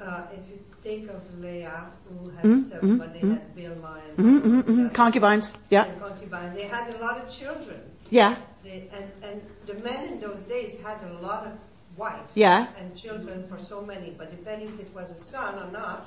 Uh, 0.00 0.36
if 0.38 0.42
you 0.50 0.58
think 0.86 1.10
of 1.10 1.20
Leah, 1.42 1.82
who 2.08 2.14
had 2.30 2.48
Mhm, 2.48 2.70
seven, 2.70 3.00
but 3.02 3.20
they 3.20 3.26
mhm. 3.26 3.32
had 3.34 3.42
Bilhah 3.58 3.98
and, 4.06 4.16
Mhm, 4.24 4.40
mhm, 4.42 4.62
mhm. 4.70 4.94
Concubines. 4.94 5.56
Yeah. 5.70 5.84
and 5.84 5.98
concubines, 5.98 6.52
they 6.54 6.62
had 6.62 6.94
a 6.94 6.98
lot 7.04 7.16
of 7.18 7.28
children. 7.28 7.80
Yeah. 8.10 8.36
They, 8.62 8.88
and, 8.96 9.06
and 9.26 9.36
the 9.66 9.74
men 9.82 10.00
in 10.12 10.20
those 10.20 10.42
days 10.44 10.78
had 10.86 10.98
a 11.10 11.12
lot 11.26 11.42
of 11.48 11.52
wives. 11.96 12.36
Yeah. 12.36 12.66
And 12.78 12.94
children 12.96 13.46
for 13.48 13.58
so 13.58 13.82
many, 13.82 14.10
but 14.16 14.30
depending 14.30 14.68
if 14.68 14.80
it 14.80 14.94
was 14.94 15.10
a 15.10 15.18
son 15.18 15.54
or 15.68 15.70
not, 15.72 16.06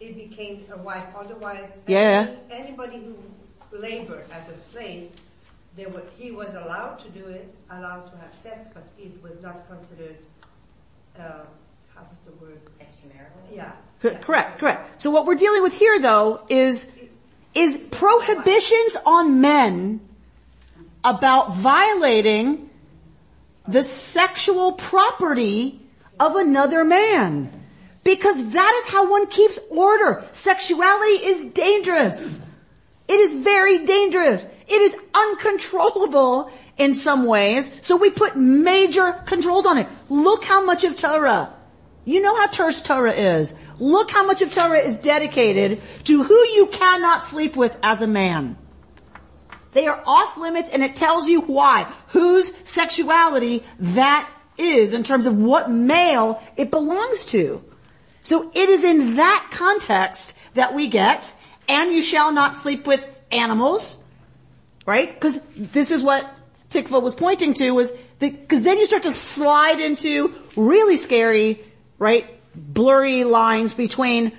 it 0.00 0.14
became 0.16 0.64
a 0.72 0.78
wife. 0.78 1.08
Otherwise, 1.16 1.70
Yeah. 1.86 2.28
any- 2.50 2.64
anybody 2.68 2.98
who 3.04 3.16
labored 3.76 4.24
as 4.32 4.48
a 4.48 4.56
slave, 4.56 5.10
they 5.76 5.86
were, 5.86 6.02
he 6.18 6.30
was 6.30 6.48
allowed 6.54 6.98
to 7.00 7.08
do 7.10 7.26
it, 7.26 7.54
allowed 7.70 8.10
to 8.10 8.16
have 8.18 8.34
sex, 8.42 8.66
but 8.72 8.84
it 8.98 9.22
was 9.22 9.42
not 9.42 9.68
considered, 9.68 10.16
uh, 11.18 11.44
how 11.94 12.02
was 12.10 12.18
the 12.26 12.32
word? 12.44 12.60
Extramarital? 12.80 13.54
Yeah. 13.54 13.72
C- 14.02 14.10
Correct, 14.22 14.58
correct. 14.58 15.00
So 15.00 15.10
what 15.10 15.26
we're 15.26 15.34
dealing 15.34 15.62
with 15.62 15.72
here 15.72 15.98
though 15.98 16.42
is, 16.48 16.90
is 17.54 17.76
prohibitions 17.90 18.96
on 19.06 19.40
men 19.40 20.00
about 21.04 21.54
violating 21.54 22.68
the 23.68 23.82
sexual 23.82 24.72
property 24.72 25.80
of 26.18 26.36
another 26.36 26.84
man. 26.84 27.52
Because 28.04 28.50
that 28.50 28.82
is 28.84 28.92
how 28.92 29.10
one 29.10 29.26
keeps 29.26 29.58
order. 29.68 30.24
Sexuality 30.32 31.26
is 31.26 31.46
dangerous. 31.52 32.44
It 33.08 33.20
is 33.20 33.32
very 33.32 33.84
dangerous. 33.84 34.46
It 34.68 34.80
is 34.80 34.96
uncontrollable 35.12 36.50
in 36.78 36.94
some 36.94 37.26
ways. 37.26 37.72
So 37.82 37.96
we 37.96 38.10
put 38.10 38.36
major 38.36 39.12
controls 39.26 39.66
on 39.66 39.78
it. 39.78 39.88
Look 40.08 40.44
how 40.44 40.64
much 40.64 40.84
of 40.84 40.96
Torah. 40.96 41.52
You 42.04 42.20
know 42.22 42.36
how 42.36 42.46
terse 42.46 42.82
Torah 42.82 43.12
is. 43.12 43.54
Look 43.78 44.10
how 44.10 44.26
much 44.26 44.40
of 44.40 44.52
Torah 44.52 44.78
is 44.78 44.98
dedicated 45.00 45.80
to 46.04 46.22
who 46.22 46.34
you 46.34 46.68
cannot 46.68 47.24
sleep 47.24 47.56
with 47.56 47.76
as 47.82 48.00
a 48.00 48.06
man. 48.06 48.56
They 49.76 49.86
are 49.88 50.02
off 50.06 50.38
limits 50.38 50.70
and 50.70 50.82
it 50.82 50.96
tells 50.96 51.28
you 51.28 51.42
why. 51.42 51.82
Whose 52.08 52.50
sexuality 52.64 53.62
that 53.78 54.26
is 54.56 54.94
in 54.94 55.04
terms 55.04 55.26
of 55.26 55.36
what 55.36 55.70
male 55.70 56.42
it 56.56 56.70
belongs 56.70 57.26
to. 57.26 57.62
So 58.22 58.50
it 58.54 58.68
is 58.70 58.82
in 58.82 59.16
that 59.16 59.50
context 59.52 60.32
that 60.54 60.74
we 60.74 60.88
get, 60.88 61.30
and 61.68 61.92
you 61.92 62.00
shall 62.00 62.32
not 62.32 62.56
sleep 62.56 62.86
with 62.86 63.04
animals, 63.30 63.98
right? 64.86 65.12
Because 65.12 65.40
this 65.54 65.90
is 65.90 66.02
what 66.02 66.26
Tikva 66.70 67.02
was 67.02 67.14
pointing 67.14 67.52
to 67.54 67.70
was 67.72 67.92
because 68.18 68.62
then 68.62 68.78
you 68.78 68.86
start 68.86 69.02
to 69.02 69.12
slide 69.12 69.78
into 69.78 70.34
really 70.56 70.96
scary, 70.96 71.62
right, 71.98 72.26
blurry 72.54 73.24
lines 73.24 73.74
between 73.74 74.32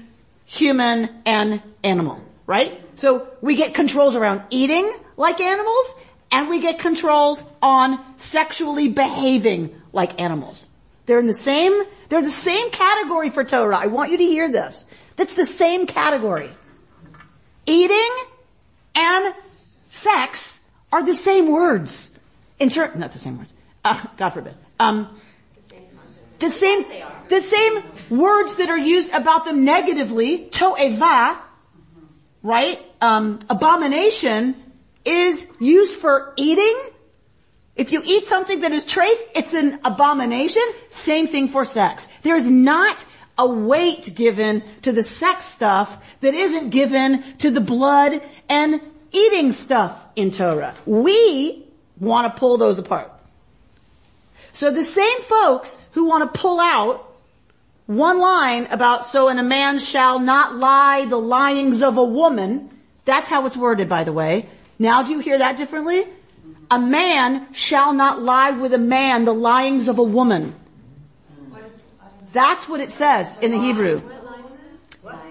human 0.46 1.10
and 1.28 1.62
animal, 1.84 2.20
right? 2.48 2.82
So 2.98 3.30
we 3.42 3.56
get 3.56 3.76
controls 3.76 4.16
around 4.16 4.42
eating 4.50 4.92
like 5.18 5.40
animals, 5.40 5.96
and 6.32 6.50
we 6.50 6.60
get 6.60 6.80
controls 6.80 7.42
on 7.62 8.04
sexually 8.18 8.90
behaving 8.90 9.80
like 9.94 10.20
animals. 10.20 10.70
They're 11.06 11.20
in 11.20 11.28
the 11.28 11.34
same, 11.34 11.74
they're 12.10 12.24
the 12.24 12.30
same 12.30 12.70
category 12.72 13.30
for 13.30 13.44
Torah. 13.44 13.78
I 13.78 13.88
want 13.88 14.12
you 14.12 14.18
to 14.18 14.26
hear 14.26 14.50
this. 14.50 14.86
That's 15.16 15.36
the 15.36 15.48
same 15.48 15.86
category. 15.86 16.52
Eating 17.66 18.16
and 18.96 19.34
sex 19.88 20.60
are 20.92 21.06
the 21.06 21.14
same 21.14 21.52
words. 21.52 22.18
In 22.60 22.70
ter- 22.70 22.94
not 22.96 23.12
the 23.12 23.20
same 23.20 23.38
words. 23.38 23.54
Uh, 23.86 24.04
God 24.18 24.32
forbid. 24.32 24.56
Um, 24.80 25.08
the 26.40 26.50
same, 26.50 26.84
the 27.30 27.42
same 27.42 27.84
words 28.10 28.56
that 28.56 28.70
are 28.70 28.78
used 28.78 29.12
about 29.14 29.46
them 29.46 29.66
negatively, 29.66 30.46
to'eva, 30.50 31.38
right? 32.44 32.80
Um, 33.02 33.40
abomination 33.50 34.56
is 35.06 35.48
used 35.60 35.98
for 35.98 36.34
eating. 36.36 36.76
If 37.76 37.92
you 37.92 38.02
eat 38.04 38.28
something 38.28 38.62
that 38.62 38.72
is 38.72 38.86
treif, 38.86 39.18
it's 39.36 39.54
an 39.54 39.80
abomination. 39.86 40.64
Same 40.90 41.28
thing 41.28 41.48
for 41.48 41.64
sex. 41.64 42.08
There's 42.24 42.50
not 42.50 43.06
a 43.38 43.48
weight 43.48 44.16
given 44.16 44.64
to 44.82 44.92
the 44.92 45.04
sex 45.04 45.46
stuff 45.46 45.96
that 46.22 46.34
isn't 46.34 46.72
given 46.72 47.24
to 47.38 47.52
the 47.52 47.62
blood 47.62 48.22
and 48.50 48.82
eating 49.12 49.52
stuff 49.52 50.04
in 50.16 50.32
Torah. 50.32 50.76
We 50.86 51.66
want 52.00 52.34
to 52.34 52.40
pull 52.40 52.58
those 52.58 52.80
apart. 52.80 53.12
So 54.54 54.72
the 54.72 54.84
same 54.84 55.22
folks 55.22 55.78
who 55.92 56.06
want 56.06 56.34
to 56.34 56.40
pull 56.40 56.60
out 56.60 57.04
one 57.86 58.20
line 58.20 58.66
about 58.72 59.06
so 59.06 59.30
and 59.30 59.40
a 59.40 59.44
man 59.44 59.80
shall 59.80 60.20
not 60.20 60.56
lie 60.56 61.06
the 61.06 61.18
lyings 61.18 61.82
of 61.82 61.98
a 61.98 62.04
woman, 62.04 62.70
that's 63.08 63.30
how 63.30 63.46
it's 63.48 63.58
worded 63.58 63.90
by 63.90 64.04
the 64.04 64.14
way. 64.14 64.46
Now 64.78 65.02
do 65.02 65.12
you 65.12 65.20
hear 65.20 65.40
that 65.40 65.58
differently? 65.58 66.06
A 66.70 66.80
man 66.80 67.52
shall 67.54 67.94
not 67.94 68.22
lie 68.22 68.52
with 68.52 68.74
a 68.74 68.78
man 68.78 69.24
the 69.26 69.34
lyings 69.34 69.88
of 69.88 69.98
a 69.98 70.04
woman. 70.04 70.54
That's 72.34 72.68
what 72.68 72.82
it 72.82 72.92
says 72.92 73.38
in 73.40 73.52
the 73.52 73.60
Hebrew. 73.60 74.02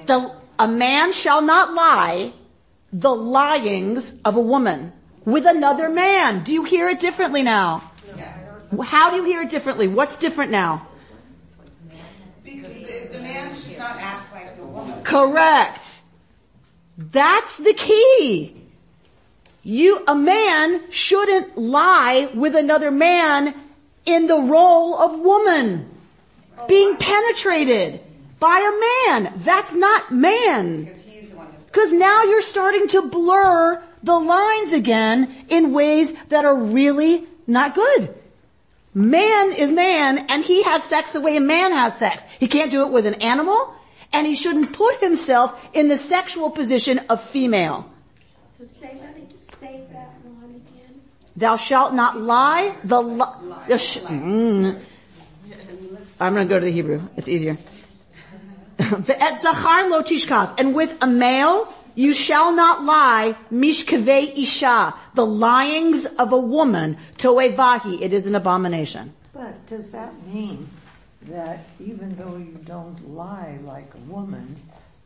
The, 0.06 0.34
a 0.58 0.66
man 0.66 1.12
shall 1.12 1.42
not 1.42 1.74
lie 1.74 2.32
the 2.92 3.14
lyings 3.14 4.20
of 4.24 4.36
a 4.36 4.40
woman 4.40 4.92
with 5.26 5.44
another 5.44 5.90
man. 5.90 6.42
Do 6.44 6.52
you 6.52 6.64
hear 6.64 6.88
it 6.88 6.98
differently 6.98 7.42
now? 7.42 7.92
How 8.82 9.10
do 9.10 9.16
you 9.16 9.24
hear 9.24 9.42
it 9.42 9.50
differently? 9.50 9.86
What's 9.86 10.16
different 10.16 10.50
now? 10.50 10.88
Because 12.42 12.72
the, 12.72 13.08
the 13.12 13.20
man 13.20 13.54
Correct. 15.04 15.95
That's 16.98 17.56
the 17.56 17.74
key. 17.74 18.56
You, 19.62 20.02
a 20.06 20.14
man 20.14 20.90
shouldn't 20.90 21.58
lie 21.58 22.30
with 22.34 22.54
another 22.54 22.90
man 22.90 23.54
in 24.04 24.26
the 24.26 24.40
role 24.40 24.96
of 24.98 25.18
woman. 25.18 25.90
Being 26.68 26.96
penetrated 26.96 28.00
by 28.38 28.58
a 28.58 29.14
man. 29.20 29.32
That's 29.36 29.74
not 29.74 30.12
man. 30.12 30.90
Because 31.66 31.92
now 31.92 32.24
you're 32.24 32.42
starting 32.42 32.88
to 32.88 33.08
blur 33.08 33.82
the 34.02 34.18
lines 34.18 34.72
again 34.72 35.44
in 35.48 35.72
ways 35.72 36.14
that 36.28 36.44
are 36.44 36.56
really 36.56 37.26
not 37.46 37.74
good. 37.74 38.14
Man 38.94 39.52
is 39.52 39.70
man 39.70 40.26
and 40.30 40.42
he 40.42 40.62
has 40.62 40.82
sex 40.84 41.10
the 41.10 41.20
way 41.20 41.36
a 41.36 41.40
man 41.40 41.72
has 41.72 41.98
sex. 41.98 42.24
He 42.40 42.48
can't 42.48 42.70
do 42.70 42.86
it 42.86 42.92
with 42.92 43.04
an 43.04 43.14
animal 43.14 43.74
and 44.12 44.26
he 44.26 44.34
shouldn't 44.34 44.72
put 44.72 44.96
himself 45.00 45.68
in 45.74 45.88
the 45.88 45.96
sexual 45.96 46.50
position 46.50 47.00
of 47.10 47.22
female. 47.22 47.90
So 48.58 48.64
say 48.64 48.98
that, 49.00 49.58
say 49.58 49.84
that 49.92 50.14
one 50.24 50.62
again. 50.66 51.00
Thou 51.36 51.56
shalt 51.56 51.94
not 51.94 52.20
lie. 52.20 52.76
The 52.84 53.00
li- 53.00 53.54
the 53.68 53.78
sh- 53.78 53.98
mm. 53.98 54.80
I'm 56.18 56.34
going 56.34 56.48
to 56.48 56.54
go 56.54 56.58
to 56.58 56.64
the 56.64 56.72
Hebrew. 56.72 57.02
It's 57.16 57.28
easier. 57.28 57.58
Ve'et 58.78 59.40
zachar 59.42 59.90
lo 59.90 60.02
tishkav. 60.02 60.58
And 60.58 60.74
with 60.74 60.96
a 61.02 61.06
male, 61.06 61.72
you 61.94 62.12
shall 62.12 62.52
not 62.52 62.84
lie, 62.84 63.36
mishkavei 63.50 64.38
isha, 64.38 64.94
the 65.14 65.26
lyings 65.26 66.04
of 66.04 66.32
a 66.32 66.38
woman, 66.38 66.98
toevahi, 67.16 68.00
it 68.02 68.12
is 68.12 68.26
an 68.26 68.34
abomination. 68.34 69.12
But 69.32 69.66
does 69.66 69.90
that 69.90 70.12
mean 70.26 70.68
that 71.28 71.64
even 71.80 72.14
though 72.16 72.36
you 72.36 72.58
don't 72.64 73.14
lie 73.14 73.58
like 73.64 73.94
a 73.94 74.10
woman, 74.10 74.56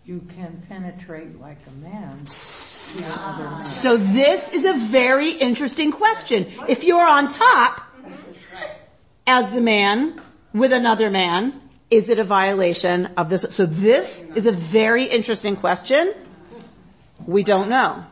you 0.04 0.20
can 0.36 0.62
penetrate 0.68 1.40
like 1.40 1.58
a 1.66 1.70
man? 1.82 2.26
So 2.26 3.96
this 3.96 4.48
is 4.52 4.64
a 4.64 4.74
very 4.74 5.32
interesting 5.32 5.92
question. 5.92 6.46
If 6.68 6.84
you're 6.84 7.06
on 7.06 7.28
top 7.28 7.82
as 9.26 9.50
the 9.50 9.60
man 9.60 10.20
with 10.52 10.72
another 10.72 11.10
man, 11.10 11.60
is 11.90 12.08
it 12.10 12.18
a 12.18 12.24
violation 12.24 13.06
of 13.16 13.28
this? 13.28 13.46
So 13.50 13.66
this 13.66 14.22
is 14.34 14.46
a 14.46 14.52
very 14.52 15.04
interesting 15.04 15.56
question. 15.56 16.14
We 17.26 17.42
don't 17.42 17.68
know. 17.68 18.04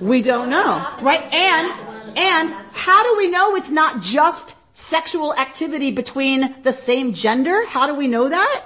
We 0.00 0.22
don't 0.22 0.50
know. 0.50 0.86
Right? 1.02 1.22
And, 1.34 1.72
and 2.16 2.52
how 2.72 3.02
do 3.02 3.16
we 3.16 3.30
know 3.30 3.56
it's 3.56 3.70
not 3.70 4.02
just 4.02 4.54
sexual 4.78 5.34
activity 5.34 5.90
between 5.90 6.62
the 6.62 6.72
same 6.72 7.12
gender? 7.12 7.66
How 7.66 7.86
do 7.86 7.94
we 7.94 8.06
know 8.06 8.28
that? 8.28 8.64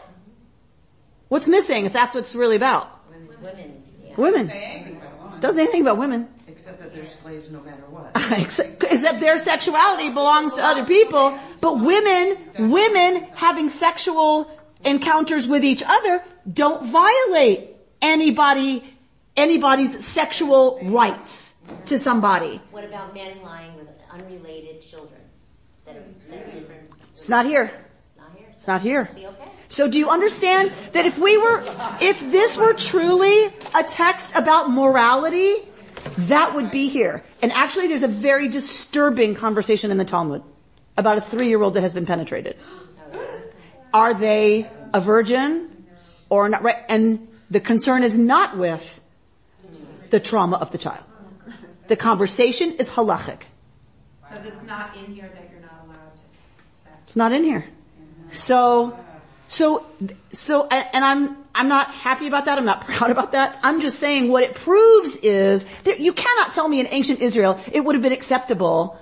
What's 1.28 1.48
missing 1.48 1.86
if 1.86 1.92
that's 1.94 2.14
what 2.14 2.20
it's 2.20 2.34
really 2.34 2.56
about? 2.56 3.00
Women's, 3.42 3.88
yeah. 4.04 4.14
Women. 4.16 5.00
Doesn't 5.40 5.58
anything 5.58 5.80
about 5.80 5.96
women. 5.96 6.28
Except 6.46 6.78
that 6.80 6.94
they're 6.94 7.08
slaves 7.08 7.50
no 7.50 7.60
matter 7.62 7.82
what. 7.88 8.12
except, 8.38 8.84
except 8.84 9.20
their 9.20 9.38
sexuality 9.38 10.10
belongs 10.10 10.54
to 10.54 10.62
other 10.62 10.84
people. 10.84 11.36
But 11.62 11.80
women, 11.80 12.70
women 12.70 13.24
having 13.34 13.70
sexual 13.70 14.50
encounters 14.84 15.46
with 15.46 15.64
each 15.64 15.82
other 15.82 16.22
don't 16.52 16.86
violate 16.86 17.70
anybody, 18.02 18.84
anybody's 19.34 20.04
sexual 20.04 20.78
rights 20.82 21.54
to 21.86 21.98
somebody. 21.98 22.60
What 22.70 22.84
about 22.84 23.14
men 23.14 23.40
lying 23.42 23.74
with 23.76 23.88
unrelated 24.10 24.82
children 24.82 25.21
It's 27.14 27.28
not 27.28 27.46
here. 27.46 27.70
It's 28.50 28.66
not 28.66 28.80
here. 28.82 29.08
So 29.68 29.88
do 29.88 29.98
you 29.98 30.10
understand 30.10 30.72
that 30.92 31.06
if 31.06 31.18
we 31.18 31.38
were, 31.38 31.62
if 32.00 32.20
this 32.20 32.56
were 32.56 32.74
truly 32.74 33.46
a 33.74 33.82
text 33.88 34.30
about 34.34 34.70
morality, 34.70 35.56
that 36.18 36.54
would 36.54 36.70
be 36.70 36.88
here. 36.88 37.22
And 37.40 37.52
actually 37.52 37.88
there's 37.88 38.02
a 38.02 38.08
very 38.08 38.48
disturbing 38.48 39.34
conversation 39.34 39.90
in 39.90 39.98
the 39.98 40.04
Talmud 40.04 40.42
about 40.96 41.16
a 41.16 41.20
three-year-old 41.20 41.74
that 41.74 41.80
has 41.80 41.94
been 41.94 42.06
penetrated. 42.06 42.56
Are 43.94 44.14
they 44.14 44.68
a 44.92 45.00
virgin 45.00 45.86
or 46.28 46.48
not? 46.48 46.62
Right? 46.62 46.76
And 46.88 47.28
the 47.50 47.60
concern 47.60 48.02
is 48.02 48.16
not 48.16 48.56
with 48.56 49.00
the 50.10 50.20
trauma 50.20 50.56
of 50.56 50.70
the 50.70 50.78
child. 50.78 51.04
The 51.88 51.96
conversation 51.96 52.72
is 52.72 52.88
halachic. 52.88 53.42
Because 54.28 54.46
it's 54.46 54.62
not 54.62 54.96
in 54.96 55.14
here 55.14 55.30
that 55.34 55.50
you're 55.50 55.60
not 55.60 55.84
allowed 55.84 56.16
to. 56.16 56.22
It's 57.12 57.16
not 57.18 57.32
in 57.32 57.44
here. 57.44 57.66
So, 58.30 58.98
so, 59.46 59.84
so, 60.32 60.66
and 60.66 61.04
I'm, 61.04 61.36
I'm 61.54 61.68
not 61.68 61.88
happy 61.88 62.26
about 62.26 62.46
that. 62.46 62.56
I'm 62.56 62.64
not 62.64 62.80
proud 62.86 63.10
about 63.10 63.32
that. 63.32 63.60
I'm 63.62 63.82
just 63.82 63.98
saying 63.98 64.32
what 64.32 64.44
it 64.44 64.54
proves 64.54 65.16
is 65.16 65.66
that 65.84 66.00
you 66.00 66.14
cannot 66.14 66.52
tell 66.52 66.66
me 66.66 66.80
in 66.80 66.86
ancient 66.86 67.20
Israel 67.20 67.60
it 67.70 67.84
would 67.84 67.96
have 67.96 68.00
been 68.00 68.14
acceptable 68.14 68.98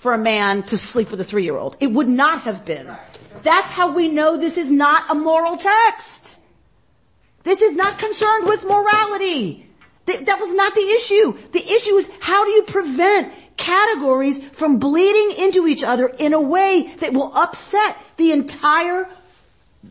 for 0.00 0.12
a 0.12 0.18
man 0.18 0.64
to 0.64 0.76
sleep 0.76 1.10
with 1.10 1.18
a 1.22 1.24
three-year-old. 1.24 1.78
It 1.80 1.86
would 1.86 2.08
not 2.08 2.42
have 2.42 2.66
been. 2.66 2.94
That's 3.42 3.70
how 3.70 3.90
we 3.92 4.08
know 4.08 4.36
this 4.36 4.58
is 4.58 4.70
not 4.70 5.10
a 5.10 5.14
moral 5.14 5.56
text. 5.56 6.42
This 7.44 7.62
is 7.62 7.74
not 7.74 7.98
concerned 7.98 8.48
with 8.48 8.64
morality. 8.64 9.66
That 10.04 10.40
was 10.40 10.54
not 10.54 10.74
the 10.74 10.82
issue. 10.82 11.38
The 11.52 11.64
issue 11.64 11.94
is 11.94 12.10
how 12.20 12.44
do 12.44 12.50
you 12.50 12.64
prevent 12.64 13.32
categories 13.60 14.42
from 14.52 14.78
bleeding 14.78 15.44
into 15.44 15.68
each 15.68 15.84
other 15.84 16.08
in 16.08 16.32
a 16.32 16.40
way 16.40 16.92
that 16.98 17.12
will 17.12 17.32
upset 17.36 17.96
the 18.16 18.32
entire 18.32 19.08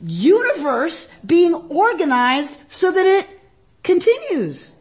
universe 0.04 1.10
being 1.26 1.54
organized 1.54 2.58
so 2.68 2.92
that 2.92 3.06
it 3.06 3.30
continues. 3.84 4.76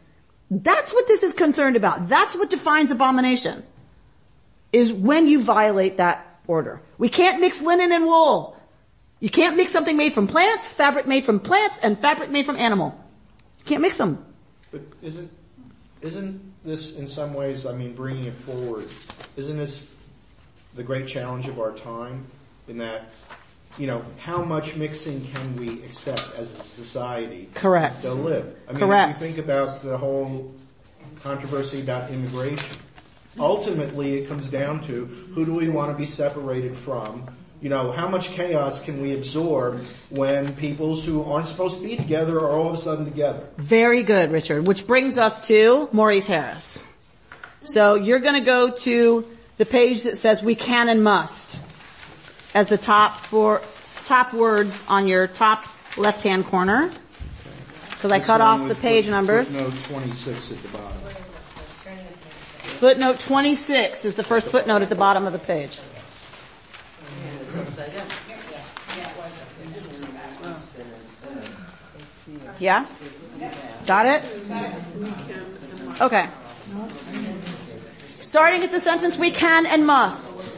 That's 0.51 0.91
what 0.91 1.07
this 1.07 1.23
is 1.23 1.33
concerned 1.33 1.75
about. 1.77 2.09
That's 2.09 2.35
what 2.35 2.49
defines 2.49 2.91
abomination. 2.91 3.63
Is 4.73 4.91
when 4.91 5.27
you 5.27 5.43
violate 5.43 5.97
that 5.97 6.25
order. 6.47 6.81
We 6.97 7.09
can't 7.09 7.39
mix 7.39 7.61
linen 7.61 7.91
and 7.91 8.05
wool. 8.05 8.57
You 9.19 9.29
can't 9.29 9.55
mix 9.55 9.71
something 9.71 9.97
made 9.97 10.13
from 10.13 10.27
plants, 10.27 10.73
fabric 10.73 11.05
made 11.05 11.25
from 11.25 11.39
plants, 11.39 11.79
and 11.79 11.97
fabric 11.99 12.29
made 12.31 12.45
from 12.45 12.55
animal. 12.55 12.97
You 13.59 13.65
can't 13.65 13.81
mix 13.81 13.97
them. 13.97 14.25
But 14.71 14.81
isn't 15.01 15.31
isn't 16.01 16.48
this 16.63 16.95
in 16.95 17.07
some 17.07 17.33
ways? 17.33 17.65
I 17.65 17.73
mean, 17.73 17.93
bringing 17.93 18.25
it 18.25 18.35
forward, 18.35 18.85
isn't 19.35 19.57
this 19.57 19.89
the 20.75 20.83
great 20.83 21.07
challenge 21.07 21.47
of 21.47 21.59
our 21.59 21.71
time? 21.71 22.25
In 22.67 22.77
that, 22.77 23.11
you 23.79 23.87
know, 23.87 24.03
how 24.19 24.43
much 24.43 24.75
mixing 24.75 25.25
can 25.25 25.55
we 25.55 25.83
accept 25.83 26.21
as 26.37 26.53
a 26.53 26.63
society? 26.63 27.49
Correct. 27.55 27.93
And 27.93 27.99
still 27.99 28.15
live. 28.15 28.55
I 28.67 28.73
mean, 28.73 28.79
Correct. 28.79 29.15
if 29.15 29.21
you 29.21 29.27
think 29.27 29.37
about 29.39 29.81
the 29.81 29.97
whole 29.97 30.53
controversy 31.21 31.81
about 31.81 32.11
immigration, 32.11 32.79
ultimately 33.39 34.19
it 34.19 34.27
comes 34.27 34.49
down 34.49 34.81
to 34.81 35.05
who 35.33 35.45
do 35.45 35.53
we 35.53 35.69
want 35.69 35.91
to 35.91 35.97
be 35.97 36.05
separated 36.05 36.77
from? 36.77 37.27
You 37.61 37.67
know, 37.67 37.91
how 37.91 38.07
much 38.07 38.29
chaos 38.29 38.81
can 38.81 39.01
we 39.01 39.13
absorb 39.13 39.83
when 40.09 40.55
peoples 40.55 41.03
who 41.03 41.23
aren't 41.23 41.45
supposed 41.45 41.81
to 41.81 41.85
be 41.85 41.97
together 41.97 42.37
are 42.37 42.51
all 42.51 42.67
of 42.67 42.73
a 42.73 42.77
sudden 42.77 43.03
together? 43.03 43.45
Very 43.57 44.03
good, 44.03 44.31
Richard. 44.31 44.65
Which 44.65 44.87
brings 44.87 45.17
us 45.17 45.45
to 45.47 45.89
Maurice 45.91 46.27
Harris. 46.27 46.81
So 47.63 47.95
you're 47.95 48.19
going 48.19 48.39
to 48.39 48.45
go 48.45 48.71
to 48.71 49.27
the 49.57 49.65
page 49.65 50.03
that 50.03 50.17
says 50.17 50.41
"we 50.41 50.55
can 50.55 50.87
and 50.87 51.03
must" 51.03 51.59
as 52.53 52.69
the 52.69 52.77
top 52.77 53.19
four 53.25 53.61
top 54.05 54.33
words 54.33 54.81
on 54.87 55.09
your 55.09 55.27
top 55.27 55.65
left-hand 55.97 56.45
corner. 56.45 56.89
Because 57.91 58.13
I 58.13 58.21
cut 58.21 58.39
off 58.39 58.65
the 58.69 58.75
page 58.75 59.03
foot- 59.03 59.11
numbers. 59.11 59.51
Footnote 59.53 59.79
26 59.81 60.51
at 60.53 60.61
the 60.61 60.67
bottom. 60.69 60.97
Footnote 62.79 63.19
26 63.19 64.05
is 64.05 64.15
the 64.15 64.23
first 64.23 64.49
footnote 64.49 64.81
at 64.81 64.87
the 64.87 64.95
bottom 64.95 65.27
of 65.27 65.33
the 65.33 65.39
page. 65.39 65.77
Yeah? 72.59 72.85
Got 73.85 74.05
it? 74.05 74.23
Okay. 76.01 76.29
Starting 78.19 78.63
at 78.63 78.71
the 78.71 78.79
sentence, 78.79 79.17
we 79.17 79.31
can 79.31 79.65
and 79.65 79.87
must. 79.87 80.57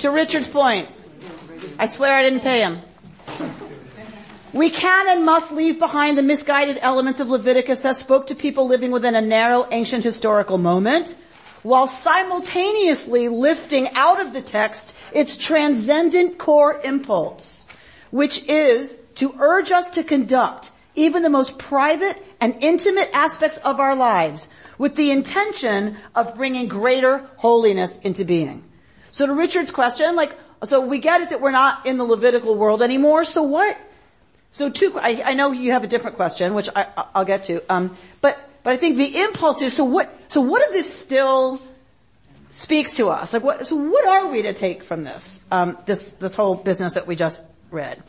To 0.00 0.10
Richard's 0.10 0.48
point. 0.48 0.88
I 1.78 1.86
swear 1.86 2.16
I 2.16 2.22
didn't 2.22 2.40
pay 2.40 2.60
him. 2.62 2.80
We 4.52 4.70
can 4.70 5.08
and 5.08 5.24
must 5.24 5.50
leave 5.52 5.78
behind 5.78 6.16
the 6.16 6.22
misguided 6.22 6.78
elements 6.80 7.20
of 7.20 7.28
Leviticus 7.28 7.80
that 7.80 7.96
spoke 7.96 8.28
to 8.28 8.34
people 8.34 8.66
living 8.68 8.92
within 8.92 9.16
a 9.16 9.20
narrow 9.20 9.66
ancient 9.70 10.04
historical 10.04 10.58
moment, 10.58 11.14
while 11.64 11.86
simultaneously 11.86 13.28
lifting 13.28 13.88
out 13.94 14.20
of 14.20 14.32
the 14.32 14.42
text 14.42 14.94
its 15.12 15.36
transcendent 15.36 16.38
core 16.38 16.78
impulse, 16.84 17.66
which 18.10 18.46
is 18.48 19.00
to 19.16 19.34
urge 19.40 19.72
us 19.72 19.90
to 19.90 20.04
conduct 20.04 20.70
even 20.94 21.22
the 21.22 21.30
most 21.30 21.58
private 21.58 22.22
and 22.40 22.54
intimate 22.60 23.10
aspects 23.12 23.56
of 23.58 23.80
our 23.80 23.96
lives 23.96 24.50
with 24.78 24.94
the 24.94 25.10
intention 25.10 25.96
of 26.14 26.36
bringing 26.36 26.68
greater 26.68 27.26
holiness 27.36 27.98
into 28.00 28.24
being. 28.24 28.62
So 29.10 29.26
to 29.26 29.32
Richard's 29.32 29.70
question, 29.70 30.16
like, 30.16 30.36
so 30.64 30.80
we 30.86 30.98
get 30.98 31.22
it 31.22 31.30
that 31.30 31.40
we're 31.40 31.50
not 31.50 31.86
in 31.86 31.96
the 31.96 32.04
Levitical 32.04 32.54
world 32.54 32.82
anymore, 32.82 33.24
so 33.24 33.42
what? 33.42 33.76
So 34.52 34.70
two, 34.70 34.98
I, 34.98 35.22
I 35.24 35.34
know 35.34 35.50
you 35.50 35.72
have 35.72 35.82
a 35.82 35.88
different 35.88 36.16
question, 36.16 36.54
which 36.54 36.68
I, 36.76 36.86
I'll 37.14 37.24
get 37.24 37.44
to. 37.44 37.60
Um, 37.68 37.96
but, 38.64 38.72
I 38.72 38.76
think 38.76 38.96
the 38.96 39.20
impulse 39.20 39.62
is, 39.62 39.76
so 39.76 39.84
what, 39.84 40.12
so 40.28 40.40
what 40.40 40.62
if 40.62 40.72
this 40.72 40.92
still 40.92 41.60
speaks 42.50 42.96
to 42.96 43.08
us? 43.10 43.32
Like 43.32 43.44
what, 43.44 43.66
so 43.66 43.76
what 43.76 44.06
are 44.06 44.28
we 44.28 44.42
to 44.42 44.54
take 44.54 44.82
from 44.82 45.04
this? 45.04 45.38
Um, 45.50 45.78
this, 45.86 46.14
this 46.14 46.34
whole 46.34 46.54
business 46.54 46.94
that 46.94 47.06
we 47.06 47.14
just 47.14 47.44
read. 47.70 48.02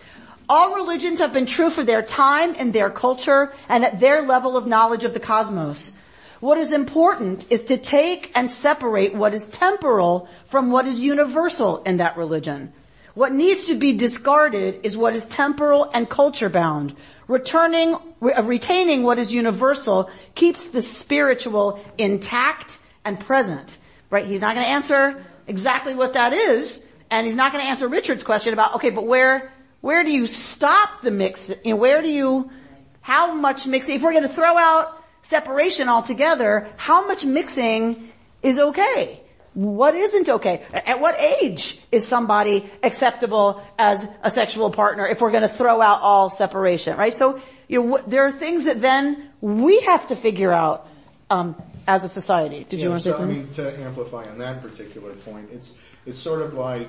All 0.47 0.75
religions 0.75 1.19
have 1.19 1.33
been 1.33 1.45
true 1.45 1.69
for 1.69 1.83
their 1.83 2.01
time 2.01 2.55
and 2.57 2.71
their 2.71 2.89
culture 2.89 3.51
and 3.67 3.83
at 3.83 3.99
their 3.99 4.21
level 4.21 4.55
of 4.55 4.67
knowledge 4.67 5.03
of 5.03 5.13
the 5.13 5.19
cosmos. 5.19 5.91
What 6.39 6.57
is 6.57 6.71
important 6.71 7.45
is 7.49 7.63
to 7.65 7.77
take 7.77 8.31
and 8.35 8.49
separate 8.49 9.15
what 9.15 9.33
is 9.33 9.47
temporal 9.47 10.29
from 10.45 10.71
what 10.71 10.85
is 10.85 10.99
universal 10.99 11.81
in 11.83 11.97
that 11.97 12.17
religion. 12.17 12.71
What 13.15 13.31
needs 13.31 13.65
to 13.65 13.75
be 13.75 13.93
discarded 13.93 14.81
is 14.83 14.97
what 14.97 15.15
is 15.15 15.25
temporal 15.25 15.89
and 15.93 16.07
culture 16.07 16.49
bound. 16.49 16.95
Returning, 17.29 17.95
uh, 18.21 18.43
retaining 18.43 19.03
what 19.03 19.17
is 19.17 19.31
universal 19.31 20.09
keeps 20.35 20.67
the 20.67 20.81
spiritual 20.81 21.83
intact 21.97 22.77
and 23.05 23.17
present. 23.17 23.77
Right? 24.09 24.25
He's 24.25 24.41
not 24.41 24.53
going 24.55 24.65
to 24.65 24.71
answer 24.71 25.25
exactly 25.47 25.95
what 25.95 26.13
that 26.13 26.33
is, 26.33 26.83
and 27.09 27.25
he's 27.25 27.37
not 27.37 27.53
going 27.53 27.63
to 27.63 27.69
answer 27.69 27.87
Richard's 27.87 28.23
question 28.23 28.51
about, 28.51 28.75
okay, 28.75 28.89
but 28.89 29.07
where, 29.07 29.51
where 29.79 30.03
do 30.03 30.11
you 30.11 30.27
stop 30.27 31.01
the 31.01 31.11
mix? 31.11 31.49
You 31.63 31.71
know, 31.71 31.75
where 31.77 32.01
do 32.01 32.09
you, 32.09 32.51
how 32.99 33.33
much 33.33 33.65
mixing, 33.65 33.95
if 33.95 34.01
we're 34.01 34.11
going 34.11 34.23
to 34.23 34.29
throw 34.29 34.57
out 34.57 35.01
separation 35.21 35.87
altogether, 35.87 36.69
how 36.75 37.07
much 37.07 37.23
mixing 37.23 38.11
is 38.41 38.59
okay? 38.59 39.21
What 39.55 39.95
isn't 39.95 40.27
okay? 40.27 40.65
At 40.73 40.99
what 40.99 41.17
age 41.17 41.79
is 41.89 42.05
somebody 42.05 42.69
acceptable 42.83 43.63
as 43.79 44.05
a 44.21 44.29
sexual 44.29 44.69
partner 44.69 45.07
if 45.07 45.21
we're 45.21 45.31
going 45.31 45.43
to 45.43 45.49
throw 45.49 45.81
out 45.81 46.01
all 46.01 46.29
separation, 46.29 46.97
right? 46.97 47.13
So, 47.13 47.41
you 47.69 47.81
know, 47.81 47.97
there 48.05 48.25
are 48.25 48.31
things 48.33 48.65
that 48.65 48.81
then 48.81 49.29
we 49.39 49.79
have 49.81 50.07
to 50.09 50.15
figure 50.17 50.51
out 50.51 50.87
um, 51.29 51.55
as 51.87 52.03
a 52.03 52.09
society. 52.09 52.65
Did 52.67 52.79
yeah, 52.79 52.83
you 52.83 52.89
want 52.91 53.03
to 53.03 53.11
so, 53.11 53.11
say 53.13 53.17
something? 53.17 53.37
I 53.37 53.43
mean, 53.43 53.53
to 53.53 53.79
amplify 53.81 54.27
on 54.29 54.37
that 54.39 54.61
particular 54.61 55.13
point, 55.13 55.49
it's 55.51 55.73
it's 56.05 56.19
sort 56.19 56.41
of 56.41 56.53
like 56.53 56.87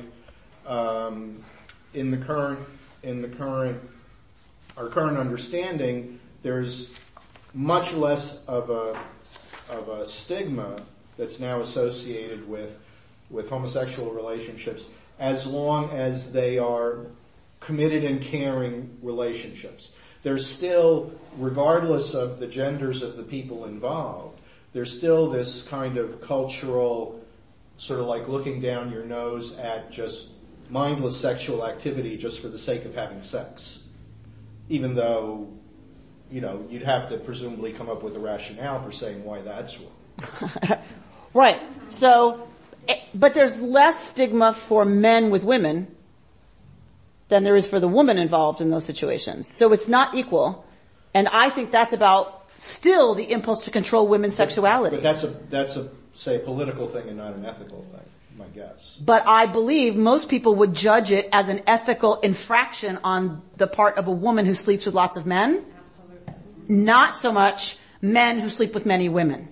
um, 0.66 1.40
in 1.94 2.10
the 2.10 2.16
current 2.16 2.60
in 3.04 3.22
the 3.22 3.28
current 3.28 3.80
our 4.76 4.88
current 4.88 5.18
understanding, 5.18 6.18
there's 6.42 6.90
much 7.54 7.92
less 7.92 8.44
of 8.46 8.70
a 8.70 9.00
of 9.68 9.88
a 9.88 10.04
stigma 10.04 10.82
that's 11.16 11.40
now 11.40 11.60
associated 11.60 12.48
with 12.48 12.78
with 13.30 13.48
homosexual 13.48 14.12
relationships 14.12 14.88
as 15.18 15.46
long 15.46 15.90
as 15.90 16.32
they 16.32 16.58
are 16.58 17.06
committed 17.60 18.04
and 18.04 18.20
caring 18.20 18.96
relationships. 19.02 19.92
There's 20.22 20.46
still, 20.46 21.12
regardless 21.38 22.14
of 22.14 22.38
the 22.38 22.46
genders 22.46 23.02
of 23.02 23.16
the 23.16 23.22
people 23.22 23.64
involved, 23.64 24.40
there's 24.72 24.96
still 24.96 25.30
this 25.30 25.62
kind 25.62 25.96
of 25.96 26.20
cultural, 26.20 27.24
sort 27.78 28.00
of 28.00 28.06
like 28.06 28.28
looking 28.28 28.60
down 28.60 28.92
your 28.92 29.04
nose 29.04 29.56
at 29.58 29.90
just 29.90 30.28
mindless 30.68 31.16
sexual 31.18 31.64
activity 31.66 32.16
just 32.16 32.40
for 32.40 32.48
the 32.48 32.58
sake 32.58 32.84
of 32.84 32.94
having 32.94 33.22
sex. 33.22 33.84
Even 34.68 34.94
though, 34.94 35.48
you 36.30 36.40
know, 36.40 36.66
you'd 36.68 36.82
have 36.82 37.08
to 37.08 37.16
presumably 37.18 37.72
come 37.72 37.88
up 37.88 38.02
with 38.02 38.16
a 38.16 38.18
rationale 38.18 38.82
for 38.82 38.92
saying 38.92 39.24
why 39.24 39.40
that's 39.40 39.78
wrong. 39.78 40.78
Right. 41.36 41.60
So, 41.90 42.48
eh, 42.88 42.98
but 43.14 43.34
there's 43.34 43.60
less 43.60 44.08
stigma 44.08 44.54
for 44.54 44.86
men 44.86 45.28
with 45.28 45.44
women 45.44 45.94
than 47.28 47.44
there 47.44 47.56
is 47.56 47.68
for 47.68 47.78
the 47.78 47.88
woman 47.88 48.16
involved 48.16 48.62
in 48.62 48.70
those 48.70 48.86
situations. 48.86 49.46
So 49.52 49.74
it's 49.74 49.86
not 49.86 50.14
equal. 50.14 50.64
And 51.12 51.28
I 51.28 51.50
think 51.50 51.72
that's 51.72 51.92
about 51.92 52.46
still 52.56 53.14
the 53.14 53.30
impulse 53.30 53.64
to 53.66 53.70
control 53.70 54.08
women's 54.08 54.34
sexuality. 54.34 54.96
But 54.96 55.02
that's 55.02 55.24
a, 55.24 55.26
that's 55.26 55.76
a, 55.76 55.90
say, 56.14 56.36
a 56.36 56.38
political 56.38 56.86
thing 56.86 57.06
and 57.08 57.18
not 57.18 57.36
an 57.36 57.44
ethical 57.44 57.82
thing, 57.82 58.08
my 58.38 58.46
guess. 58.46 58.96
But 58.96 59.26
I 59.26 59.44
believe 59.44 59.94
most 59.94 60.30
people 60.30 60.54
would 60.54 60.72
judge 60.72 61.12
it 61.12 61.28
as 61.32 61.48
an 61.48 61.60
ethical 61.66 62.18
infraction 62.20 62.98
on 63.04 63.42
the 63.58 63.66
part 63.66 63.98
of 63.98 64.06
a 64.06 64.10
woman 64.10 64.46
who 64.46 64.54
sleeps 64.54 64.86
with 64.86 64.94
lots 64.94 65.18
of 65.18 65.26
men. 65.26 65.62
Absolutely. 65.84 66.74
Not 66.74 67.18
so 67.18 67.30
much 67.30 67.76
men 68.00 68.40
who 68.40 68.48
sleep 68.48 68.72
with 68.72 68.86
many 68.86 69.10
women. 69.10 69.48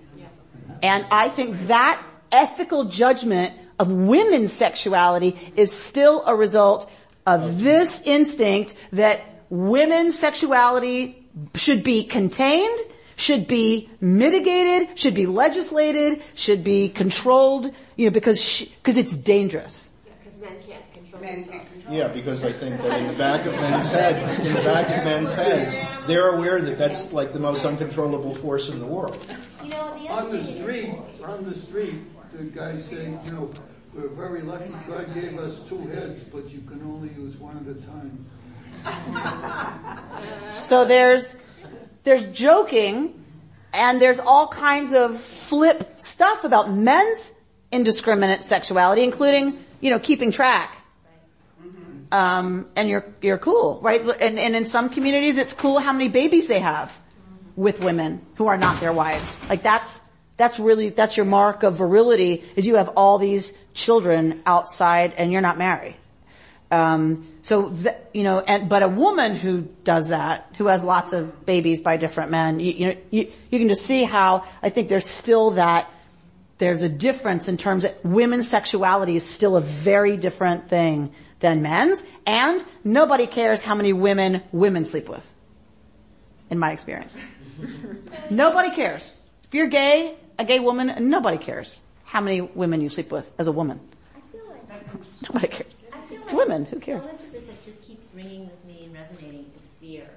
And 0.81 1.05
I 1.11 1.29
think 1.29 1.67
that 1.67 2.01
ethical 2.31 2.85
judgment 2.85 3.53
of 3.79 3.91
women's 3.91 4.53
sexuality 4.53 5.37
is 5.55 5.71
still 5.71 6.23
a 6.25 6.35
result 6.35 6.89
of 7.25 7.59
this 7.59 8.01
instinct 8.05 8.75
that 8.93 9.21
women's 9.49 10.17
sexuality 10.17 11.27
should 11.55 11.83
be 11.83 12.03
contained, 12.03 12.79
should 13.15 13.47
be 13.47 13.89
mitigated, 13.99 14.97
should 14.97 15.13
be 15.13 15.25
legislated, 15.25 16.21
should 16.35 16.63
be 16.63 16.89
controlled, 16.89 17.71
you 17.95 18.05
know, 18.05 18.11
because 18.11 18.61
because 18.61 18.97
it's 18.97 19.15
dangerous. 19.15 19.89
Yeah, 20.05 20.13
because 20.23 20.39
men 20.39 20.63
can't 20.63 20.93
control 20.93 21.21
themselves. 21.21 21.71
Yeah, 21.89 22.07
because 22.07 22.43
I 22.43 22.51
think 22.51 22.81
that 22.81 22.99
in 22.99 23.07
the 23.07 23.17
back 23.17 23.45
of 23.45 23.53
men's 23.53 23.91
heads, 23.91 24.39
in 24.39 24.53
the 24.53 24.61
back 24.61 24.87
of 24.97 25.03
men's 25.03 25.33
heads, 25.35 25.77
they're 26.07 26.29
aware 26.29 26.61
that 26.61 26.77
that's 26.77 27.13
like 27.13 27.31
the 27.31 27.39
most 27.39 27.65
uncontrollable 27.65 28.33
force 28.35 28.69
in 28.69 28.79
the 28.79 28.85
world. 28.87 29.35
You 29.65 29.71
know, 29.71 29.97
the 29.97 30.09
On 30.09 30.31
the 30.31 30.43
street, 30.43 30.89
is, 30.89 31.21
on 31.23 31.43
the 31.43 31.55
street, 31.57 31.95
the 32.31 32.43
guy 32.43 32.79
saying, 32.79 33.19
you 33.25 33.31
know, 33.31 33.51
we're 33.95 34.09
very 34.09 34.41
lucky 34.41 34.71
God 34.87 35.11
gave 35.15 35.39
us 35.39 35.67
two 35.67 35.79
heads, 35.87 36.21
but 36.21 36.51
you 36.51 36.61
can 36.61 36.83
only 36.83 37.09
use 37.09 37.35
one 37.37 37.57
at 37.57 37.75
a 37.75 37.81
time. 37.81 38.25
So 40.49 40.85
there's, 40.85 41.35
there's 42.03 42.27
joking 42.27 43.25
and 43.73 43.99
there's 43.99 44.19
all 44.19 44.47
kinds 44.49 44.93
of 44.93 45.19
flip 45.19 45.99
stuff 45.99 46.43
about 46.43 46.71
men's 46.71 47.31
indiscriminate 47.71 48.43
sexuality, 48.43 49.03
including, 49.03 49.57
you 49.81 49.89
know, 49.89 49.97
keeping 49.97 50.31
track. 50.31 50.77
Um, 52.11 52.67
and 52.75 52.87
you're, 52.87 53.11
you're 53.23 53.39
cool, 53.39 53.79
right? 53.81 54.01
And, 54.21 54.37
and 54.37 54.55
in 54.55 54.65
some 54.65 54.89
communities 54.89 55.39
it's 55.39 55.53
cool 55.53 55.79
how 55.79 55.91
many 55.91 56.07
babies 56.07 56.47
they 56.47 56.59
have 56.59 56.95
with 57.55 57.79
women 57.79 58.25
who 58.35 58.47
are 58.47 58.57
not 58.57 58.79
their 58.79 58.93
wives. 58.93 59.41
Like 59.49 59.63
that's, 59.63 60.01
that's 60.37 60.59
really, 60.59 60.89
that's 60.89 61.15
your 61.15 61.25
mark 61.25 61.63
of 61.63 61.77
virility 61.77 62.43
is 62.55 62.67
you 62.67 62.75
have 62.75 62.89
all 62.89 63.17
these 63.17 63.57
children 63.73 64.41
outside 64.45 65.13
and 65.17 65.31
you're 65.31 65.41
not 65.41 65.57
married. 65.57 65.95
Um, 66.71 67.27
so, 67.41 67.69
th- 67.69 67.95
you 68.13 68.23
know, 68.23 68.39
and, 68.39 68.67
but 68.67 68.81
a 68.83 68.87
woman 68.87 69.35
who 69.35 69.61
does 69.83 70.09
that, 70.09 70.53
who 70.57 70.67
has 70.67 70.83
lots 70.83 71.13
of 71.13 71.45
babies 71.45 71.79
by 71.79 71.97
different 71.97 72.31
men, 72.31 72.59
you, 72.59 72.71
you 72.71 72.87
know, 72.87 72.97
you, 73.11 73.31
you 73.51 73.59
can 73.59 73.69
just 73.69 73.83
see 73.83 74.03
how 74.03 74.45
I 74.63 74.69
think 74.69 74.89
there's 74.89 75.07
still 75.07 75.51
that, 75.51 75.89
there's 76.57 76.81
a 76.81 76.89
difference 76.89 77.47
in 77.47 77.57
terms 77.57 77.85
of 77.85 77.93
women's 78.03 78.49
sexuality 78.49 79.15
is 79.15 79.25
still 79.25 79.57
a 79.57 79.61
very 79.61 80.17
different 80.17 80.69
thing 80.69 81.13
than 81.39 81.61
men's, 81.61 82.01
and 82.25 82.63
nobody 82.83 83.27
cares 83.27 83.61
how 83.61 83.75
many 83.75 83.93
women 83.93 84.41
women 84.51 84.85
sleep 84.85 85.09
with. 85.09 85.25
In 86.49 86.57
my 86.57 86.71
experience. 86.71 87.15
nobody 88.29 88.71
cares. 88.71 89.17
If 89.45 89.53
you're 89.53 89.67
gay, 89.67 90.15
a 90.39 90.45
gay 90.45 90.59
woman, 90.59 91.09
nobody 91.09 91.37
cares 91.37 91.81
how 92.03 92.21
many 92.21 92.41
women 92.41 92.81
you 92.81 92.89
sleep 92.89 93.11
with 93.11 93.29
as 93.37 93.47
a 93.47 93.51
woman. 93.51 93.79
I 94.15 94.19
feel 94.31 94.45
like 94.49 95.23
Nobody 95.23 95.47
cares. 95.47 95.73
I 95.93 95.97
feel 96.07 96.21
It's 96.21 96.33
like 96.33 96.47
women, 96.47 96.65
who 96.65 96.79
cares? 96.79 97.01
So 97.01 97.07
much 97.11 97.21
of 97.21 97.31
this 97.31 97.45
that 97.47 97.65
just 97.65 97.83
keeps 97.83 98.09
ringing 98.13 98.45
with 98.45 98.63
me 98.65 98.85
and 98.85 98.93
resonating 98.93 99.51
is 99.55 99.67
fear. 99.79 100.07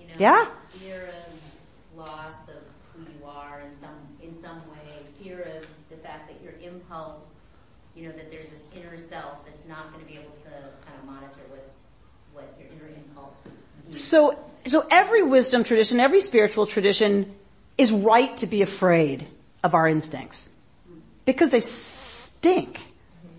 You 0.00 0.06
know, 0.08 0.14
Yeah. 0.18 0.46
Fear 0.70 1.08
of 1.08 1.98
loss 1.98 2.48
of 2.48 2.56
who 2.94 3.02
you 3.02 3.26
are 3.26 3.60
in 3.60 3.74
some 3.74 3.96
in 4.22 4.32
some 4.32 4.56
way. 4.70 4.78
Fear 5.22 5.42
of 5.56 5.66
the 5.90 5.96
fact 5.96 6.28
that 6.28 6.42
your 6.42 6.54
impulse, 6.62 7.36
you 7.94 8.06
know, 8.06 8.12
that 8.12 8.30
there's 8.30 8.48
this 8.50 8.68
inner 8.74 8.96
self 8.96 9.44
that's 9.46 9.66
not 9.66 9.92
going 9.92 10.04
to 10.04 10.10
be 10.10 10.18
able 10.18 10.34
to 10.44 10.50
kind 10.84 10.98
of 10.98 11.04
monitor 11.04 11.40
what's 11.48 11.80
what 12.32 12.54
your 12.58 12.68
inner 12.68 12.94
impulse. 12.94 13.42
Needs. 13.84 14.00
So, 14.02 14.38
so 14.66 14.86
every 14.90 15.22
wisdom 15.22 15.64
tradition, 15.64 16.00
every 16.00 16.20
spiritual 16.20 16.66
tradition 16.66 17.34
is 17.78 17.92
right 17.92 18.36
to 18.38 18.46
be 18.46 18.62
afraid 18.62 19.26
of 19.62 19.74
our 19.74 19.88
instincts. 19.88 20.48
Because 21.24 21.50
they 21.50 21.60
stink 21.60 22.80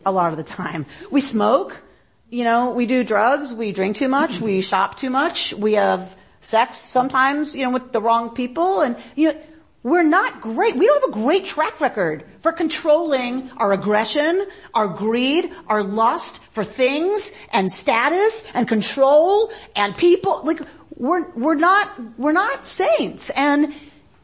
a 0.05 0.11
lot 0.11 0.32
of 0.32 0.38
the 0.38 0.43
time. 0.43 0.86
We 1.11 1.21
smoke, 1.21 1.82
you 2.30 2.43
know, 2.43 2.71
we 2.71 2.86
do 2.86 3.03
drugs, 3.03 3.53
we 3.53 3.71
drink 3.71 3.97
too 3.97 4.07
much, 4.07 4.39
we 4.39 4.59
mm-hmm. 4.59 4.61
shop 4.61 4.97
too 4.97 5.09
much, 5.09 5.53
we 5.53 5.73
have 5.73 6.15
sex 6.41 6.78
sometimes, 6.78 7.55
you 7.55 7.63
know, 7.63 7.71
with 7.71 7.91
the 7.91 8.01
wrong 8.01 8.34
people 8.34 8.82
and, 8.82 8.97
you 9.15 9.34
know, 9.34 9.41
we're 9.84 10.03
not 10.03 10.41
great. 10.41 10.75
We 10.75 10.86
don't 10.86 11.01
have 11.01 11.09
a 11.11 11.23
great 11.23 11.45
track 11.45 11.80
record 11.80 12.25
for 12.39 12.51
controlling 12.51 13.49
our 13.55 13.71
aggression, 13.71 14.45
our 14.73 14.88
greed, 14.88 15.49
our 15.67 15.82
lust 15.82 16.43
for 16.51 16.63
things 16.65 17.32
and 17.53 17.71
status 17.71 18.43
and 18.53 18.67
control 18.67 19.49
and 19.78 19.95
people. 19.95 20.41
Like, 20.43 20.59
we're, 20.97 21.31
we're 21.31 21.55
not, 21.55 22.17
we're 22.17 22.33
not 22.33 22.65
saints. 22.65 23.29
And, 23.29 23.73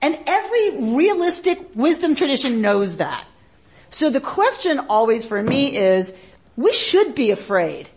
and 0.02 0.20
every 0.28 0.96
realistic 0.96 1.76
wisdom 1.76 2.16
tradition 2.16 2.62
knows 2.62 2.98
that. 2.98 3.26
So 3.92 4.10
the 4.10 4.22
question 4.22 4.80
always 4.90 5.24
for 5.24 5.42
me 5.42 5.78
is, 5.78 6.16
we 6.56 6.74
should 6.74 7.16
be 7.16 7.32
afraid 7.32 7.90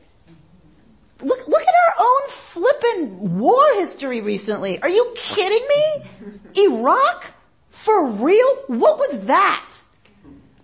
Look, 1.23 1.49
look 1.49 1.63
at 1.63 1.69
our 1.69 2.05
own 2.07 2.29
flippin' 2.29 3.39
war 3.39 3.65
history 3.75 4.21
recently. 4.21 4.81
Are 4.83 4.89
you 4.89 5.15
kidding 5.17 5.67
me? 5.69 6.63
Iraq? 6.65 7.25
For 7.71 8.11
real? 8.11 8.57
What 8.67 8.99
was 8.99 9.23
that? 9.27 9.77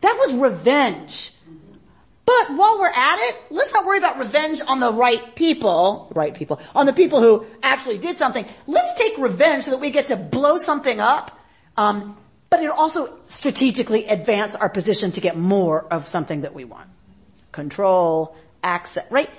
That 0.02 0.16
was 0.18 0.34
revenge. 0.34 1.32
But 2.38 2.56
while 2.56 2.78
we're 2.78 2.86
at 2.86 3.18
it, 3.28 3.36
let's 3.50 3.74
not 3.74 3.84
worry 3.84 3.98
about 3.98 4.18
revenge 4.18 4.62
on 4.66 4.80
the 4.80 4.90
right 4.90 5.34
people, 5.34 6.10
right 6.14 6.32
people, 6.32 6.60
on 6.74 6.86
the 6.86 6.92
people 6.94 7.20
who 7.20 7.44
actually 7.62 7.98
did 7.98 8.16
something. 8.16 8.46
Let's 8.66 8.98
take 8.98 9.18
revenge 9.18 9.64
so 9.64 9.72
that 9.72 9.80
we 9.80 9.90
get 9.90 10.06
to 10.06 10.16
blow 10.16 10.56
something 10.56 10.98
up. 10.98 11.38
Um, 11.76 12.16
but 12.48 12.62
it'll 12.62 12.76
also 12.76 13.18
strategically 13.26 14.06
advance 14.06 14.54
our 14.54 14.70
position 14.70 15.12
to 15.12 15.20
get 15.20 15.36
more 15.36 15.84
of 15.84 16.08
something 16.08 16.42
that 16.42 16.54
we 16.54 16.64
want. 16.64 16.88
Control, 17.52 18.34
access, 18.62 19.04
right? 19.10 19.30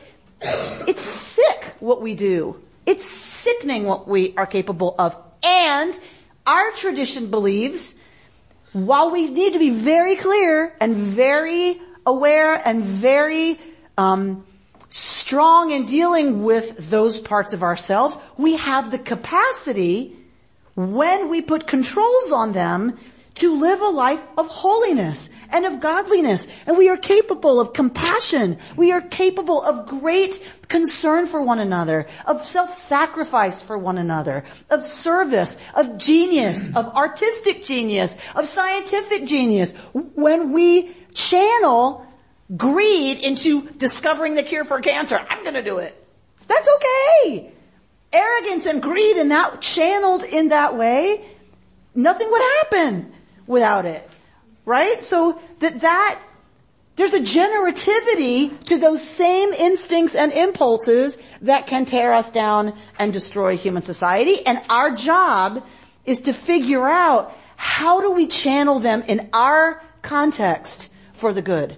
It's 0.87 1.01
sick 1.01 1.73
what 1.79 2.01
we 2.01 2.13
do. 2.13 2.61
It's 2.85 3.09
sickening 3.09 3.85
what 3.85 4.07
we 4.07 4.35
are 4.37 4.45
capable 4.45 4.93
of. 4.99 5.17
And 5.41 5.97
our 6.45 6.71
tradition 6.73 7.31
believes, 7.31 7.99
while 8.71 9.09
we 9.09 9.29
need 9.29 9.53
to 9.53 9.59
be 9.59 9.71
very 9.71 10.15
clear 10.15 10.75
and 10.79 10.95
very 10.95 11.81
aware 12.05 12.55
and 12.67 12.83
very 12.83 13.59
um, 13.97 14.45
strong 14.89 15.71
in 15.71 15.85
dealing 15.85 16.43
with 16.43 16.89
those 16.89 17.19
parts 17.19 17.53
of 17.53 17.63
ourselves, 17.63 18.17
we 18.37 18.57
have 18.57 18.91
the 18.91 18.99
capacity 18.99 20.15
when 20.75 21.29
we 21.29 21.41
put 21.41 21.67
controls 21.67 22.31
on 22.31 22.53
them 22.53 22.97
to 23.35 23.59
live 23.59 23.81
a 23.81 23.89
life 23.89 24.21
of 24.37 24.47
holiness 24.47 25.31
and 25.49 25.65
of 25.65 25.79
godliness. 25.79 26.47
And 26.67 26.77
we 26.77 26.89
are 26.89 26.97
capable 26.97 27.59
of 27.59 27.73
compassion. 27.73 28.59
We 28.75 28.91
are 28.91 29.01
capable 29.01 29.63
of 29.63 29.87
great 29.87 30.47
concern 30.67 31.25
for 31.25 31.41
one 31.41 31.59
another, 31.59 32.05
of 32.27 32.45
self-sacrifice 32.45 33.63
for 33.63 33.77
one 33.77 33.97
another, 33.97 34.43
of 34.69 34.83
service, 34.83 35.57
of 35.73 35.97
genius, 35.97 36.75
of 36.75 36.85
artistic 36.95 37.63
genius, 37.63 38.15
of 38.35 38.47
scientific 38.47 39.25
genius. 39.25 39.73
When 39.93 40.51
we 40.51 40.95
channel 41.13 42.05
greed 42.55 43.21
into 43.23 43.69
discovering 43.69 44.35
the 44.35 44.43
cure 44.43 44.63
for 44.63 44.81
cancer, 44.81 45.19
I'm 45.29 45.43
gonna 45.43 45.63
do 45.63 45.77
it. 45.77 45.95
That's 46.47 46.67
okay. 46.67 47.51
Arrogance 48.11 48.65
and 48.65 48.81
greed 48.81 49.17
in 49.17 49.29
that, 49.29 49.61
channeled 49.61 50.23
in 50.23 50.49
that 50.49 50.77
way, 50.77 51.25
nothing 51.95 52.29
would 52.29 52.41
happen 52.41 53.13
without 53.47 53.85
it. 53.85 54.07
Right? 54.65 55.03
So 55.03 55.41
that 55.59 55.81
that, 55.81 56.19
there's 56.95 57.13
a 57.13 57.19
generativity 57.19 58.63
to 58.65 58.77
those 58.77 59.01
same 59.01 59.51
instincts 59.53 60.15
and 60.15 60.31
impulses 60.31 61.17
that 61.41 61.65
can 61.65 61.85
tear 61.85 62.13
us 62.13 62.31
down 62.31 62.77
and 62.99 63.11
destroy 63.11 63.57
human 63.57 63.81
society. 63.81 64.45
And 64.45 64.61
our 64.69 64.95
job 64.95 65.65
is 66.05 66.21
to 66.21 66.33
figure 66.33 66.87
out 66.87 67.35
how 67.55 68.01
do 68.01 68.11
we 68.11 68.27
channel 68.27 68.79
them 68.79 69.03
in 69.07 69.29
our 69.33 69.81
context 70.01 70.89
for 71.23 71.31
the 71.31 71.41
good. 71.41 71.77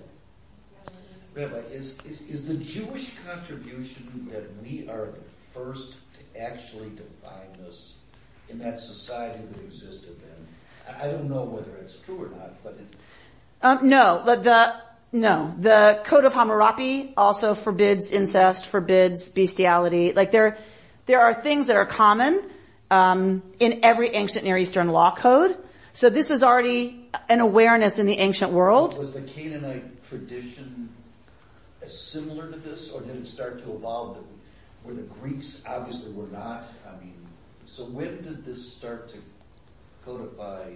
Rabbi, 1.36 1.58
is, 1.72 2.00
is, 2.04 2.22
is 2.22 2.48
the 2.48 2.56
Jewish 2.56 3.12
contribution 3.28 4.28
that 4.32 4.44
we 4.64 4.90
are 4.90 5.06
the 5.06 5.22
first 5.54 5.98
to 6.16 6.42
actually 6.42 6.90
define 6.90 7.54
this 7.60 7.98
in 8.50 8.58
that 8.58 8.82
society 8.82 9.44
that 9.52 9.62
existed 9.62 10.16
then? 10.20 10.48
I, 10.90 11.06
I 11.06 11.12
don't 11.12 11.30
know 11.30 11.44
whether 11.44 11.78
it's 11.78 11.96
true 11.98 12.24
or 12.24 12.30
not, 12.30 12.64
but 12.64 12.74
it, 12.74 12.88
Um, 13.62 13.88
no, 13.88 14.24
the, 14.26 14.36
the 14.38 14.76
no, 15.12 15.54
the 15.60 16.02
Code 16.06 16.26
of 16.26 16.34
Hammurabi 16.34 17.14
also 17.16 17.54
forbids 17.54 18.12
incest, 18.12 18.66
forbids 18.66 19.30
bestiality. 19.30 20.12
Like 20.14 20.32
there, 20.32 20.58
there 21.06 21.22
are 21.22 21.36
things 21.36 21.68
that 21.68 21.76
are 21.76 21.86
common 21.86 22.42
um, 22.90 23.44
in 23.60 23.82
every 23.84 24.10
ancient 24.10 24.44
Near 24.44 24.58
Eastern 24.58 24.88
law 24.88 25.16
code. 25.16 25.56
So 25.96 26.10
this 26.10 26.30
is 26.30 26.44
already 26.44 27.08
an 27.30 27.40
awareness 27.40 28.00
in 28.00 28.06
the 28.06 28.20
ancient 28.20 28.52
world. 28.52 29.00
was 29.00 29.14
the 29.14 29.22
Canaanite 29.22 30.04
tradition 30.04 30.90
similar 31.88 32.52
to 32.52 32.58
this, 32.58 32.92
or 32.92 33.00
did 33.00 33.16
it 33.16 33.26
start 33.26 33.64
to 33.64 33.74
evolve? 33.74 34.18
Where 34.84 34.94
the 34.94 35.04
Greeks 35.04 35.64
obviously 35.66 36.12
were 36.12 36.28
not. 36.28 36.66
I 36.86 37.02
mean, 37.02 37.16
so 37.66 37.86
when 37.86 38.22
did 38.24 38.44
this 38.44 38.74
start 38.74 39.08
to 39.10 39.18
codify 40.04 40.72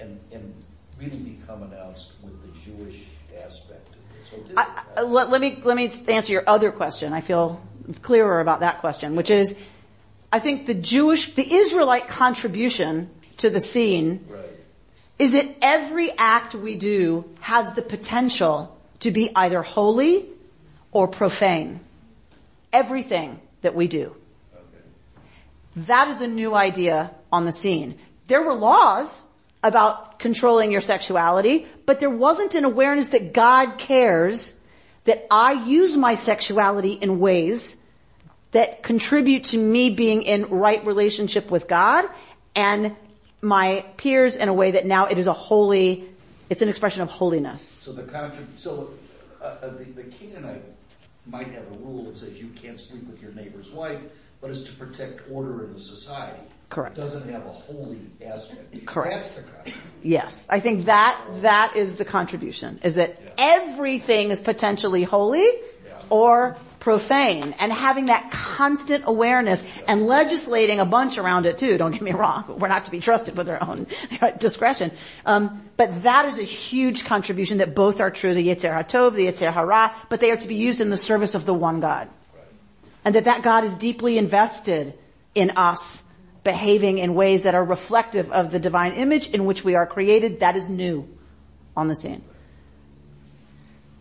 and 0.00 0.18
and 0.32 0.54
really 0.98 1.18
become 1.18 1.62
announced 1.62 2.14
with 2.24 2.34
the 2.42 2.68
Jewish 2.68 3.02
aspect 3.44 3.94
of 3.94 4.18
this? 4.18 4.56
I, 4.56 4.62
it? 4.62 4.84
I- 4.96 5.02
let, 5.02 5.30
let 5.30 5.40
me 5.40 5.60
let 5.62 5.76
me 5.76 5.88
answer 6.08 6.32
your 6.32 6.48
other 6.48 6.72
question. 6.72 7.12
I 7.12 7.20
feel 7.20 7.62
clearer 8.02 8.40
about 8.40 8.58
that 8.60 8.80
question, 8.80 9.14
which 9.14 9.30
is, 9.30 9.56
I 10.32 10.40
think 10.40 10.66
the 10.66 10.74
Jewish, 10.74 11.36
the 11.36 11.54
Israelite 11.54 12.08
contribution 12.08 13.08
to 13.40 13.50
the 13.50 13.60
scene 13.60 14.24
right. 14.28 14.44
is 15.18 15.32
that 15.32 15.56
every 15.62 16.10
act 16.16 16.54
we 16.54 16.76
do 16.76 17.24
has 17.40 17.74
the 17.74 17.82
potential 17.82 18.76
to 19.00 19.10
be 19.10 19.30
either 19.34 19.62
holy 19.62 20.26
or 20.92 21.08
profane. 21.08 21.80
Everything 22.72 23.40
that 23.62 23.74
we 23.74 23.88
do. 23.88 24.14
Okay. 24.54 24.84
That 25.76 26.08
is 26.08 26.20
a 26.20 26.28
new 26.28 26.54
idea 26.54 27.10
on 27.32 27.44
the 27.44 27.52
scene. 27.52 27.98
There 28.28 28.42
were 28.42 28.54
laws 28.54 29.22
about 29.62 30.18
controlling 30.18 30.70
your 30.70 30.80
sexuality, 30.80 31.66
but 31.86 32.00
there 32.00 32.10
wasn't 32.10 32.54
an 32.54 32.64
awareness 32.64 33.08
that 33.08 33.32
God 33.32 33.78
cares 33.78 34.56
that 35.04 35.26
I 35.30 35.52
use 35.52 35.96
my 35.96 36.14
sexuality 36.14 36.92
in 36.92 37.18
ways 37.18 37.82
that 38.52 38.82
contribute 38.82 39.44
to 39.44 39.58
me 39.58 39.90
being 39.90 40.22
in 40.22 40.44
right 40.46 40.84
relationship 40.84 41.50
with 41.50 41.68
God 41.68 42.04
and 42.54 42.96
my 43.42 43.84
peers 43.96 44.36
in 44.36 44.48
a 44.48 44.54
way 44.54 44.72
that 44.72 44.86
now 44.86 45.06
it 45.06 45.18
is 45.18 45.26
a 45.26 45.32
holy, 45.32 46.08
it's 46.48 46.62
an 46.62 46.68
expression 46.68 47.02
of 47.02 47.08
holiness. 47.08 47.62
So 47.62 47.92
the 47.92 48.02
contra- 48.02 48.44
so 48.56 48.90
uh, 49.40 49.44
uh, 49.44 49.68
the, 49.70 49.84
the 49.84 50.04
Canaanite 50.04 50.62
might 51.26 51.48
have 51.48 51.64
a 51.74 51.78
rule 51.78 52.04
that 52.04 52.16
says 52.16 52.34
you 52.34 52.48
can't 52.48 52.78
sleep 52.78 53.06
with 53.06 53.22
your 53.22 53.32
neighbor's 53.32 53.70
wife, 53.70 54.00
but 54.40 54.50
it's 54.50 54.62
to 54.62 54.72
protect 54.72 55.22
order 55.30 55.64
in 55.64 55.74
the 55.74 55.80
society. 55.80 56.42
Correct. 56.68 56.96
It 56.96 57.00
doesn't 57.00 57.28
have 57.30 57.44
a 57.46 57.50
holy 57.52 57.98
aspect. 58.24 58.86
Correct. 58.86 59.14
That's 59.14 59.34
the 59.34 59.42
contribution. 59.42 59.82
Yes, 60.02 60.46
I 60.48 60.60
think 60.60 60.84
that 60.84 61.20
that 61.40 61.74
is 61.76 61.96
the 61.96 62.04
contribution. 62.04 62.80
Is 62.84 62.94
that 62.94 63.20
everything 63.36 64.30
is 64.30 64.40
potentially 64.40 65.02
holy 65.02 65.46
or 66.10 66.56
profane, 66.80 67.54
and 67.58 67.72
having 67.72 68.06
that 68.06 68.30
constant 68.32 69.04
awareness 69.06 69.62
and 69.86 70.06
legislating 70.06 70.80
a 70.80 70.84
bunch 70.84 71.18
around 71.18 71.46
it 71.46 71.58
too. 71.58 71.78
Don't 71.78 71.92
get 71.92 72.02
me 72.02 72.12
wrong; 72.12 72.56
we're 72.58 72.68
not 72.68 72.86
to 72.86 72.90
be 72.90 73.00
trusted 73.00 73.36
with 73.36 73.48
our 73.48 73.62
own 73.62 73.86
discretion. 74.38 74.90
Um, 75.24 75.62
but 75.76 76.02
that 76.02 76.26
is 76.26 76.38
a 76.38 76.42
huge 76.42 77.04
contribution 77.04 77.58
that 77.58 77.74
both 77.74 78.00
are 78.00 78.10
true: 78.10 78.34
the 78.34 78.46
Yetzer 78.46 78.74
Hatov, 78.74 79.14
the 79.14 79.26
Yetzer 79.26 79.52
Hara, 79.52 79.94
but 80.08 80.20
they 80.20 80.30
are 80.30 80.36
to 80.36 80.48
be 80.48 80.56
used 80.56 80.80
in 80.80 80.90
the 80.90 80.96
service 80.96 81.34
of 81.34 81.46
the 81.46 81.54
one 81.54 81.80
God, 81.80 82.08
and 83.04 83.14
that 83.14 83.24
that 83.24 83.42
God 83.42 83.64
is 83.64 83.74
deeply 83.74 84.18
invested 84.18 84.94
in 85.34 85.52
us 85.52 86.02
behaving 86.42 86.98
in 86.98 87.14
ways 87.14 87.42
that 87.42 87.54
are 87.54 87.64
reflective 87.64 88.32
of 88.32 88.50
the 88.50 88.58
divine 88.58 88.92
image 88.92 89.28
in 89.28 89.44
which 89.44 89.62
we 89.62 89.74
are 89.74 89.86
created. 89.86 90.40
That 90.40 90.56
is 90.56 90.70
new 90.70 91.06
on 91.76 91.88
the 91.88 91.94
scene. 91.94 92.24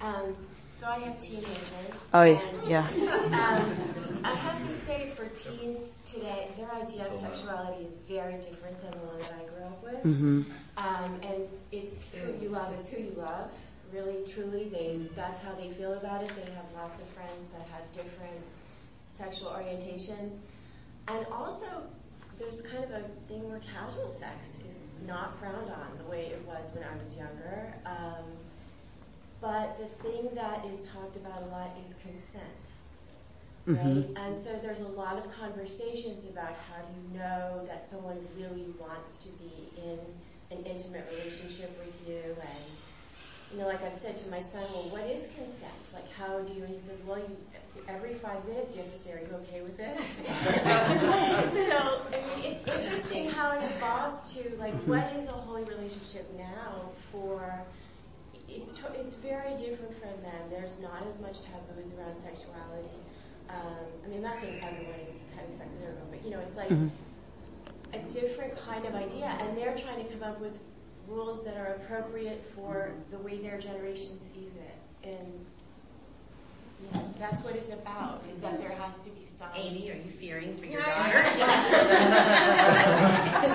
Um, 0.02 0.36
so 0.72 0.88
I 0.88 1.00
have 1.00 1.20
teenagers. 1.20 1.69
Oh, 2.12 2.24
yeah, 2.24 2.41
yeah. 2.66 2.88
Um, 3.26 4.22
I 4.24 4.34
have 4.34 4.66
to 4.66 4.72
say, 4.72 5.14
for 5.16 5.26
teens 5.26 5.91
today, 6.05 6.47
their 6.57 6.72
idea 6.74 7.05
of 7.07 7.20
sexuality 7.20 7.86
is 7.86 7.93
very 8.07 8.34
different 8.41 8.82
than 8.82 8.91
the 8.91 9.05
one 9.05 9.20
that 9.20 9.34
I 9.34 9.45
grew 9.45 9.66
up 9.66 9.84
with. 9.84 10.03
Mm-hmm. 10.03 10.41
Um, 10.78 11.20
and 11.22 11.47
it's 11.72 12.07
who 12.07 12.34
you 12.41 12.49
love 12.49 12.74
is 12.80 12.89
who 12.89 12.99
you 13.01 13.14
love. 13.16 13.51
Really, 13.93 14.26
truly, 14.34 14.70
they 14.70 14.99
that's 15.16 15.39
how 15.41 15.53
they 15.53 15.70
feel 15.70 15.93
about 15.93 16.24
it. 16.24 16.32
They 16.36 16.51
have 16.51 16.66
lots 16.76 16.99
of 16.99 17.07
friends 17.10 17.49
that 17.49 17.68
have 17.70 17.91
different 17.91 18.41
sexual 19.07 19.49
orientations, 19.49 20.36
and 21.07 21.26
also 21.32 21.66
there's 22.39 22.62
kind 22.62 22.84
of 22.84 22.91
a 22.91 23.03
thing 23.28 23.49
where 23.49 23.60
casual 23.60 24.07
sex 24.12 24.47
is 24.70 24.78
not 25.07 25.38
frowned 25.39 25.70
on 25.72 25.97
the 25.97 26.10
way 26.10 26.28
it 26.28 26.43
was 26.47 26.72
when 26.74 26.84
I 26.84 26.95
was 27.03 27.16
younger. 27.16 27.74
Um, 27.86 28.26
but 29.42 29.78
the 29.80 29.88
thing 29.88 30.30
that 30.36 30.66
is 30.66 30.82
talked 30.84 31.16
about 31.16 31.44
a 31.44 31.46
lot 31.48 31.72
is 31.86 31.96
consent. 32.02 32.44
Right? 33.66 33.78
Mhm. 33.78 34.18
And 34.18 34.42
so 34.42 34.58
there's 34.62 34.82
a 34.82 34.88
lot 34.88 35.18
of 35.18 35.32
conversations 35.32 36.26
about 36.26 36.54
how 36.54 36.82
do 36.82 36.94
you 37.02 37.20
know 37.20 37.66
that 37.68 37.90
someone 37.90 38.28
really 38.38 38.74
wants 38.80 39.18
to 39.18 39.30
be 39.34 39.70
in 39.78 40.00
an 40.52 40.66
intimate 40.66 41.06
relationship 41.12 41.78
with 41.78 42.08
you 42.08 42.36
and 42.42 42.66
you 43.52 43.60
know, 43.60 43.66
like 43.66 43.84
I've 43.84 43.96
said 43.96 44.16
to 44.18 44.30
my 44.30 44.40
son, 44.42 44.62
well, 44.74 44.90
what 44.90 45.02
is 45.10 45.24
consent? 45.36 45.74
Like, 45.92 46.12
how 46.14 46.40
do 46.40 46.54
you, 46.54 46.64
and 46.66 46.76
he 46.76 46.80
says, 46.88 47.02
well, 47.04 47.18
you, 47.18 47.36
every 47.88 48.14
five 48.14 48.46
minutes 48.48 48.76
you 48.76 48.84
have 48.84 48.92
to 48.92 48.98
say, 48.98 49.12
are 49.14 49.20
you 49.20 49.34
okay 49.42 49.62
with 49.62 49.76
this? 49.76 49.98
so, 51.56 52.02
I 52.14 52.38
mean, 52.38 52.52
it's 52.54 52.68
interesting 52.68 53.32
how 53.32 53.58
it 53.58 53.64
evolves 53.76 54.34
to, 54.34 54.56
like, 54.60 54.76
what 54.86 55.12
is 55.18 55.28
a 55.28 55.32
holy 55.32 55.64
relationship 55.64 56.32
now 56.38 56.92
for, 57.12 57.64
it's, 58.50 58.76
it's 58.95 59.14
very 59.16 59.56
different 59.58 59.93
from 60.00 60.10
then. 60.22 60.50
There's 60.50 60.80
not 60.80 61.06
as 61.08 61.20
much 61.20 61.38
taboos 61.41 61.93
around 61.93 62.16
sexuality. 62.18 62.97
Um, 63.50 63.86
I 64.04 64.08
mean, 64.08 64.18
I'm 64.18 64.24
not 64.24 64.39
saying 64.39 64.62
everyone 64.64 65.00
is 65.08 65.24
having 65.36 65.52
sex 65.56 65.74
with 65.74 65.84
everyone, 65.84 66.08
but 66.12 66.24
you 66.24 66.30
know, 66.32 66.39
it's 66.39 66.56
like 66.56 66.70
Mhm. 66.70 66.91
a 67.93 68.00
different 68.12 68.56
kind 68.58 68.86
of 68.86 68.93
idea, 68.95 69.26
and 69.26 69.58
they're 69.58 69.76
trying 69.76 70.06
to 70.06 70.12
come 70.12 70.24
up 70.24 70.39
with 70.39 70.58
rules 71.08 71.43
that 71.43 71.58
are 71.58 71.74
appropriate 71.76 72.43
for 72.56 72.91
the 73.12 73.18
way 73.18 73.38
their 73.39 73.58
generation 73.58 74.20
sees 74.20 74.52
it, 74.56 75.08
and 75.10 75.45
you 76.82 76.88
know, 76.93 77.14
that's 77.18 77.43
what 77.43 77.56
it's 77.56 77.72
about. 77.72 78.22
Is 78.32 78.39
that 78.41 78.60
there 78.60 78.70
has 78.72 79.02
to 79.02 79.10
be 79.10 79.26
some. 79.40 79.48
Amy, 79.56 79.90
are 79.90 79.96
you 79.96 80.12
fearing 80.20 80.54
for 80.58 80.66
your 80.66 80.82
daughter? 80.82 81.20
Is 81.22 81.36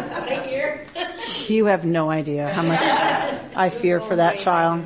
that 0.08 0.26
I? 0.26 1.52
You 1.52 1.66
have 1.66 1.84
no 1.84 2.10
idea 2.10 2.48
how 2.48 2.62
much 2.62 2.80
I 3.54 3.68
fear 3.68 4.00
for 4.00 4.16
that 4.16 4.38
child. 4.38 4.82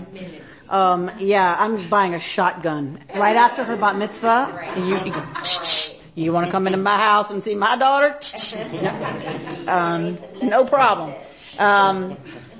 Um, 0.68 1.08
yeah, 1.20 1.54
I'm 1.56 1.88
buying 1.88 2.14
a 2.14 2.18
shotgun 2.18 2.98
right 3.14 3.36
after 3.36 3.62
her 3.62 3.76
bat 3.76 3.96
mitzvah. 3.96 4.72
You, 4.76 4.98
you, 5.04 5.14
you 6.24 6.32
want 6.32 6.46
to 6.46 6.52
come 6.52 6.66
into 6.66 6.78
my 6.78 6.96
house 6.96 7.30
and 7.30 7.44
see 7.44 7.54
my 7.54 7.76
daughter? 7.76 8.18
No, 8.82 9.68
um, 9.68 10.18
no 10.42 10.64
problem. 10.64 11.14
Um, 11.60 12.16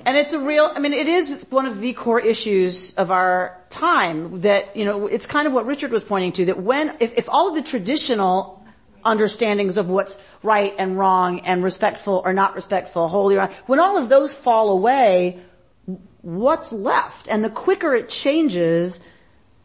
and 0.09 0.16
it's 0.16 0.32
a 0.32 0.38
real, 0.38 0.72
I 0.74 0.78
mean, 0.78 0.94
it 0.94 1.06
is 1.06 1.44
one 1.50 1.66
of 1.66 1.82
the 1.82 1.92
core 1.92 2.18
issues 2.18 2.94
of 2.94 3.11
our 3.11 3.61
time 3.68 4.40
that, 4.40 4.74
you 4.74 4.86
know, 4.86 5.06
it's 5.06 5.26
kind 5.26 5.46
of 5.46 5.52
what 5.52 5.66
Richard 5.66 5.90
was 5.90 6.02
pointing 6.02 6.32
to, 6.32 6.46
that 6.46 6.59
when, 6.59 6.96
if, 6.98 7.18
if 7.18 7.28
all 7.28 7.50
of 7.50 7.54
the 7.54 7.61
traditional 7.61 8.64
understandings 9.04 9.76
of 9.76 9.90
what's 9.90 10.18
right 10.42 10.74
and 10.78 10.98
wrong 10.98 11.40
and 11.40 11.62
respectful 11.62 12.22
or 12.24 12.32
not 12.32 12.54
respectful, 12.54 13.06
holy 13.09 13.36
or 13.36 13.50
when 13.66 13.80
all 13.80 13.98
of 13.98 14.09
those 14.09 14.34
fall 14.34 14.70
away, 14.70 15.42
what's 16.22 16.72
left? 16.72 17.28
And 17.28 17.44
the 17.44 17.50
quicker 17.50 17.92
it 17.92 18.09
changes, 18.09 19.00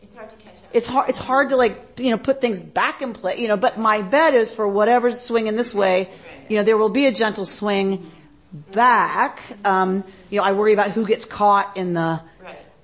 It's 0.02 0.14
hard 0.14 0.30
to 0.30 0.36
catch 0.36 0.56
up. 0.56 0.70
it's 0.74 0.88
hard, 0.88 1.10
it's 1.10 1.20
hard 1.20 1.50
to 1.52 1.56
like, 1.56 2.02
you 2.02 2.10
know, 2.10 2.18
put 2.18 2.42
things 2.42 2.60
back 2.60 3.02
in 3.02 3.14
place, 3.14 3.40
you 3.40 3.48
know, 3.48 3.56
but 3.56 3.78
my 3.78 4.02
bet 4.02 4.34
is 4.34 4.54
for 4.54 4.68
whatever's 4.68 5.22
swinging 5.22 5.56
this 5.56 5.74
way, 5.74 6.10
you 6.50 6.58
know, 6.58 6.64
there 6.64 6.76
will 6.76 6.90
be 6.90 7.06
a 7.06 7.14
gentle 7.14 7.46
swing 7.46 8.12
back. 8.54 9.42
Um, 9.64 10.04
you 10.34 10.40
know, 10.40 10.46
I 10.46 10.54
worry 10.54 10.74
about 10.74 10.90
who 10.90 11.06
gets 11.06 11.26
caught 11.26 11.78
in 11.78 11.94
the, 11.94 12.20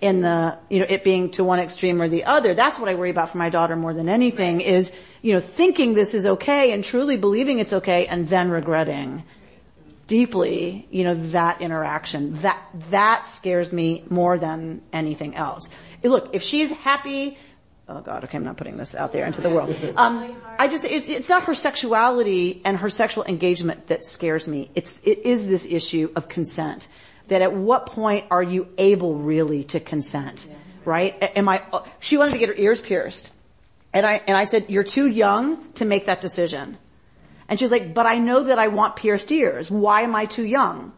in 0.01 0.21
the, 0.21 0.59
you 0.69 0.81
know, 0.81 0.85
it 0.87 1.03
being 1.03 1.31
to 1.31 1.43
one 1.43 1.59
extreme 1.59 1.99
or 1.99 2.07
the 2.07 2.25
other. 2.25 2.53
That's 2.53 2.77
what 2.77 2.89
I 2.89 2.93
worry 2.93 3.09
about 3.09 3.31
for 3.31 3.39
my 3.39 3.49
daughter 3.49 3.75
more 3.75 3.91
than 3.91 4.07
anything 4.07 4.61
is, 4.61 4.93
you 5.23 5.33
know, 5.33 5.39
thinking 5.39 5.95
this 5.95 6.13
is 6.13 6.27
okay 6.27 6.71
and 6.73 6.83
truly 6.83 7.17
believing 7.17 7.57
it's 7.57 7.73
okay 7.73 8.05
and 8.05 8.27
then 8.27 8.51
regretting 8.51 9.23
deeply, 10.05 10.87
you 10.91 11.03
know, 11.03 11.15
that 11.31 11.61
interaction. 11.61 12.35
That, 12.41 12.63
that 12.91 13.25
scares 13.25 13.73
me 13.73 14.03
more 14.11 14.37
than 14.37 14.83
anything 14.93 15.33
else. 15.33 15.69
Look, 16.03 16.29
if 16.33 16.43
she's 16.43 16.69
happy, 16.69 17.39
oh 17.87 18.01
god, 18.01 18.25
okay, 18.25 18.37
I'm 18.37 18.43
not 18.43 18.57
putting 18.57 18.77
this 18.77 18.93
out 18.93 19.11
there 19.11 19.25
into 19.25 19.41
the 19.41 19.49
world. 19.49 19.75
Um, 19.97 20.35
I 20.59 20.67
just, 20.67 20.85
it's, 20.85 21.09
it's 21.09 21.29
not 21.29 21.45
her 21.45 21.55
sexuality 21.55 22.61
and 22.63 22.77
her 22.77 22.91
sexual 22.91 23.23
engagement 23.23 23.87
that 23.87 24.05
scares 24.05 24.47
me. 24.47 24.69
It's, 24.75 24.99
it 25.03 25.25
is 25.25 25.47
this 25.47 25.65
issue 25.65 26.11
of 26.15 26.29
consent. 26.29 26.87
That 27.29 27.41
at 27.41 27.53
what 27.53 27.85
point 27.87 28.25
are 28.29 28.43
you 28.43 28.67
able 28.77 29.15
really 29.15 29.63
to 29.65 29.79
consent? 29.79 30.45
Right? 30.85 31.15
A- 31.21 31.37
Am 31.37 31.47
I, 31.49 31.63
uh, 31.71 31.83
she 31.99 32.17
wanted 32.17 32.31
to 32.33 32.37
get 32.37 32.49
her 32.49 32.55
ears 32.55 32.79
pierced. 32.81 33.31
And 33.93 34.05
I, 34.05 34.21
and 34.27 34.37
I 34.37 34.45
said, 34.45 34.65
you're 34.69 34.83
too 34.83 35.07
young 35.07 35.71
to 35.73 35.85
make 35.85 36.05
that 36.05 36.21
decision. 36.21 36.77
And 37.47 37.59
she's 37.59 37.71
like, 37.71 37.93
but 37.93 38.05
I 38.05 38.19
know 38.19 38.43
that 38.43 38.59
I 38.59 38.67
want 38.67 38.95
pierced 38.95 39.31
ears. 39.31 39.71
Why 39.71 40.01
am 40.01 40.15
I 40.15 40.25
too 40.25 40.45
young? 40.45 40.93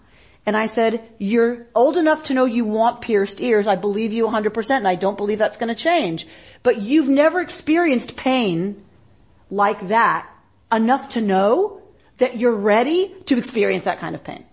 And 0.45 0.57
I 0.57 0.67
said, 0.67 1.07
you're 1.17 1.67
old 1.75 1.97
enough 1.97 2.23
to 2.25 2.33
know 2.33 2.45
you 2.45 2.65
want 2.65 3.01
pierced 3.01 3.39
ears. 3.39 3.67
I 3.67 3.75
believe 3.75 4.11
you 4.11 4.27
100% 4.27 4.71
and 4.71 4.87
I 4.87 4.95
don't 4.95 5.17
believe 5.17 5.39
that's 5.39 5.57
going 5.57 5.73
to 5.73 5.81
change. 5.81 6.27
But 6.63 6.81
you've 6.81 7.07
never 7.07 7.39
experienced 7.39 8.15
pain 8.17 8.83
like 9.49 9.87
that 9.89 10.29
enough 10.71 11.09
to 11.09 11.21
know 11.21 11.81
that 12.17 12.37
you're 12.37 12.55
ready 12.55 13.13
to 13.25 13.37
experience 13.37 13.85
that 13.85 13.99
kind 13.99 14.15
of 14.15 14.23
pain. 14.23 14.45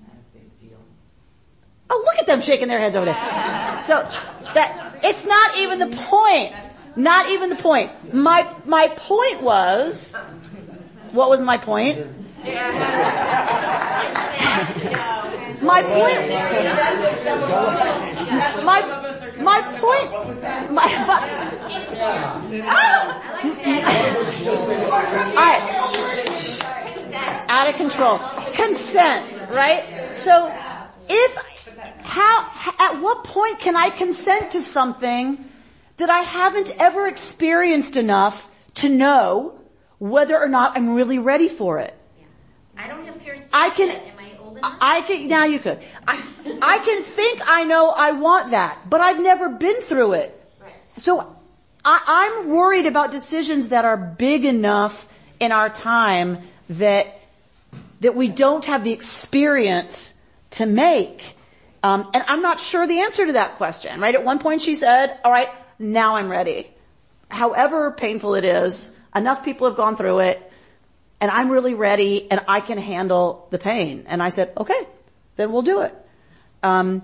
Oh, 1.91 2.03
look 2.05 2.19
at 2.19 2.27
them 2.27 2.41
shaking 2.41 2.69
their 2.69 2.79
heads 2.79 2.97
over 2.97 3.07
there. 3.07 3.83
So 3.83 4.03
that, 4.55 4.99
it's 5.03 5.25
not 5.25 5.57
even 5.59 5.79
the 5.79 5.97
point. 5.97 6.55
Not 6.97 7.31
even 7.31 7.49
the 7.51 7.57
point. 7.57 7.91
My, 8.13 8.53
my 8.65 8.89
point 8.89 9.43
was, 9.43 10.13
what 11.13 11.31
was 11.31 11.41
my 11.41 11.57
point? 11.59 12.07
My 15.61 15.83
point, 15.83 16.29
my, 18.65 18.81
my 19.41 19.61
point, 19.79 20.11
my, 20.71 20.87
my 21.07 21.49
Alright. 25.39 25.63
Out 27.49 27.69
of 27.69 27.75
control. 27.77 28.19
Consent, 28.53 29.51
right? 29.51 30.17
So, 30.17 30.53
if, 31.09 31.37
how, 32.03 32.51
at 32.79 33.01
what 33.01 33.25
point 33.25 33.61
can 33.61 33.77
I 33.77 33.91
consent 33.91 34.53
to 34.53 34.61
something 34.61 35.45
that 35.97 36.11
I 36.11 36.21
haven't 36.21 36.75
ever 36.79 37.07
experienced 37.07 37.97
enough 37.97 38.51
to 38.75 38.89
know 38.89 39.59
whether 39.99 40.39
or 40.39 40.49
not 40.49 40.77
I'm 40.77 40.95
really 40.95 41.19
ready 41.19 41.49
for 41.49 41.79
it? 41.79 41.95
I 42.77 42.87
don't 42.87 43.05
have 43.05 43.19
I 43.53 43.71
can, 43.71 43.89
yet. 43.89 44.07
Am 44.07 44.19
I 44.19 44.39
old 44.39 44.59
enough? 44.59 44.79
I 44.81 45.01
can, 45.03 45.29
now 45.29 45.45
you 45.45 45.59
could. 45.59 45.81
I, 46.07 46.23
I 46.63 46.79
can 46.79 47.03
think 47.03 47.41
I 47.47 47.65
know 47.65 47.91
I 47.91 48.13
want 48.13 48.51
that, 48.51 48.89
but 48.89 49.01
I've 49.01 49.21
never 49.21 49.49
been 49.49 49.81
through 49.83 50.15
it. 50.15 50.35
So 50.99 51.37
I, 51.85 52.37
I'm 52.41 52.49
worried 52.49 52.87
about 52.87 53.11
decisions 53.11 53.69
that 53.71 53.85
are 53.85 53.97
big 53.97 54.45
enough 54.45 55.09
in 55.41 55.53
our 55.53 55.71
time 55.71 56.39
that, 56.71 57.21
that 58.01 58.15
we 58.15 58.29
don't 58.29 58.65
have 58.65 58.85
the 58.85 58.93
experience 58.93 60.15
to 60.53 60.67
make. 60.67 61.37
Um, 61.83 62.11
and 62.13 62.25
I'm 62.27 62.43
not 62.43 62.61
sure 62.61 62.87
the 62.87 63.01
answer 63.01 63.27
to 63.27 63.33
that 63.33 63.57
question, 63.57 64.01
right? 64.01 64.15
At 64.15 64.25
one 64.25 64.39
point 64.39 64.63
she 64.63 64.75
said, 64.75 65.19
all 65.25 65.31
right, 65.31 65.49
now 65.79 66.17
I'm 66.17 66.29
ready. 66.29 66.71
However 67.29 67.91
painful 67.93 68.35
it 68.35 68.45
is, 68.45 68.97
enough 69.15 69.45
people 69.45 69.69
have 69.69 69.77
gone 69.77 69.97
through 69.97 70.21
it, 70.21 70.53
and 71.21 71.31
I'm 71.31 71.51
really 71.51 71.75
ready 71.75 72.31
and 72.31 72.45
I 72.49 72.61
can 72.61 72.79
handle 72.79 73.47
the 73.51 73.59
pain. 73.59 74.05
And 74.07 74.23
I 74.23 74.31
said, 74.31 74.53
okay, 74.57 74.87
then 75.37 75.53
we'll 75.53 75.63
do 75.63 75.83
it. 75.83 75.95
Um, 76.63 77.03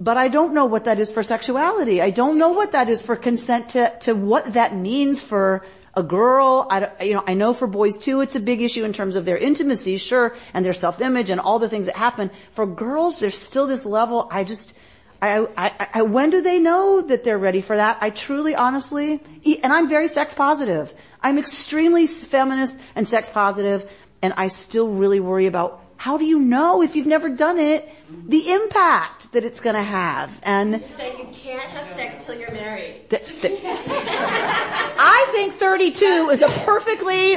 but 0.00 0.16
I 0.16 0.28
don't 0.28 0.54
know 0.54 0.66
what 0.66 0.86
that 0.86 0.98
is 0.98 1.12
for 1.12 1.22
sexuality. 1.22 2.00
I 2.00 2.10
don't 2.10 2.38
know 2.38 2.50
what 2.50 2.72
that 2.72 2.88
is 2.88 3.02
for 3.02 3.16
consent 3.16 3.70
to, 3.70 3.96
to 4.00 4.14
what 4.14 4.54
that 4.54 4.74
means 4.74 5.22
for 5.22 5.64
a 5.94 6.02
girl. 6.02 6.66
I, 6.70 7.04
you 7.04 7.14
know, 7.14 7.24
I 7.26 7.34
know 7.34 7.52
for 7.52 7.66
boys 7.66 7.98
too, 7.98 8.20
it's 8.20 8.36
a 8.36 8.40
big 8.40 8.62
issue 8.62 8.84
in 8.84 8.92
terms 8.92 9.16
of 9.16 9.24
their 9.24 9.36
intimacy, 9.36 9.96
sure, 9.96 10.34
and 10.54 10.64
their 10.64 10.72
self-image 10.72 11.30
and 11.30 11.40
all 11.40 11.58
the 11.58 11.68
things 11.68 11.86
that 11.86 11.96
happen. 11.96 12.30
For 12.52 12.66
girls, 12.66 13.18
there's 13.18 13.38
still 13.38 13.66
this 13.66 13.84
level, 13.84 14.28
I 14.30 14.44
just, 14.44 14.74
I, 15.20 15.46
I, 15.56 15.88
I, 15.94 16.02
when 16.02 16.30
do 16.30 16.40
they 16.40 16.58
know 16.58 17.02
that 17.02 17.24
they're 17.24 17.38
ready 17.38 17.60
for 17.60 17.76
that? 17.76 17.98
I 18.00 18.10
truly, 18.10 18.54
honestly, 18.54 19.22
and 19.44 19.72
I'm 19.72 19.88
very 19.88 20.08
sex 20.08 20.32
positive. 20.32 20.94
I'm 21.20 21.38
extremely 21.38 22.06
feminist 22.06 22.78
and 22.94 23.06
sex 23.06 23.28
positive, 23.28 23.90
and 24.22 24.32
I 24.36 24.48
still 24.48 24.88
really 24.88 25.20
worry 25.20 25.46
about 25.46 25.82
how 26.00 26.16
do 26.16 26.24
you 26.24 26.38
know 26.38 26.80
if 26.82 26.96
you've 26.96 27.06
never 27.06 27.28
done 27.28 27.58
it, 27.58 27.86
the 28.26 28.50
impact 28.50 29.32
that 29.32 29.44
it's 29.44 29.60
gonna 29.60 29.82
have. 29.82 30.40
And 30.42 30.80
Just 30.80 30.96
say 30.96 31.14
you 31.18 31.28
can't 31.30 31.68
have 31.76 31.94
sex 31.94 32.24
till 32.24 32.38
you're 32.38 32.50
married. 32.52 33.10
th- 33.10 33.22
th- 33.42 33.60
I 33.62 35.28
think 35.32 35.52
32 35.56 36.30
is 36.32 36.40
a 36.40 36.48
perfectly 36.64 37.36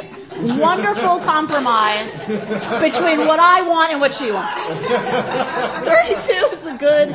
wonderful 0.58 1.20
compromise 1.20 2.14
between 2.26 3.28
what 3.28 3.40
I 3.42 3.64
want 3.68 3.92
and 3.92 4.00
what 4.00 4.14
she 4.14 4.32
wants. 4.32 4.86
32 4.86 6.32
is 6.54 6.66
a 6.66 6.78
good, 6.78 7.10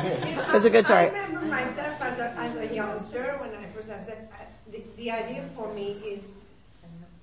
is 0.53 0.65
a 0.65 0.69
good 0.69 0.85
target. 0.85 1.15
I 1.17 1.25
remember 1.25 1.47
myself 1.47 1.99
as 1.99 2.19
a, 2.19 2.29
as 2.37 2.55
a 2.57 2.75
youngster 2.75 3.37
when 3.39 3.49
I 3.55 3.65
first 3.75 3.89
I 3.89 4.03
said, 4.03 4.29
the, 4.71 4.83
the 4.97 5.09
idea 5.09 5.49
for 5.55 5.73
me 5.73 5.93
is, 6.05 6.29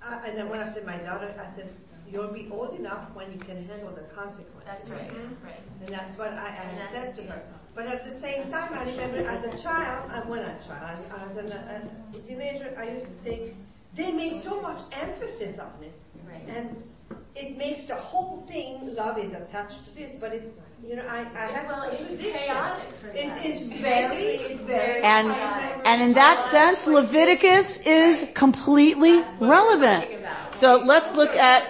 uh, 0.03 0.21
and 0.27 0.37
then 0.37 0.49
when 0.49 0.59
I 0.59 0.73
said 0.75 0.85
my 0.85 0.97
daughter, 0.97 1.33
I 1.41 1.49
said, 1.49 1.69
you'll 2.13 2.33
be 2.33 2.49
old 2.51 2.79
enough 2.79 3.09
when 3.15 3.33
you 3.33 3.39
can 3.39 3.67
handle 3.69 3.91
the 3.91 4.03
consequences. 4.15 4.63
That's 4.67 4.89
right, 4.91 5.11
right. 5.45 5.61
And 5.81 5.89
that's 5.89 6.17
what 6.19 6.33
I, 6.33 6.49
I 6.49 6.79
that's 6.79 7.15
said 7.15 7.17
to 7.17 7.33
her. 7.33 7.43
But 7.75 7.87
at 7.87 8.05
the 8.07 8.13
same 8.13 8.51
time, 8.51 8.73
I 8.73 8.85
remember 8.85 9.19
as 9.29 9.45
a 9.45 9.57
child, 9.63 10.11
uh, 10.11 10.23
when 10.23 10.41
I 10.41 10.55
child, 10.67 11.05
as 11.29 11.37
an, 11.37 11.53
a, 11.53 11.83
a 12.15 12.19
teenager, 12.21 12.75
I 12.79 12.91
used 12.91 13.07
to 13.07 13.13
think 13.23 13.55
they 13.95 14.13
make 14.13 14.43
so 14.43 14.61
much 14.61 14.81
emphasis 14.93 15.59
on 15.59 15.73
it, 15.83 15.93
and 16.49 16.83
it 17.35 17.57
makes 17.59 17.85
the 17.85 17.95
whole 17.95 18.41
thing. 18.49 18.95
Love 18.95 19.19
is 19.19 19.33
attached 19.35 19.85
to 19.87 19.95
this, 19.95 20.15
but 20.19 20.33
it, 20.33 20.55
you 20.87 20.97
know, 20.97 21.05
I, 21.07 21.19
I 21.19 21.47
had 21.53 21.67
Well, 21.69 21.91
it's 21.93 22.23
chaotic 22.23 22.95
for 23.01 23.09
It 23.09 23.27
them. 23.29 23.39
is 23.45 23.63
very, 23.67 24.25
it's 24.25 24.63
very. 24.63 25.03
And, 25.03 25.29
I 25.29 25.81
and 25.85 26.03
in 26.03 26.15
that 26.15 26.51
sense, 26.51 26.87
Leviticus 26.87 27.81
is 27.87 28.27
completely 28.35 29.23
relevant. 29.39 30.07
So 30.55 30.77
let's 30.77 31.15
look 31.15 31.37
at, 31.37 31.69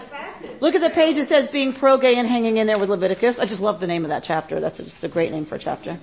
look 0.61 0.75
at 0.75 0.81
the 0.81 0.91
page 0.91 1.17
that 1.17 1.27
says 1.27 1.47
being 1.47 1.73
pro-gay 1.73 2.17
and 2.17 2.27
hanging 2.29 2.57
in 2.57 2.67
there 2.67 2.79
with 2.79 2.91
Leviticus. 2.91 3.39
I 3.39 3.47
just 3.47 3.61
love 3.61 3.81
the 3.81 3.87
name 3.87 4.05
of 4.05 4.11
that 4.11 4.23
chapter. 4.23 4.61
That's 4.61 4.79
just 4.79 5.05
a 5.05 5.09
great 5.09 5.31
name 5.33 5.45
for 5.45 5.57
a 5.57 5.59
chapter. 5.59 5.99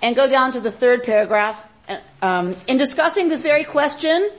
And 0.00 0.16
go 0.16 0.28
down 0.28 0.52
to 0.52 0.60
the 0.60 0.70
third 0.70 1.04
paragraph. 1.04 1.64
Um, 2.20 2.56
in 2.66 2.78
discussing 2.78 3.28
this 3.28 3.42
very 3.42 3.64
question, 3.64 4.30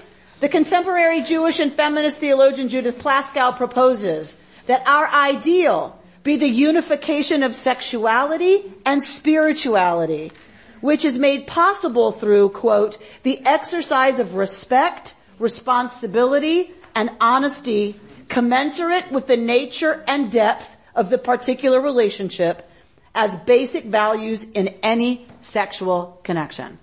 The 0.43 0.49
contemporary 0.49 1.21
Jewish 1.21 1.61
and 1.61 1.71
feminist 1.71 2.17
theologian 2.17 2.67
Judith 2.67 2.99
Plaskow 2.99 3.55
proposes 3.55 4.37
that 4.65 4.85
our 4.85 5.07
ideal 5.07 5.97
be 6.23 6.35
the 6.35 6.49
unification 6.49 7.43
of 7.43 7.55
sexuality 7.55 8.73
and 8.85 9.01
spirituality, 9.01 10.33
which 10.81 11.05
is 11.05 11.17
made 11.17 11.47
possible 11.47 12.11
through, 12.11 12.49
quote, 12.49 12.97
the 13.23 13.39
exercise 13.45 14.19
of 14.19 14.35
respect, 14.35 15.15
responsibility, 15.39 16.73
and 16.93 17.09
honesty 17.21 17.97
commensurate 18.33 19.11
with 19.11 19.27
the 19.27 19.37
nature 19.37 20.03
and 20.07 20.31
depth 20.31 20.67
of 20.95 21.11
the 21.11 21.19
particular 21.19 21.79
relationship 21.79 22.67
as 23.13 23.35
basic 23.37 23.85
values 23.85 24.43
in 24.43 24.69
any 24.81 25.27
sexual 25.41 26.19
connection. 26.23 26.79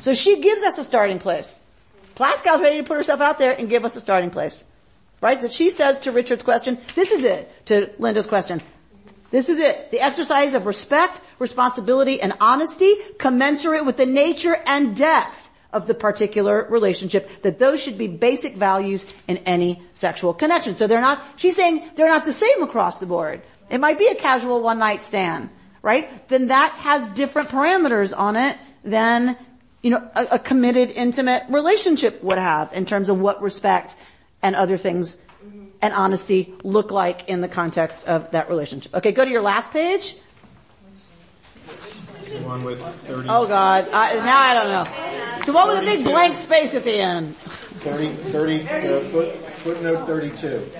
So 0.00 0.14
she 0.14 0.40
gives 0.40 0.62
us 0.62 0.78
a 0.78 0.84
starting 0.84 1.18
place. 1.18 1.58
Plaskow's 2.16 2.62
ready 2.62 2.78
to 2.78 2.84
put 2.84 2.96
herself 2.96 3.20
out 3.20 3.38
there 3.38 3.52
and 3.52 3.68
give 3.68 3.84
us 3.84 3.96
a 3.96 4.00
starting 4.00 4.30
place. 4.30 4.64
Right? 5.20 5.40
That 5.40 5.52
she 5.52 5.68
says 5.68 6.00
to 6.00 6.12
Richard's 6.12 6.42
question, 6.42 6.78
this 6.94 7.10
is 7.10 7.22
it, 7.22 7.66
to 7.66 7.90
Linda's 7.98 8.26
question. 8.26 8.62
This 9.30 9.50
is 9.50 9.58
it. 9.58 9.90
The 9.90 10.00
exercise 10.00 10.54
of 10.54 10.64
respect, 10.64 11.20
responsibility, 11.38 12.20
and 12.22 12.32
honesty 12.40 12.94
commensurate 13.18 13.84
with 13.84 13.98
the 13.98 14.06
nature 14.06 14.56
and 14.66 14.96
depth 14.96 15.43
of 15.74 15.86
the 15.86 15.94
particular 15.94 16.66
relationship, 16.70 17.42
that 17.42 17.58
those 17.58 17.80
should 17.80 17.98
be 17.98 18.06
basic 18.06 18.54
values 18.54 19.04
in 19.28 19.38
any 19.38 19.82
sexual 19.92 20.32
connection. 20.32 20.76
So 20.76 20.86
they're 20.86 21.00
not, 21.00 21.22
she's 21.36 21.56
saying 21.56 21.90
they're 21.96 22.08
not 22.08 22.24
the 22.24 22.32
same 22.32 22.62
across 22.62 22.98
the 22.98 23.06
board. 23.06 23.42
It 23.70 23.80
might 23.80 23.98
be 23.98 24.06
a 24.06 24.14
casual 24.14 24.62
one 24.62 24.78
night 24.78 25.04
stand, 25.04 25.50
right? 25.82 26.26
Then 26.28 26.48
that 26.48 26.72
has 26.78 27.06
different 27.14 27.48
parameters 27.48 28.16
on 28.16 28.36
it 28.36 28.56
than, 28.84 29.36
you 29.82 29.90
know, 29.90 30.08
a, 30.14 30.22
a 30.32 30.38
committed, 30.38 30.90
intimate 30.90 31.44
relationship 31.48 32.22
would 32.22 32.38
have 32.38 32.72
in 32.72 32.86
terms 32.86 33.08
of 33.08 33.18
what 33.18 33.42
respect 33.42 33.96
and 34.42 34.54
other 34.54 34.76
things 34.76 35.16
and 35.82 35.92
honesty 35.92 36.54
look 36.62 36.90
like 36.90 37.28
in 37.28 37.42
the 37.42 37.48
context 37.48 38.04
of 38.04 38.30
that 38.30 38.48
relationship. 38.48 38.94
Okay, 38.94 39.12
go 39.12 39.24
to 39.24 39.30
your 39.30 39.42
last 39.42 39.70
page. 39.70 40.16
The 42.34 42.40
one 42.40 42.64
with 42.64 42.80
30. 42.80 43.28
Oh 43.28 43.46
God, 43.46 43.88
I, 43.92 44.14
now 44.16 44.40
I 44.40 44.54
don't 44.54 44.70
know. 44.72 45.44
The 45.46 45.52
one 45.52 45.68
with 45.68 45.78
the 45.78 45.84
big 45.84 45.98
32. 45.98 46.10
blank 46.10 46.34
space 46.34 46.74
at 46.74 46.82
the 46.82 46.94
end. 46.94 47.36
30, 47.36 48.16
30, 48.16 48.68
uh, 48.68 49.00
foot, 49.10 49.34
footnote 49.36 50.06
32. 50.06 50.70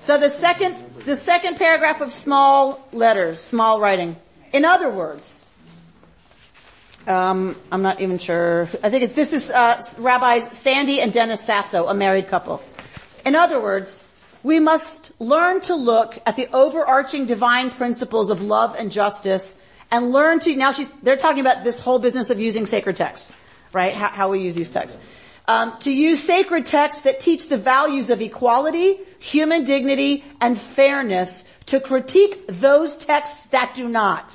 So 0.00 0.18
the 0.18 0.30
second, 0.30 0.76
the 1.04 1.16
second 1.16 1.56
paragraph 1.58 2.00
of 2.00 2.12
small 2.12 2.86
letters, 2.92 3.40
small 3.40 3.80
writing. 3.80 4.16
In 4.52 4.64
other 4.64 4.92
words, 4.92 5.43
um, 7.06 7.56
I'm 7.70 7.82
not 7.82 8.00
even 8.00 8.18
sure. 8.18 8.68
I 8.82 8.90
think 8.90 9.14
this 9.14 9.32
is 9.32 9.50
uh, 9.50 9.80
Rabbis 9.98 10.50
Sandy 10.50 11.00
and 11.00 11.12
Dennis 11.12 11.44
Sasso, 11.44 11.86
a 11.86 11.94
married 11.94 12.28
couple. 12.28 12.62
In 13.24 13.34
other 13.34 13.60
words, 13.60 14.02
we 14.42 14.60
must 14.60 15.10
learn 15.20 15.60
to 15.62 15.74
look 15.74 16.18
at 16.26 16.36
the 16.36 16.48
overarching 16.52 17.26
divine 17.26 17.70
principles 17.70 18.30
of 18.30 18.42
love 18.42 18.76
and 18.78 18.92
justice 18.92 19.62
and 19.90 20.12
learn 20.12 20.40
to, 20.40 20.54
now 20.56 20.72
she's, 20.72 20.88
they're 21.02 21.16
talking 21.16 21.40
about 21.40 21.64
this 21.64 21.80
whole 21.80 21.98
business 21.98 22.30
of 22.30 22.40
using 22.40 22.66
sacred 22.66 22.96
texts, 22.96 23.36
right? 23.72 23.94
How, 23.94 24.08
how 24.08 24.30
we 24.30 24.40
use 24.40 24.54
these 24.54 24.70
texts. 24.70 25.00
Um, 25.46 25.76
to 25.80 25.92
use 25.92 26.22
sacred 26.22 26.64
texts 26.66 27.02
that 27.02 27.20
teach 27.20 27.48
the 27.48 27.58
values 27.58 28.08
of 28.08 28.22
equality, 28.22 28.98
human 29.18 29.64
dignity, 29.64 30.24
and 30.40 30.58
fairness 30.58 31.48
to 31.66 31.80
critique 31.80 32.46
those 32.48 32.96
texts 32.96 33.48
that 33.48 33.74
do 33.74 33.88
not. 33.88 34.34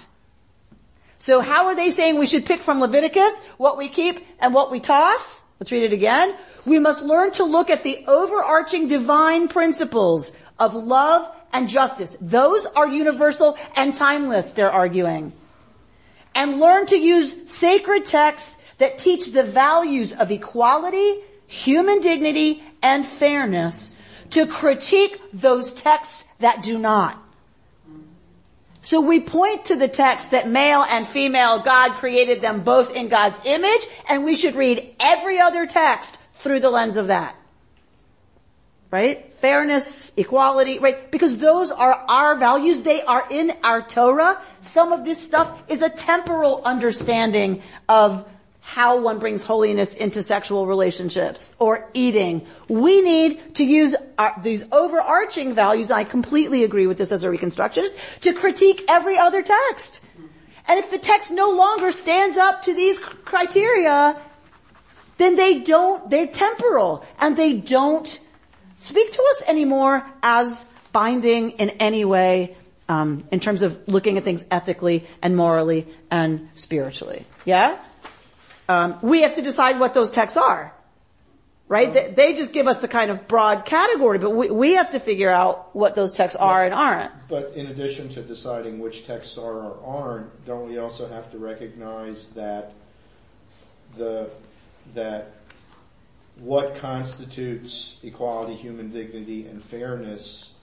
So 1.19 1.41
how 1.41 1.67
are 1.67 1.75
they 1.75 1.91
saying 1.91 2.17
we 2.17 2.27
should 2.27 2.45
pick 2.45 2.61
from 2.61 2.79
Leviticus 2.79 3.43
what 3.57 3.77
we 3.77 3.89
keep 3.89 4.25
and 4.39 4.53
what 4.53 4.71
we 4.71 4.79
toss? 4.79 5.43
Let's 5.59 5.71
read 5.71 5.83
it 5.83 5.93
again. 5.93 6.33
We 6.65 6.79
must 6.79 7.03
learn 7.03 7.31
to 7.33 7.43
look 7.43 7.69
at 7.69 7.83
the 7.83 8.05
overarching 8.07 8.87
divine 8.87 9.49
principles 9.49 10.31
of 10.57 10.73
love 10.73 11.29
and 11.51 11.67
justice. 11.67 12.15
Those 12.21 12.65
are 12.65 12.87
universal 12.87 13.57
and 13.75 13.93
timeless, 13.93 14.51
they're 14.51 14.71
arguing. 14.71 15.33
And 16.33 16.59
learn 16.59 16.85
to 16.87 16.97
use 16.97 17.51
sacred 17.51 18.05
texts 18.05 18.57
that 18.77 18.97
teach 18.97 19.33
the 19.33 19.43
values 19.43 20.13
of 20.13 20.31
equality, 20.31 21.21
human 21.47 22.01
dignity, 22.01 22.63
and 22.81 23.05
fairness 23.05 23.93
to 24.29 24.47
critique 24.47 25.19
those 25.33 25.73
texts 25.73 26.25
that 26.39 26.63
do 26.63 26.77
not. 26.77 27.21
So 28.81 29.01
we 29.01 29.19
point 29.19 29.65
to 29.65 29.75
the 29.75 29.87
text 29.87 30.31
that 30.31 30.47
male 30.47 30.83
and 30.83 31.07
female, 31.07 31.59
God 31.59 31.97
created 31.97 32.41
them 32.41 32.61
both 32.61 32.91
in 32.91 33.09
God's 33.09 33.39
image, 33.45 33.87
and 34.07 34.23
we 34.23 34.35
should 34.35 34.55
read 34.55 34.95
every 34.99 35.39
other 35.39 35.65
text 35.65 36.17
through 36.33 36.61
the 36.61 36.69
lens 36.69 36.95
of 36.95 37.07
that. 37.07 37.35
Right? 38.89 39.33
Fairness, 39.35 40.13
equality, 40.17 40.79
right? 40.79 41.11
Because 41.11 41.37
those 41.37 41.71
are 41.71 41.93
our 41.93 42.37
values. 42.37 42.81
They 42.81 43.03
are 43.03 43.25
in 43.29 43.51
our 43.63 43.81
Torah. 43.81 44.41
Some 44.61 44.91
of 44.93 45.05
this 45.05 45.21
stuff 45.21 45.61
is 45.67 45.81
a 45.81 45.89
temporal 45.89 46.61
understanding 46.63 47.61
of 47.87 48.27
how 48.73 48.99
one 48.99 49.17
brings 49.17 49.41
holiness 49.41 49.95
into 49.95 50.21
sexual 50.21 50.67
relationships 50.67 51.55
or 51.57 51.89
eating. 51.95 52.45
We 52.67 53.01
need 53.01 53.55
to 53.55 53.65
use 53.65 53.95
our, 54.19 54.39
these 54.43 54.63
overarching 54.71 55.55
values, 55.55 55.89
and 55.89 55.99
I 55.99 56.03
completely 56.03 56.63
agree 56.63 56.85
with 56.85 56.99
this 56.99 57.11
as 57.11 57.23
a 57.23 57.29
reconstructionist, 57.29 57.97
to 58.21 58.33
critique 58.33 58.85
every 58.87 59.17
other 59.17 59.41
text. 59.41 60.01
And 60.67 60.77
if 60.77 60.91
the 60.91 60.99
text 60.99 61.31
no 61.31 61.49
longer 61.49 61.91
stands 61.91 62.37
up 62.37 62.61
to 62.63 62.75
these 62.75 62.99
criteria, 62.99 64.15
then 65.17 65.35
they 65.35 65.61
don't, 65.61 66.07
they're 66.07 66.27
temporal 66.27 67.03
and 67.19 67.35
they 67.35 67.53
don't 67.53 68.19
speak 68.77 69.11
to 69.11 69.23
us 69.31 69.49
anymore 69.49 70.05
as 70.21 70.63
binding 70.93 71.51
in 71.51 71.71
any 71.71 72.05
way 72.05 72.55
um, 72.87 73.23
in 73.31 73.39
terms 73.39 73.63
of 73.63 73.87
looking 73.87 74.19
at 74.19 74.23
things 74.23 74.45
ethically 74.51 75.07
and 75.23 75.35
morally 75.35 75.87
and 76.11 76.49
spiritually. 76.53 77.25
Yeah? 77.45 77.79
Um, 78.69 78.99
we 79.01 79.23
have 79.23 79.35
to 79.35 79.41
decide 79.41 79.79
what 79.79 79.95
those 79.95 80.11
texts 80.11 80.37
are. 80.37 80.73
Right? 81.67 81.91
They, 81.93 82.13
they 82.15 82.33
just 82.33 82.51
give 82.51 82.67
us 82.67 82.79
the 82.79 82.87
kind 82.87 83.11
of 83.11 83.27
broad 83.27 83.65
category, 83.65 84.17
but 84.17 84.31
we, 84.31 84.49
we 84.49 84.73
have 84.73 84.91
to 84.91 84.99
figure 84.99 85.29
out 85.29 85.75
what 85.75 85.95
those 85.95 86.13
texts 86.13 86.39
are 86.39 86.63
and 86.65 86.73
aren't. 86.73 87.11
But 87.27 87.53
in 87.55 87.67
addition 87.67 88.09
to 88.09 88.23
deciding 88.23 88.79
which 88.79 89.05
texts 89.05 89.37
are 89.37 89.53
or 89.53 89.79
aren't, 89.85 90.45
don't 90.47 90.67
we 90.67 90.79
also 90.79 91.07
have 91.07 91.31
to 91.31 91.37
recognize 91.37 92.29
that 92.29 92.73
the 93.97 94.29
that 94.95 95.33
what 96.37 96.75
constitutes 96.77 97.99
equality, 98.03 98.55
human 98.55 98.91
dignity, 98.91 99.45
and 99.45 99.63
fairness 99.63 100.55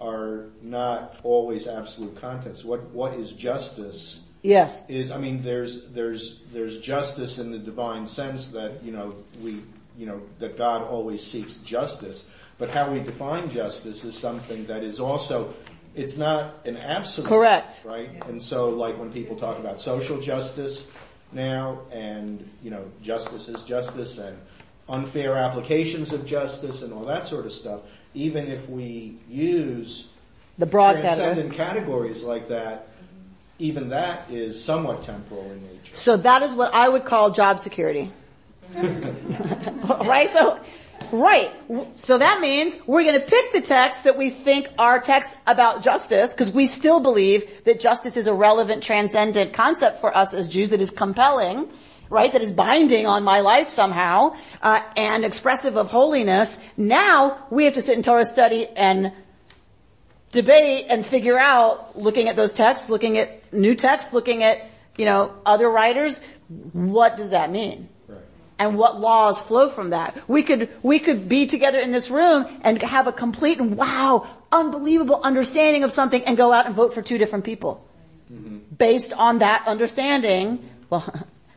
are 0.00 0.46
not 0.62 1.16
always 1.24 1.66
absolute 1.66 2.16
contents. 2.20 2.64
What 2.64 2.82
what 2.90 3.14
is 3.14 3.32
justice? 3.32 4.25
Yes. 4.42 4.88
Is 4.88 5.10
I 5.10 5.18
mean 5.18 5.42
there's 5.42 5.86
there's 5.86 6.40
there's 6.52 6.78
justice 6.78 7.38
in 7.38 7.50
the 7.50 7.58
divine 7.58 8.06
sense 8.06 8.48
that 8.48 8.82
you 8.82 8.92
know 8.92 9.14
we 9.42 9.62
you 9.98 10.06
know 10.06 10.20
that 10.38 10.56
God 10.56 10.82
always 10.82 11.24
seeks 11.24 11.54
justice, 11.54 12.24
but 12.58 12.70
how 12.70 12.92
we 12.92 13.00
define 13.00 13.50
justice 13.50 14.04
is 14.04 14.16
something 14.16 14.66
that 14.66 14.82
is 14.82 15.00
also 15.00 15.54
it's 15.94 16.16
not 16.16 16.66
an 16.66 16.76
absolute 16.76 17.28
Correct. 17.28 17.80
right? 17.84 18.10
And 18.26 18.40
so 18.40 18.70
like 18.70 18.98
when 18.98 19.10
people 19.10 19.36
talk 19.36 19.58
about 19.58 19.80
social 19.80 20.20
justice 20.20 20.90
now 21.32 21.80
and 21.90 22.48
you 22.62 22.70
know 22.70 22.84
justice 23.02 23.48
is 23.48 23.64
justice 23.64 24.18
and 24.18 24.38
unfair 24.88 25.36
applications 25.36 26.12
of 26.12 26.24
justice 26.24 26.82
and 26.82 26.92
all 26.92 27.04
that 27.04 27.26
sort 27.26 27.46
of 27.46 27.52
stuff, 27.52 27.80
even 28.14 28.46
if 28.46 28.68
we 28.68 29.16
use 29.28 30.10
The 30.58 30.66
broad 30.66 30.92
transcendent 30.92 31.54
categories 31.54 32.22
like 32.22 32.48
that, 32.48 32.88
even 33.58 33.88
that 33.88 34.30
is 34.30 34.62
somewhat 34.62 35.02
temporal 35.02 35.50
in 35.50 35.62
nature. 35.62 35.94
So 35.94 36.16
that 36.18 36.42
is 36.42 36.52
what 36.52 36.72
I 36.74 36.88
would 36.88 37.04
call 37.04 37.30
job 37.30 37.58
security. 37.60 38.12
right? 38.74 40.28
So, 40.28 40.60
right. 41.12 41.52
So 41.94 42.18
that 42.18 42.40
means 42.40 42.78
we're 42.86 43.04
going 43.04 43.18
to 43.18 43.26
pick 43.26 43.52
the 43.52 43.60
texts 43.60 44.02
that 44.02 44.18
we 44.18 44.30
think 44.30 44.68
are 44.78 45.00
texts 45.00 45.36
about 45.46 45.82
justice 45.82 46.34
because 46.34 46.50
we 46.50 46.66
still 46.66 47.00
believe 47.00 47.64
that 47.64 47.80
justice 47.80 48.16
is 48.16 48.26
a 48.26 48.34
relevant 48.34 48.82
transcendent 48.82 49.54
concept 49.54 50.00
for 50.00 50.16
us 50.16 50.34
as 50.34 50.48
Jews 50.48 50.70
that 50.70 50.80
is 50.80 50.90
compelling. 50.90 51.68
Right, 52.08 52.32
that 52.32 52.40
is 52.40 52.52
binding 52.52 53.04
on 53.06 53.24
my 53.24 53.40
life 53.40 53.68
somehow, 53.68 54.36
uh, 54.62 54.80
and 54.96 55.24
expressive 55.24 55.76
of 55.76 55.88
holiness. 55.88 56.60
Now 56.76 57.44
we 57.50 57.64
have 57.64 57.74
to 57.74 57.82
sit 57.82 57.96
in 57.96 58.04
Torah 58.04 58.24
study 58.24 58.68
and 58.68 59.10
debate 60.36 60.86
and 60.88 61.04
figure 61.04 61.38
out, 61.38 61.98
looking 61.98 62.28
at 62.28 62.36
those 62.36 62.52
texts, 62.52 62.90
looking 62.90 63.18
at 63.18 63.52
new 63.52 63.74
texts, 63.74 64.12
looking 64.12 64.44
at, 64.44 64.70
you 64.96 65.06
know, 65.06 65.32
other 65.44 65.68
writers, 65.68 66.20
what 66.72 67.16
does 67.16 67.30
that 67.30 67.50
mean? 67.50 67.88
Right. 68.06 68.20
and 68.58 68.78
what 68.78 69.00
laws 69.00 69.40
flow 69.40 69.68
from 69.68 69.90
that. 69.90 70.28
We 70.28 70.42
could, 70.42 70.68
we 70.82 70.98
could 70.98 71.28
be 71.28 71.46
together 71.46 71.78
in 71.78 71.90
this 71.90 72.10
room 72.10 72.46
and 72.62 72.80
have 72.82 73.06
a 73.06 73.12
complete 73.12 73.58
and 73.58 73.76
wow, 73.76 74.26
unbelievable 74.52 75.20
understanding 75.22 75.84
of 75.84 75.90
something 75.90 76.22
and 76.24 76.36
go 76.36 76.52
out 76.52 76.66
and 76.66 76.74
vote 76.74 76.94
for 76.94 77.02
two 77.02 77.18
different 77.18 77.44
people. 77.44 77.82
Based 78.76 79.12
on 79.12 79.38
that 79.38 79.66
understanding, 79.66 80.68
well, 80.90 81.04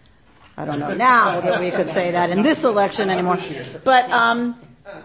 I 0.58 0.66
don't 0.66 0.80
know 0.80 0.94
now 0.94 1.42
that 1.42 1.60
we 1.60 1.72
could 1.72 1.90
say 1.90 2.12
that 2.12 2.30
in 2.30 2.42
this 2.42 2.64
election 2.64 3.10
anymore. 3.10 3.40
But, 3.84 4.10
um, 4.10 4.56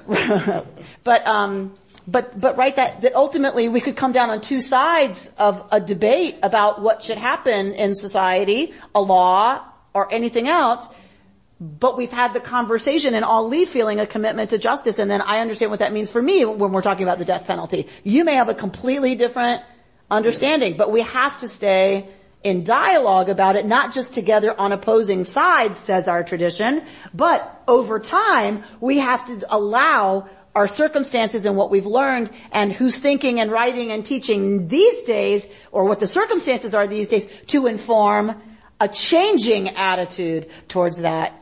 but, 1.05 1.27
um, 1.27 1.75
but, 2.07 2.39
but 2.39 2.57
right 2.57 2.75
that, 2.77 3.03
that 3.03 3.15
ultimately 3.15 3.69
we 3.69 3.81
could 3.81 3.97
come 3.97 4.13
down 4.13 4.31
on 4.31 4.41
two 4.41 4.61
sides 4.61 5.31
of 5.39 5.67
a 5.71 5.81
debate 5.81 6.39
about 6.43 6.83
what 6.83 7.03
should 7.03 7.19
happen 7.19 7.73
in 7.75 7.95
society, 7.95 8.75
a 8.95 9.01
law, 9.01 9.65
or 9.95 10.13
anything 10.13 10.49
else, 10.49 10.89
but 11.61 11.97
we've 11.97 12.13
had 12.13 12.35
the 12.35 12.41
conversation 12.41 13.15
and 13.15 13.25
all 13.25 13.49
leave 13.49 13.69
feeling 13.69 14.01
a 14.01 14.07
commitment 14.07 14.51
to 14.51 14.59
justice 14.59 14.99
and 14.99 15.11
then 15.11 15.23
I 15.23 15.39
understand 15.39 15.71
what 15.71 15.81
that 15.81 15.93
means 15.93 16.11
for 16.11 16.21
me 16.21 16.45
when 16.45 16.73
we're 16.73 16.83
talking 16.83 17.05
about 17.05 17.19
the 17.19 17.25
death 17.25 17.47
penalty. 17.47 17.89
You 18.03 18.25
may 18.25 18.35
have 18.35 18.49
a 18.49 18.55
completely 18.55 19.15
different 19.15 19.63
understanding, 20.11 20.77
but 20.77 20.91
we 20.91 21.01
have 21.03 21.39
to 21.41 21.49
stay 21.49 22.09
in 22.43 22.63
dialogue 22.63 23.31
about 23.31 23.57
it, 23.57 23.65
not 23.65 23.95
just 23.95 24.13
together 24.13 24.59
on 24.61 24.71
opposing 24.73 25.25
sides, 25.25 25.79
says 25.79 26.09
our 26.09 26.23
tradition, 26.23 26.85
but 27.15 27.63
over 27.67 27.99
time, 27.99 28.63
we 28.81 28.99
have 28.99 29.27
to 29.27 29.47
allow 29.49 30.29
our 30.55 30.67
circumstances 30.67 31.45
and 31.45 31.57
what 31.57 31.71
we've 31.71 31.87
learned 31.87 32.31
and 32.53 32.73
who's 32.73 32.97
thinking 32.97 33.41
and 33.41 33.51
writing 33.51 33.91
and 33.91 34.07
teaching 34.07 34.69
these 34.69 35.03
days, 35.03 35.53
or 35.73 35.85
what 35.85 36.01
the 36.01 36.07
circumstances 36.07 36.75
are 36.75 36.87
these 36.87 37.09
days, 37.09 37.27
to 37.47 37.67
inform 37.67 38.41
a 38.81 38.89
changing 38.89 39.71
attitude 39.71 40.49
towards 40.69 40.99
that. 40.99 41.33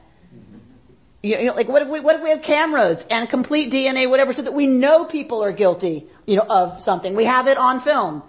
You 1.23 1.45
know, 1.45 1.55
like 1.55 1.69
what 1.69 1.83
if 1.83 1.89
we, 1.89 2.01
what 2.01 2.17
if 2.17 2.23
we 2.23 2.31
have 2.31 2.43
cameras 2.43 3.05
and 3.11 3.29
complete 3.29 3.71
DNA, 3.71 4.09
whatever, 4.09 4.33
so 4.33 4.43
that 4.43 4.55
we 4.55 4.67
know 4.67 5.05
people 5.05 5.45
are 5.45 5.53
guilty, 5.53 6.07
you 6.27 6.37
know, 6.37 6.47
of 6.49 6.83
something. 6.83 7.15
We 7.15 7.27
have 7.27 7.47
it 7.47 7.59
on 7.59 7.81
film. 7.81 8.23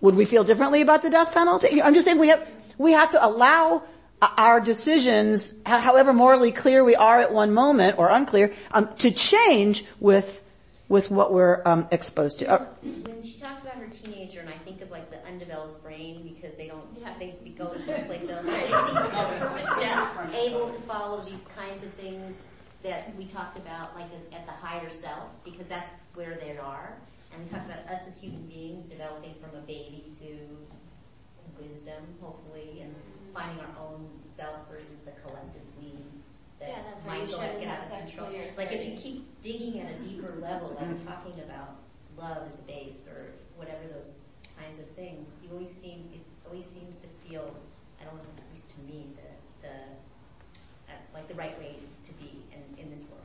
Would 0.00 0.14
we 0.14 0.24
feel 0.24 0.44
differently 0.44 0.80
about 0.80 1.02
the 1.02 1.10
death 1.10 1.32
penalty? 1.32 1.82
I'm 1.82 1.94
just 1.94 2.04
saying 2.04 2.18
we 2.18 2.28
have, 2.28 2.46
we 2.76 2.92
have 2.92 3.10
to 3.12 3.24
allow 3.24 3.82
our 4.20 4.60
decisions, 4.60 5.54
however 5.64 6.12
morally 6.12 6.52
clear 6.52 6.84
we 6.84 6.96
are 6.96 7.20
at 7.20 7.32
one 7.32 7.52
moment 7.52 7.98
or 7.98 8.08
unclear, 8.08 8.52
um, 8.72 8.94
to 8.96 9.10
change 9.10 9.84
with 10.00 10.42
with 10.88 11.10
what 11.10 11.32
we're 11.32 11.60
um, 11.66 11.86
exposed 11.90 12.38
to. 12.38 12.46
Uh, 12.50 12.64
when 12.82 13.22
she 13.22 13.38
talked 13.38 13.62
about 13.62 13.74
her 13.74 13.88
teenager, 13.88 14.40
and 14.40 14.48
I 14.48 14.56
think 14.64 14.80
of 14.80 14.90
like 14.90 15.10
the 15.10 15.22
undeveloped 15.26 15.82
brain 15.82 16.22
because 16.22 16.56
they 16.56 16.68
don't, 16.68 16.94
they 17.18 17.36
go 17.56 17.74
to 17.74 17.78
some 17.78 18.06
place 18.06 18.28
else. 18.28 18.46
yeah, 19.80 20.30
able 20.34 20.72
to 20.72 20.80
follow 20.82 21.22
these 21.22 21.46
kinds 21.56 21.82
of 21.82 21.92
things 21.94 22.48
that 22.82 23.14
we 23.16 23.26
talked 23.26 23.56
about, 23.56 23.94
like 23.96 24.06
at 24.32 24.46
the 24.46 24.52
higher 24.52 24.88
self, 24.88 25.28
because 25.44 25.66
that's 25.66 25.90
where 26.14 26.38
they 26.40 26.56
are. 26.56 26.94
And 27.34 27.44
we 27.44 27.50
talked 27.50 27.66
about 27.66 27.86
us 27.92 28.06
as 28.06 28.20
human 28.20 28.46
beings 28.46 28.84
developing 28.84 29.34
from 29.42 29.58
a 29.58 29.62
baby 29.62 30.04
to 30.20 31.62
wisdom, 31.62 32.02
hopefully, 32.22 32.80
and 32.82 32.94
finding 33.32 33.58
our 33.60 33.86
own 33.86 34.08
self 34.24 34.68
versus 34.70 35.00
the 35.00 35.12
collective 35.22 35.62
we 35.80 35.92
that 36.60 36.68
yeah, 36.68 36.78
that's 36.90 37.06
might 37.06 37.26
go 37.26 37.38
get 37.60 37.68
out 37.68 37.84
of 37.84 38.08
control. 38.08 38.28
Like 38.56 38.72
if 38.72 38.84
you 38.84 38.96
keep 38.96 39.42
digging 39.42 39.80
at 39.80 39.92
a 39.92 39.98
deeper 40.02 40.34
level, 40.40 40.76
like 40.76 40.88
mm-hmm. 40.88 41.06
talking 41.06 41.40
about 41.40 41.76
love 42.16 42.48
as 42.50 42.58
a 42.58 42.62
base 42.62 43.06
or 43.06 43.26
whatever 43.56 43.86
those 43.94 44.14
kinds 44.58 44.78
of 44.78 44.86
things, 44.90 45.28
you 45.42 45.50
always 45.52 45.70
seem 45.70 46.08
it 46.12 46.20
always 46.48 46.66
seems 46.66 46.96
to 46.98 47.08
feel 47.28 47.54
I 48.00 48.04
don't 48.04 48.14
know, 48.14 48.20
at 48.36 48.54
least 48.54 48.70
to 48.70 48.80
me, 48.80 49.06
the 49.14 49.68
the 49.68 49.74
uh, 50.88 50.96
like 51.14 51.28
the 51.28 51.34
right 51.34 51.58
way 51.58 51.76
to 52.06 52.12
be 52.14 52.42
in, 52.52 52.82
in 52.82 52.90
this 52.90 53.00
world. 53.00 53.18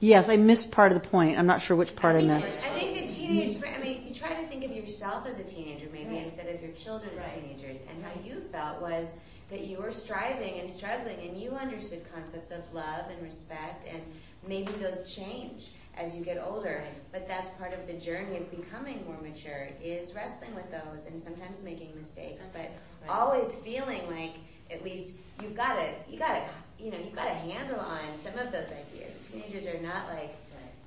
Yes, 0.00 0.28
I 0.28 0.36
missed 0.36 0.70
part 0.70 0.92
of 0.92 1.02
the 1.02 1.08
point. 1.08 1.38
I'm 1.38 1.46
not 1.46 1.60
sure 1.60 1.76
which 1.76 1.96
part 1.96 2.14
I, 2.14 2.20
I 2.20 2.22
missed. 2.22 2.60
I 2.64 2.68
think 2.68 2.94
the 2.94 3.12
teenage, 3.12 3.60
I 3.64 3.82
mean, 3.82 4.06
you 4.06 4.14
try 4.14 4.28
to 4.28 4.46
think 4.46 4.64
of 4.64 4.70
yourself 4.70 5.26
as 5.26 5.40
a 5.40 5.42
teenager 5.42 5.87
maybe 6.08 6.20
right. 6.20 6.26
instead 6.26 6.54
of 6.54 6.62
your 6.62 6.72
children 6.72 7.10
right. 7.16 7.26
as 7.26 7.32
teenagers. 7.32 7.76
And 7.88 8.04
how 8.04 8.10
you 8.24 8.40
felt 8.52 8.80
was 8.80 9.12
that 9.50 9.60
you 9.64 9.78
were 9.78 9.92
striving 9.92 10.60
and 10.60 10.70
struggling 10.70 11.18
and 11.26 11.40
you 11.40 11.52
understood 11.52 12.04
concepts 12.12 12.50
of 12.50 12.60
love 12.72 13.06
and 13.10 13.22
respect 13.22 13.86
and 13.88 14.02
maybe 14.46 14.72
those 14.72 15.12
change 15.12 15.70
as 15.96 16.14
you 16.14 16.24
get 16.24 16.38
older. 16.38 16.84
But 17.12 17.26
that's 17.26 17.50
part 17.52 17.72
of 17.72 17.86
the 17.86 17.94
journey 17.94 18.36
of 18.36 18.50
becoming 18.50 19.04
more 19.06 19.18
mature 19.20 19.68
is 19.82 20.14
wrestling 20.14 20.54
with 20.54 20.70
those 20.70 21.06
and 21.06 21.22
sometimes 21.22 21.62
making 21.62 21.94
mistakes, 21.96 22.44
but 22.52 22.70
always 23.08 23.54
feeling 23.56 24.08
like 24.10 24.34
at 24.70 24.84
least 24.84 25.16
you've 25.42 25.56
got 25.56 25.76
to, 25.76 25.88
you 26.10 26.18
got 26.18 26.34
to, 26.34 26.42
you 26.82 26.90
know, 26.90 26.98
you've 26.98 27.16
got 27.16 27.28
a 27.28 27.34
handle 27.34 27.80
on 27.80 28.00
some 28.22 28.38
of 28.38 28.52
those 28.52 28.68
ideas. 28.70 29.14
Teenagers 29.30 29.66
are 29.66 29.80
not 29.80 30.08
like, 30.08 30.36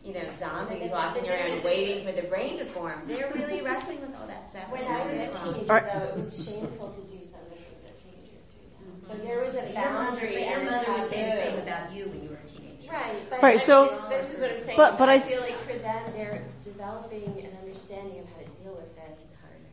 you 0.04 0.14
know, 0.14 0.24
zombies 0.40 0.90
walking 0.92 1.30
around 1.30 1.64
waiting 1.64 2.06
for 2.06 2.12
the 2.12 2.28
brain 2.28 2.58
to 2.58 2.66
form. 2.66 3.04
They're 3.08 3.32
really 3.36 3.62
wrestling 3.62 4.02
with 4.02 4.16
all 4.16 4.28
that 4.28 4.50
stuff. 4.50 4.70
When 4.70 4.84
I 4.84 5.06
was 5.06 5.38
a 5.38 5.44
teenager, 5.44 5.68
though, 5.68 6.08
it 6.10 6.18
was 6.18 6.46
shameful 6.46 6.90
to 6.90 7.02
do 7.02 7.20
some 7.24 7.42
of 7.42 7.50
the 7.50 7.62
things 7.62 7.82
that 7.84 7.96
teenagers 8.02 8.46
do. 8.50 8.66
Mm-hmm. 8.82 9.06
So 9.06 9.14
there 9.26 9.44
was 9.44 9.54
a 9.54 9.74
boundary. 9.74 10.34
But 10.34 10.50
your 10.50 10.64
mother 10.64 10.92
would 10.94 11.10
say 11.10 11.26
the 11.26 11.32
same 11.32 11.60
about 11.60 11.94
you 11.94 12.10
when 12.10 12.24
you 12.24 12.30
were 12.30 12.42
a 12.44 12.48
teenager. 12.48 12.92
Right. 12.92 13.30
But 13.30 13.44
right. 13.44 13.60
So 13.62 14.04
this 14.10 14.34
is 14.34 14.40
what 14.40 14.52
I'm 14.52 14.58
saying. 14.58 14.78
But 14.78 14.98
but 14.98 15.08
I, 15.08 15.14
I 15.14 15.20
feel 15.20 15.42
like 15.42 15.60
for 15.60 15.78
them, 15.78 16.04
they're 16.14 16.44
developing 16.64 17.38
an 17.46 17.58
understanding 17.62 18.20
of 18.20 18.26
how 18.26 18.42
to 18.42 18.62
deal 18.62 18.74
with 18.74 18.96
this. 18.96 19.20
It's 19.22 19.36
harder. 19.40 19.70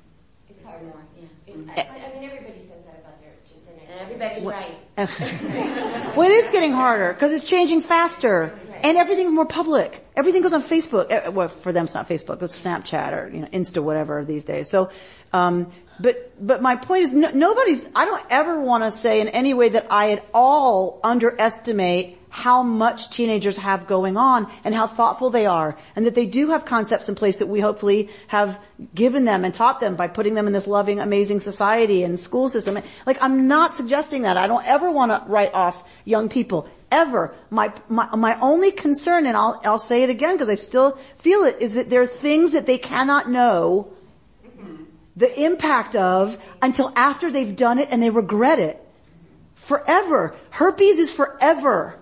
It's 0.51 0.63
harder. 0.63 0.93
Yeah. 1.17 1.25
It, 1.47 1.57
mm-hmm. 1.57 1.71
I, 1.71 2.07
I 2.07 2.15
mean, 2.15 2.29
everybody 2.29 2.61
says 2.61 2.85
that 2.85 3.01
about 3.01 3.21
their 3.21 3.33
and 3.91 4.01
everybody's 4.01 4.45
right. 4.45 4.77
well, 6.17 6.31
it 6.31 6.33
is 6.33 6.51
getting 6.51 6.73
harder 6.73 7.13
because 7.13 7.33
it's 7.33 7.45
changing 7.45 7.81
faster, 7.81 8.59
and 8.83 8.97
everything's 8.97 9.33
more 9.33 9.47
public. 9.47 10.05
Everything 10.17 10.43
goes 10.43 10.53
on 10.53 10.63
Facebook. 10.63 11.11
Eh, 11.11 11.29
well, 11.29 11.49
for 11.49 11.73
them, 11.73 11.85
it's 11.85 11.95
not 11.95 12.09
Facebook, 12.09 12.43
it's 12.43 12.63
Snapchat 12.63 13.13
or 13.13 13.29
you 13.29 13.41
know 13.41 13.49
Insta, 13.49 13.83
whatever 13.83 14.25
these 14.25 14.45
days. 14.45 14.71
So, 14.71 14.91
um, 15.33 15.73
but 16.01 16.35
but 16.45 16.63
my 16.63 16.77
point 16.77 17.05
is, 17.05 17.13
no, 17.13 17.31
nobody's. 17.31 17.89
I 17.95 18.05
don't 18.05 18.25
ever 18.31 18.61
want 18.61 18.85
to 18.85 18.91
say 18.91 19.21
in 19.21 19.29
any 19.29 19.55
way 19.55 19.71
that 19.71 19.87
I 19.91 20.13
at 20.13 20.27
all 20.33 21.01
underestimate 21.03 22.19
how 22.31 22.63
much 22.63 23.11
teenagers 23.11 23.57
have 23.57 23.87
going 23.87 24.17
on 24.17 24.51
and 24.65 24.75
how 24.75 24.87
thoughtful 24.87 25.31
they 25.31 25.47
are 25.47 25.77
and 25.97 26.07
that 26.07 26.15
they 26.15 26.27
do 26.27 26.51
have 26.51 26.65
concepts 26.65 27.09
in 27.09 27.15
place 27.15 27.39
that 27.39 27.47
we 27.47 27.61
hopefully 27.61 28.11
have 28.27 28.61
given 28.95 29.25
them 29.25 29.45
and 29.45 29.55
taught 29.55 29.81
them 29.81 29.97
by 29.97 30.09
putting 30.09 30.35
them 30.35 30.47
in 30.47 30.53
this 30.53 30.67
loving, 30.67 31.01
amazing 31.01 31.41
society 31.41 32.03
and 32.03 32.21
school 32.21 32.49
system. 32.49 32.79
Like 33.07 33.19
I'm 33.23 33.49
not 33.49 33.75
suggesting 33.75 34.23
that. 34.23 34.37
I 34.37 34.47
don't 34.47 34.67
ever 34.67 34.91
want 34.91 35.11
to 35.11 35.31
write 35.31 35.55
off 35.55 35.83
young 36.05 36.29
people. 36.29 36.69
Ever. 36.91 37.35
My, 37.51 37.73
my, 37.89 38.15
my 38.17 38.41
only 38.41 38.73
concern, 38.73 39.27
and 39.27 39.37
I'll, 39.37 39.61
I'll 39.65 39.79
say 39.79 40.03
it 40.03 40.11
again 40.11 40.35
because 40.35 40.49
I 40.49 40.55
still 40.55 40.99
feel 41.19 41.45
it, 41.45 41.57
is 41.61 41.75
that 41.75 41.91
there 41.91 42.03
are 42.03 42.07
things 42.07 42.53
that 42.53 42.67
they 42.67 42.79
cannot 42.79 43.29
know 43.29 43.93
the 45.17 45.45
impact 45.45 45.97
of 45.97 46.39
until 46.63 46.93
after 46.97 47.31
they've 47.31 47.57
done 47.57 47.79
it 47.79 47.89
and 47.91 48.03
they 48.03 48.11
regret 48.11 48.59
it. 48.59 48.83
Forever. 49.57 50.35
Herpes 50.51 50.99
is 50.99 51.13
forever. 51.13 51.99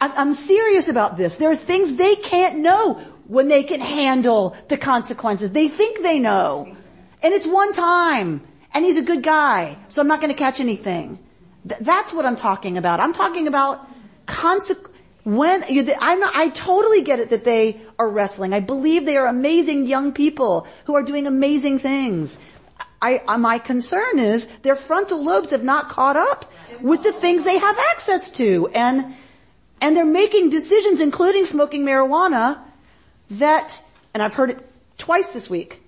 I'm 0.00 0.34
serious 0.34 0.88
about 0.88 1.16
this. 1.16 1.36
There 1.36 1.50
are 1.50 1.56
things 1.56 1.96
they 1.96 2.14
can't 2.14 2.58
know 2.58 2.94
when 3.26 3.48
they 3.48 3.64
can 3.64 3.80
handle 3.80 4.56
the 4.68 4.76
consequences. 4.76 5.50
They 5.50 5.68
think 5.68 6.02
they 6.02 6.20
know. 6.20 6.76
And 7.22 7.34
it's 7.34 7.46
one 7.46 7.72
time. 7.72 8.46
And 8.72 8.84
he's 8.84 8.98
a 8.98 9.02
good 9.02 9.24
guy. 9.24 9.76
So 9.88 10.00
I'm 10.00 10.06
not 10.06 10.20
going 10.20 10.32
to 10.32 10.38
catch 10.38 10.60
anything. 10.60 11.18
Th- 11.66 11.80
that's 11.80 12.12
what 12.12 12.26
I'm 12.26 12.36
talking 12.36 12.78
about. 12.78 13.00
I'm 13.00 13.12
talking 13.12 13.48
about 13.48 13.88
consequences. 14.28 14.94
When 15.24 15.62
you, 15.68 15.92
I'm 16.00 16.20
not, 16.20 16.34
I 16.34 16.48
totally 16.48 17.02
get 17.02 17.18
it 17.18 17.30
that 17.30 17.44
they 17.44 17.82
are 17.98 18.08
wrestling. 18.08 18.54
I 18.54 18.60
believe 18.60 19.04
they 19.04 19.18
are 19.18 19.26
amazing 19.26 19.86
young 19.86 20.12
people 20.12 20.66
who 20.86 20.94
are 20.94 21.02
doing 21.02 21.26
amazing 21.26 21.80
things. 21.80 22.38
I, 23.02 23.22
I, 23.28 23.36
my 23.36 23.58
concern 23.58 24.18
is 24.18 24.46
their 24.62 24.76
frontal 24.76 25.22
lobes 25.22 25.50
have 25.50 25.62
not 25.62 25.90
caught 25.90 26.16
up 26.16 26.50
with 26.80 27.02
the 27.02 27.12
things 27.12 27.44
they 27.44 27.58
have 27.58 27.76
access 27.92 28.30
to, 28.38 28.68
and 28.74 29.14
and 29.80 29.96
they're 29.96 30.04
making 30.04 30.50
decisions, 30.50 31.00
including 31.00 31.44
smoking 31.44 31.84
marijuana, 31.84 32.58
that, 33.32 33.78
and 34.14 34.22
I've 34.22 34.34
heard 34.34 34.50
it 34.50 34.58
twice 34.96 35.28
this 35.28 35.50
week 35.50 35.80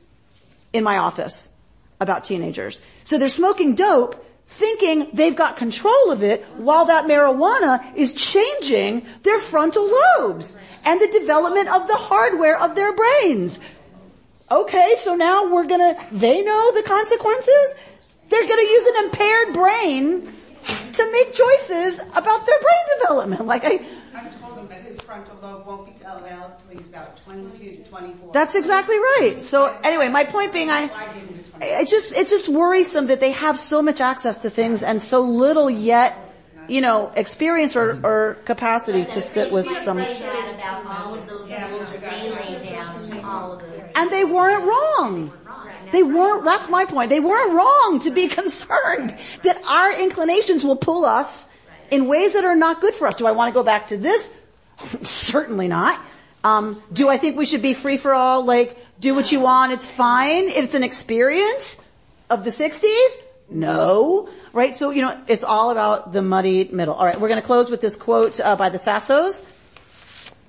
in 0.72 0.84
my 0.84 0.98
office 0.98 1.52
about 1.98 2.24
teenagers. 2.24 2.80
So 3.04 3.18
they're 3.18 3.28
smoking 3.28 3.74
dope 3.74 4.24
thinking 4.50 5.08
they've 5.12 5.36
got 5.36 5.56
control 5.56 6.10
of 6.10 6.22
it 6.22 6.44
while 6.56 6.86
that 6.86 7.06
marijuana 7.06 7.80
is 7.96 8.12
changing 8.12 9.06
their 9.22 9.38
frontal 9.38 9.88
lobes 10.18 10.56
and 10.84 11.00
the 11.00 11.06
development 11.06 11.68
of 11.68 11.86
the 11.86 11.94
hardware 11.94 12.60
of 12.60 12.74
their 12.74 12.94
brains. 12.94 13.60
Okay, 14.50 14.94
so 14.98 15.14
now 15.14 15.48
we're 15.48 15.66
gonna, 15.66 15.96
they 16.10 16.42
know 16.42 16.72
the 16.74 16.82
consequences? 16.82 17.74
They're 18.28 18.48
gonna 18.48 18.62
use 18.62 18.96
an 18.96 19.04
impaired 19.04 19.54
brain 19.54 20.22
to 20.94 21.12
make 21.12 21.32
choices 21.32 22.00
about 22.14 22.44
their 22.44 22.60
brain 22.60 22.98
development. 23.00 23.46
Like 23.46 23.64
I, 23.64 23.80
I 24.14 24.24
told 24.40 24.58
him 24.58 24.68
that 24.68 24.82
his 24.82 25.00
frontal 25.00 25.38
lobe 25.40 25.64
won't 25.64 25.86
be 25.86 26.04
oh, 26.04 26.18
developed 26.18 26.62
until 26.62 26.76
he's 26.76 26.88
about 26.88 27.24
22 27.24 27.84
to 27.84 27.88
24. 27.88 28.32
That's 28.32 28.56
exactly 28.56 28.98
right. 28.98 29.38
So 29.42 29.66
anyway, 29.84 30.08
my 30.08 30.24
point 30.24 30.52
being, 30.52 30.70
I, 30.70 30.90
I 31.62 31.84
just, 31.84 32.12
it's 32.12 32.30
just 32.30 32.48
worrisome 32.48 33.08
that 33.08 33.20
they 33.20 33.32
have 33.32 33.58
so 33.58 33.82
much 33.82 34.00
access 34.00 34.38
to 34.38 34.50
things 34.50 34.82
and 34.82 35.02
so 35.02 35.20
little 35.20 35.68
yet 35.68 36.16
you 36.70 36.80
know, 36.80 37.12
experience 37.16 37.74
or, 37.74 37.98
or 38.06 38.34
capacity 38.44 39.04
to 39.04 39.20
sit 39.20 39.50
with 39.52 39.66
some, 39.78 39.98
Say 39.98 40.20
that 40.20 40.54
about 40.54 40.86
all 40.86 41.14
of 41.16 41.26
those 41.26 41.50
rules 41.50 41.50
that 41.50 42.00
they 42.00 42.30
laid 42.30 42.62
down 42.62 43.10
and 43.10 43.26
all 43.26 43.52
of 43.54 43.60
those. 43.60 43.82
and 43.96 44.10
they 44.10 44.24
weren't 44.24 44.64
wrong. 44.64 45.32
They 45.90 46.04
weren't, 46.04 46.44
that's 46.44 46.68
my 46.68 46.84
point. 46.84 47.10
They 47.10 47.18
weren't 47.18 47.52
wrong 47.52 47.98
to 48.04 48.12
be 48.12 48.28
concerned 48.40 49.16
that 49.42 49.60
our 49.66 50.00
inclinations 50.00 50.62
will 50.62 50.76
pull 50.76 51.04
us 51.04 51.48
in 51.90 52.06
ways 52.06 52.34
that 52.34 52.44
are 52.44 52.54
not 52.54 52.80
good 52.80 52.94
for 52.94 53.08
us. 53.08 53.16
Do 53.16 53.26
I 53.26 53.32
want 53.32 53.52
to 53.52 53.58
go 53.58 53.64
back 53.64 53.88
to 53.88 53.96
this? 53.96 54.32
Certainly 55.02 55.66
not. 55.66 56.00
Um, 56.44 56.80
do 56.92 57.08
I 57.08 57.18
think 57.18 57.36
we 57.36 57.46
should 57.46 57.62
be 57.62 57.74
free 57.74 57.96
for 57.96 58.14
all? 58.14 58.44
Like, 58.44 58.78
do 59.00 59.14
what 59.14 59.32
you 59.32 59.40
want, 59.40 59.72
it's 59.72 59.86
fine. 59.86 60.48
It's 60.48 60.74
an 60.74 60.84
experience 60.84 61.76
of 62.28 62.44
the 62.44 62.50
60s? 62.50 63.22
No. 63.48 64.28
Right? 64.52 64.76
So, 64.76 64.90
you 64.90 65.02
know, 65.02 65.20
it's 65.26 65.42
all 65.42 65.70
about 65.70 66.12
the 66.12 66.22
muddy 66.22 66.64
middle. 66.64 66.94
Alright, 66.94 67.20
we're 67.20 67.28
gonna 67.28 67.42
close 67.42 67.70
with 67.70 67.80
this 67.80 67.96
quote 67.96 68.38
uh, 68.38 68.56
by 68.56 68.68
the 68.68 68.78
Sassos. 68.78 69.44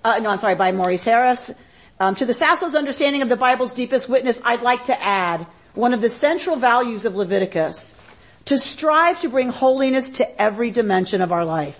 Uh, 0.03 0.19
no, 0.19 0.29
I'm 0.29 0.37
sorry, 0.37 0.55
by 0.55 0.71
Maurice 0.71 1.03
Harris. 1.03 1.51
Um, 1.99 2.15
to 2.15 2.25
the 2.25 2.33
Sassos 2.33 2.75
understanding 2.75 3.21
of 3.21 3.29
the 3.29 3.37
Bible's 3.37 3.73
deepest 3.73 4.09
witness, 4.09 4.39
I'd 4.43 4.61
like 4.61 4.85
to 4.85 5.01
add 5.01 5.45
one 5.73 5.93
of 5.93 6.01
the 6.01 6.09
central 6.09 6.55
values 6.55 7.05
of 7.05 7.15
Leviticus, 7.15 7.99
to 8.45 8.57
strive 8.57 9.21
to 9.21 9.29
bring 9.29 9.49
holiness 9.49 10.09
to 10.09 10.41
every 10.41 10.71
dimension 10.71 11.21
of 11.21 11.31
our 11.31 11.45
life. 11.45 11.79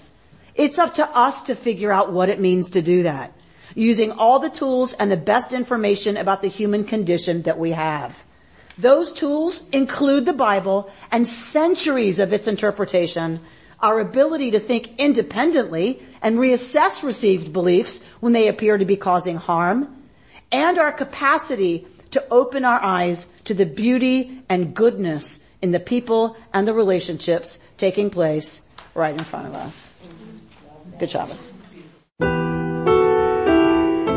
It's 0.55 0.77
up 0.77 0.95
to 0.95 1.05
us 1.05 1.43
to 1.43 1.55
figure 1.55 1.91
out 1.91 2.13
what 2.13 2.29
it 2.29 2.39
means 2.39 2.71
to 2.71 2.81
do 2.81 3.03
that, 3.03 3.33
using 3.75 4.11
all 4.11 4.39
the 4.39 4.49
tools 4.49 4.93
and 4.93 5.11
the 5.11 5.17
best 5.17 5.53
information 5.53 6.17
about 6.17 6.41
the 6.41 6.47
human 6.47 6.83
condition 6.83 7.43
that 7.43 7.59
we 7.59 7.71
have. 7.71 8.17
Those 8.77 9.11
tools 9.13 9.61
include 9.71 10.25
the 10.25 10.33
Bible 10.33 10.89
and 11.11 11.27
centuries 11.27 12.19
of 12.19 12.33
its 12.33 12.47
interpretation, 12.47 13.39
our 13.79 13.99
ability 13.99 14.51
to 14.51 14.59
think 14.59 14.99
independently 14.99 16.01
and 16.21 16.37
reassess 16.37 17.03
received 17.03 17.51
beliefs 17.51 18.01
when 18.19 18.33
they 18.33 18.47
appear 18.47 18.77
to 18.77 18.85
be 18.85 18.95
causing 18.95 19.37
harm, 19.37 19.95
and 20.51 20.77
our 20.77 20.91
capacity 20.91 21.87
to 22.11 22.23
open 22.29 22.65
our 22.65 22.81
eyes 22.81 23.25
to 23.45 23.53
the 23.53 23.65
beauty 23.65 24.41
and 24.49 24.75
goodness 24.75 25.45
in 25.61 25.71
the 25.71 25.79
people 25.79 26.35
and 26.53 26.67
the 26.67 26.73
relationships 26.73 27.59
taking 27.77 28.09
place 28.09 28.61
right 28.93 29.13
in 29.13 29.23
front 29.23 29.47
of 29.47 29.55
us. 29.55 29.93
Good 30.99 31.09
Shabbos. 31.09 31.51